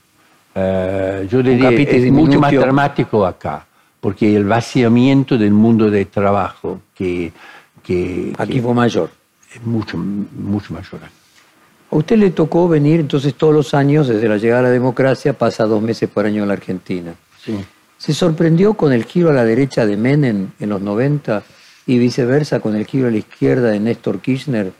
Eh, 0.57 1.27
yo 1.29 1.43
diría 1.43 1.69
es 1.69 2.11
mucho 2.11 2.39
más 2.39 2.53
dramático 2.53 3.25
acá, 3.25 3.65
porque 3.99 4.35
el 4.35 4.45
vaciamiento 4.45 5.37
del 5.37 5.51
mundo 5.51 5.91
del 5.91 6.07
trabajo 6.07 6.79
que... 6.95 7.33
que 7.83 8.33
Aquí 8.37 8.61
fue 8.61 8.73
mayor. 8.73 9.09
Es 9.53 9.61
mucho, 9.63 9.97
mucho 9.97 10.73
mayor. 10.73 11.01
A 11.91 11.95
usted 11.95 12.17
le 12.17 12.31
tocó 12.31 12.67
venir 12.67 13.01
entonces 13.01 13.35
todos 13.35 13.53
los 13.53 13.73
años, 13.73 14.07
desde 14.07 14.27
la 14.27 14.37
llegada 14.37 14.61
a 14.61 14.63
la 14.63 14.69
democracia, 14.69 15.33
pasa 15.33 15.65
dos 15.65 15.81
meses 15.81 16.09
por 16.09 16.25
año 16.25 16.43
en 16.43 16.47
la 16.47 16.55
Argentina. 16.55 17.13
Sí. 17.43 17.57
¿Se 17.97 18.13
sorprendió 18.13 18.73
con 18.73 18.93
el 18.93 19.05
giro 19.05 19.29
a 19.29 19.33
la 19.33 19.45
derecha 19.45 19.85
de 19.85 19.97
Menem 19.97 20.49
en 20.59 20.69
los 20.69 20.81
90 20.81 21.43
y 21.85 21.97
viceversa 21.97 22.59
con 22.59 22.75
el 22.75 22.85
giro 22.85 23.07
a 23.07 23.11
la 23.11 23.17
izquierda 23.17 23.69
de 23.69 23.79
Néstor 23.79 24.19
Kirchner 24.19 24.73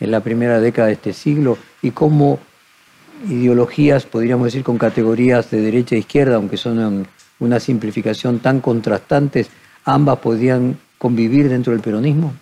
en 0.00 0.10
la 0.10 0.20
primera 0.20 0.60
década 0.60 0.88
de 0.88 0.94
este 0.94 1.12
siglo? 1.12 1.58
¿Y 1.82 1.90
cómo 1.92 2.40
ideologías, 3.26 4.06
podríamos 4.06 4.46
decir, 4.46 4.62
con 4.62 4.78
categorías 4.78 5.50
de 5.50 5.60
derecha 5.60 5.94
e 5.94 5.98
izquierda, 5.98 6.36
aunque 6.36 6.56
son 6.56 7.06
una 7.40 7.60
simplificación 7.60 8.40
tan 8.40 8.60
contrastantes, 8.60 9.48
ambas 9.84 10.18
podían 10.18 10.78
convivir 10.98 11.48
dentro 11.48 11.72
del 11.72 11.80
peronismo? 11.80 12.34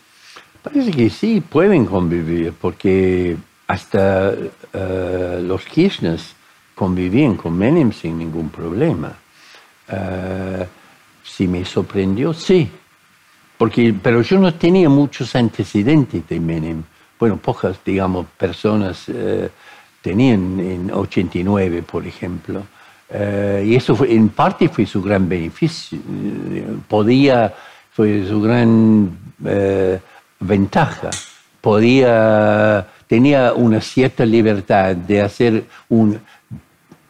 Parece 0.63 0.91
que 0.91 1.11
sí, 1.11 1.41
pueden 1.41 1.87
convivir, 1.87 2.53
porque 2.61 3.37
hasta 3.69 4.33
eh, 4.73 5.41
los 5.43 5.65
Kirchners 5.65 6.35
convivían 6.75 7.37
con 7.37 7.57
Menem 7.57 7.93
sin 7.93 8.19
ningún 8.19 8.51
problema. 8.51 9.13
Eh, 9.89 10.67
si 11.23 11.47
me 11.47 11.65
sorprendió, 11.65 12.33
sí. 12.33 12.69
Porque, 13.57 13.95
pero 14.03 14.23
yo 14.23 14.39
no 14.39 14.53
tenía 14.55 14.89
muchos 14.89 15.35
antecedentes 15.37 16.27
de 16.29 16.41
Menem. 16.41 16.83
Bueno, 17.19 17.37
pocas, 17.39 17.79
digamos, 17.85 18.27
personas 18.37 19.05
eh, 19.09 19.49
tenían 20.11 20.61
en 20.61 20.91
89, 20.93 21.83
por 21.83 22.07
ejemplo. 22.07 22.63
y 23.65 23.75
eso 23.75 23.93
en 24.05 24.29
parte 24.29 24.69
fue 24.69 24.87
su 24.87 25.03
gran 25.03 25.29
beneficio. 25.29 25.99
Podía, 26.89 27.53
fue 27.91 28.25
su 28.27 28.41
gran 28.41 29.11
ventaja. 30.41 31.11
Podía 31.61 32.87
tenía 33.07 33.53
una 33.55 33.81
cierta 33.81 34.25
libertad 34.25 34.95
de 34.97 35.23
hacer 35.23 35.65
un, 35.89 36.19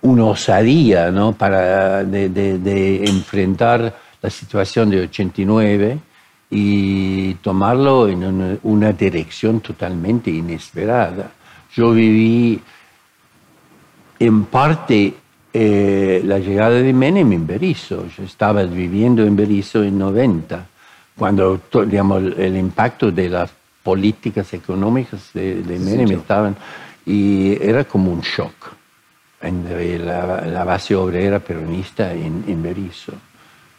una 0.02 0.24
osadía 0.24 1.10
¿no? 1.10 1.32
para 1.32 2.04
de, 2.04 3.04
enfrentar 3.06 3.94
la 4.20 4.30
situación 4.30 4.90
de 4.90 5.00
89 5.02 5.98
y 6.50 7.34
tomarlo 7.34 8.08
en 8.08 8.58
una, 8.62 8.92
dirección 8.92 9.60
totalmente 9.60 10.30
inesperada. 10.30 11.32
Yo 11.74 11.92
viví 11.92 12.60
en 14.18 14.44
parte 14.44 15.14
eh, 15.52 16.22
la 16.24 16.38
llegada 16.38 16.76
de 16.76 16.92
Menem 16.92 17.32
en 17.32 17.46
Berisso. 17.46 18.06
Yo 18.16 18.24
estaba 18.24 18.62
viviendo 18.64 19.24
en 19.24 19.36
Berisso 19.36 19.82
en 19.82 19.98
90, 19.98 20.66
cuando 21.16 21.60
digamos, 21.86 22.22
el 22.36 22.56
impacto 22.56 23.10
de 23.10 23.28
la 23.28 23.48
políticas 23.82 24.52
económicas 24.52 25.30
de, 25.32 25.62
Menem 25.78 26.10
estaban, 26.10 26.56
y 27.06 27.56
era 27.62 27.84
como 27.84 28.12
un 28.12 28.20
shock 28.20 28.72
entre 29.40 29.98
la, 30.00 30.64
base 30.64 30.96
obrera 30.96 31.38
peronista 31.38 32.12
en, 32.12 32.44
en 32.48 32.62
Berisso. 32.62 33.12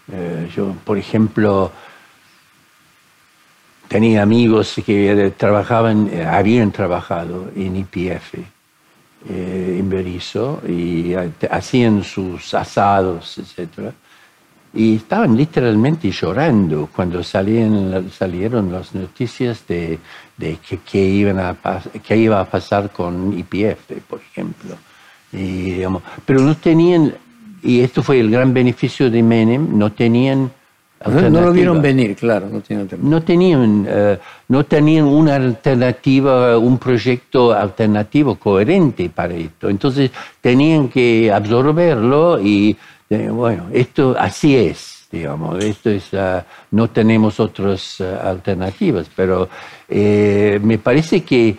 Eh, 0.09 0.49
yo, 0.55 0.73
por 0.85 0.97
ejemplo, 0.97 1.71
tenía 3.89 4.21
amigos 4.23 4.81
que 4.85 5.33
trabajaban, 5.35 6.09
eh, 6.09 6.25
habían 6.25 6.71
trabajado 6.71 7.51
en 7.53 7.75
IPF 7.75 8.56
eh, 9.29 9.77
en 9.79 9.89
Berisso 9.89 10.61
y 10.67 11.13
hacían 11.49 12.03
sus 12.03 12.53
asados, 12.53 13.37
etcétera 13.37 13.93
y 14.77 14.97
estaban 14.97 15.35
literalmente 15.35 16.11
llorando 16.11 16.89
cuando 16.95 17.23
salían, 17.23 18.09
salieron 18.11 18.71
las 18.71 18.93
noticias 18.93 19.65
de, 19.67 19.97
de 20.37 20.57
que, 20.85 20.99
iban 21.03 21.39
a, 21.39 21.57
que 22.05 22.15
iba 22.17 22.39
a 22.39 22.45
pasar 22.45 22.91
con 22.91 23.37
IPF, 23.37 24.03
por 24.07 24.19
ejemplo. 24.19 24.75
Y, 25.31 25.71
digamos, 25.71 26.03
pero 26.25 26.41
no 26.41 26.55
tenían, 26.55 27.13
y 27.63 27.81
esto 27.81 28.03
fue 28.03 28.19
el 28.19 28.29
gran 28.29 28.53
beneficio 28.53 29.09
de 29.09 29.23
Menem, 29.23 29.77
no 29.77 29.91
tenían 29.91 30.51
no, 31.05 31.29
no, 31.29 31.41
lo 31.41 31.51
vieron 31.53 31.81
venir, 31.81 32.15
claro. 32.15 32.49
No, 32.51 32.61
tenían, 32.61 32.89
no 33.01 33.21
tenían, 33.21 33.85
eh, 33.87 34.17
no 34.47 34.65
tenían 34.65 35.05
una 35.05 35.35
alternativa, 35.35 36.57
un 36.57 36.77
proyecto 36.77 37.53
alternativo 37.53 38.35
coherente 38.35 39.09
para 39.09 39.35
esto. 39.35 39.69
Entonces 39.69 40.11
tenían 40.41 40.89
que 40.89 41.31
absorberlo 41.31 42.39
y 42.41 42.75
bueno, 43.09 43.67
esto 43.71 44.15
así 44.19 44.55
es, 44.55 45.07
digamos, 45.11 45.63
esto 45.63 45.89
es, 45.89 46.13
ah, 46.13 46.45
no 46.71 46.89
tenemos 46.89 47.39
otras 47.39 48.01
ah, 48.01 48.29
alternativas, 48.29 49.07
pero 49.15 49.47
eh, 49.87 50.59
me 50.61 50.77
parece 50.77 51.23
que 51.23 51.57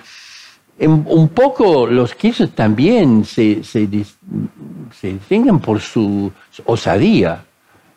un 0.81 1.29
poco 1.31 1.89
los 1.89 2.15
quisos 2.15 2.53
también 2.53 3.25
se, 3.25 3.65
se, 3.65 3.89
distinguen 5.03 5.59
por 5.59 5.81
su 5.81 6.31
osadía. 6.67 7.45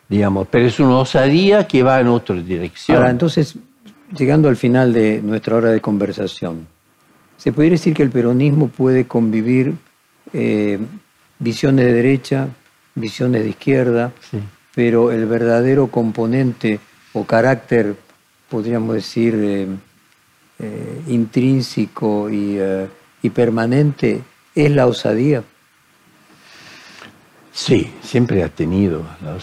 Digamos, 0.08 0.46
pero 0.50 0.66
es 0.66 0.78
una 0.80 0.98
osadía 0.98 1.66
que 1.66 1.82
va 1.82 2.00
en 2.00 2.08
otra 2.08 2.36
dirección. 2.36 2.96
Ahora, 2.98 3.10
entonces, 3.10 3.56
llegando 4.16 4.48
al 4.48 4.56
final 4.56 4.92
de 4.92 5.20
nuestra 5.22 5.56
hora 5.56 5.70
de 5.70 5.80
conversación, 5.80 6.66
¿se 7.38 7.52
podría 7.52 7.72
decir 7.72 7.94
que 7.94 8.02
el 8.02 8.10
peronismo 8.10 8.68
puede 8.68 9.06
convivir 9.06 9.74
eh, 10.32 10.78
visiones 11.38 11.86
de 11.86 11.92
derecha, 11.92 12.48
visiones 12.94 13.42
de 13.42 13.50
izquierda, 13.50 14.12
Sí. 14.30 14.38
pero 14.74 15.10
el 15.12 15.26
verdadero 15.26 15.86
componente 15.88 16.78
o 17.14 17.24
carácter, 17.24 17.96
podríamos 18.48 18.94
decir, 18.94 19.34
eh, 19.38 19.66
eh, 20.58 21.02
intrínseco 21.08 22.30
y, 22.30 22.58
y 23.22 23.30
permanente 23.30 24.20
es 24.54 24.70
la 24.70 24.86
osadía? 24.86 25.42
Sí, 27.52 27.92
siempre 28.02 28.42
ha 28.42 28.48
tenido 28.48 29.04
la, 29.22 29.34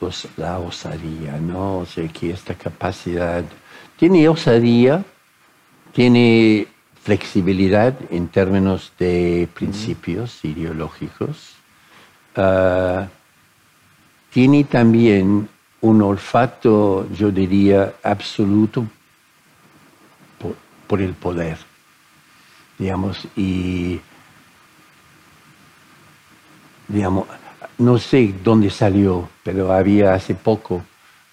os- 0.00 0.28
la 0.36 0.58
osadía, 0.58 1.38
¿no? 1.38 1.78
O 1.78 1.86
sea, 1.86 2.08
que 2.08 2.30
esta 2.30 2.54
capacidad 2.54 3.44
tiene 3.96 4.28
osadía, 4.28 5.04
tiene 5.92 6.68
flexibilidad 7.02 7.94
en 8.10 8.28
términos 8.28 8.92
de 8.98 9.48
principios 9.54 10.44
ideológicos, 10.44 11.54
ah, 12.36 13.08
tiene 14.32 14.64
también 14.64 15.48
un 15.80 16.02
olfato, 16.02 17.08
yo 17.12 17.30
diría, 17.30 17.94
absoluto 18.02 18.86
por, 20.38 20.54
por 20.86 21.00
el 21.00 21.14
poder, 21.14 21.58
digamos, 22.78 23.26
y 23.36 24.00
digamos, 26.88 27.26
no 27.82 27.98
sé 27.98 28.34
dónde 28.44 28.70
salió, 28.70 29.28
pero 29.42 29.72
había 29.72 30.14
hace 30.14 30.34
poco 30.34 30.82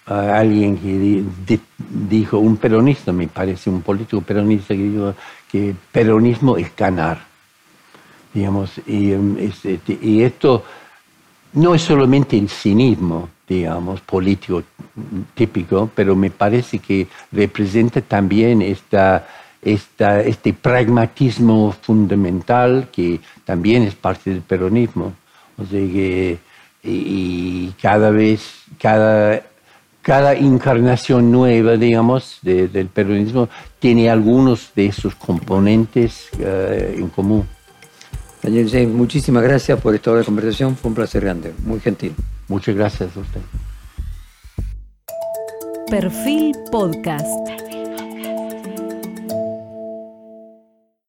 ah, 0.06 0.38
alguien 0.38 0.76
que 0.76 0.88
di- 0.98 1.24
di- 1.46 1.60
dijo, 2.08 2.38
un 2.38 2.56
peronista, 2.56 3.12
me 3.12 3.28
parece, 3.28 3.70
un 3.70 3.82
político 3.82 4.20
peronista 4.20 4.74
que 4.74 4.82
dijo 4.82 5.14
que 5.50 5.74
peronismo 5.92 6.56
es 6.56 6.74
ganar, 6.76 7.18
digamos, 8.32 8.70
y, 8.86 9.12
em, 9.12 9.36
este, 9.38 9.80
y 10.00 10.22
esto 10.22 10.64
no 11.54 11.74
es 11.74 11.82
solamente 11.82 12.38
el 12.38 12.48
cinismo, 12.48 13.28
digamos, 13.48 14.00
político 14.02 14.62
típico, 15.34 15.90
pero 15.94 16.14
me 16.14 16.30
parece 16.30 16.78
que 16.78 17.08
representa 17.32 18.00
también 18.00 18.62
esta, 18.62 19.26
esta, 19.60 20.20
este 20.20 20.52
pragmatismo 20.52 21.74
fundamental 21.82 22.88
que 22.92 23.20
también 23.44 23.82
es 23.82 23.94
parte 23.96 24.30
del 24.30 24.42
peronismo. 24.42 25.12
O 25.60 25.66
sea 25.66 25.80
que 25.80 26.38
y, 26.82 26.90
y 26.90 27.74
cada 27.80 28.10
vez, 28.10 28.40
cada, 28.80 29.42
cada 30.00 30.32
encarnación 30.34 31.30
nueva, 31.30 31.76
digamos, 31.76 32.38
de- 32.42 32.68
del 32.68 32.86
peronismo 32.88 33.48
tiene 33.78 34.08
algunos 34.08 34.72
de 34.74 34.86
esos 34.86 35.14
componentes 35.14 36.28
eh, 36.38 36.94
en 36.96 37.08
común. 37.08 37.46
Daniel 38.42 38.70
James, 38.70 38.88
muchísimas 38.88 39.42
gracias 39.42 39.78
por 39.80 39.94
esta 39.94 40.10
hora 40.10 40.20
de 40.20 40.26
conversación, 40.26 40.74
fue 40.74 40.88
un 40.88 40.94
placer 40.94 41.22
grande, 41.22 41.52
muy 41.64 41.78
gentil. 41.80 42.14
Muchas 42.48 42.74
gracias 42.74 43.14
a 43.14 43.20
usted. 43.20 43.40
Perfil 45.90 46.54
Podcast. 46.72 47.59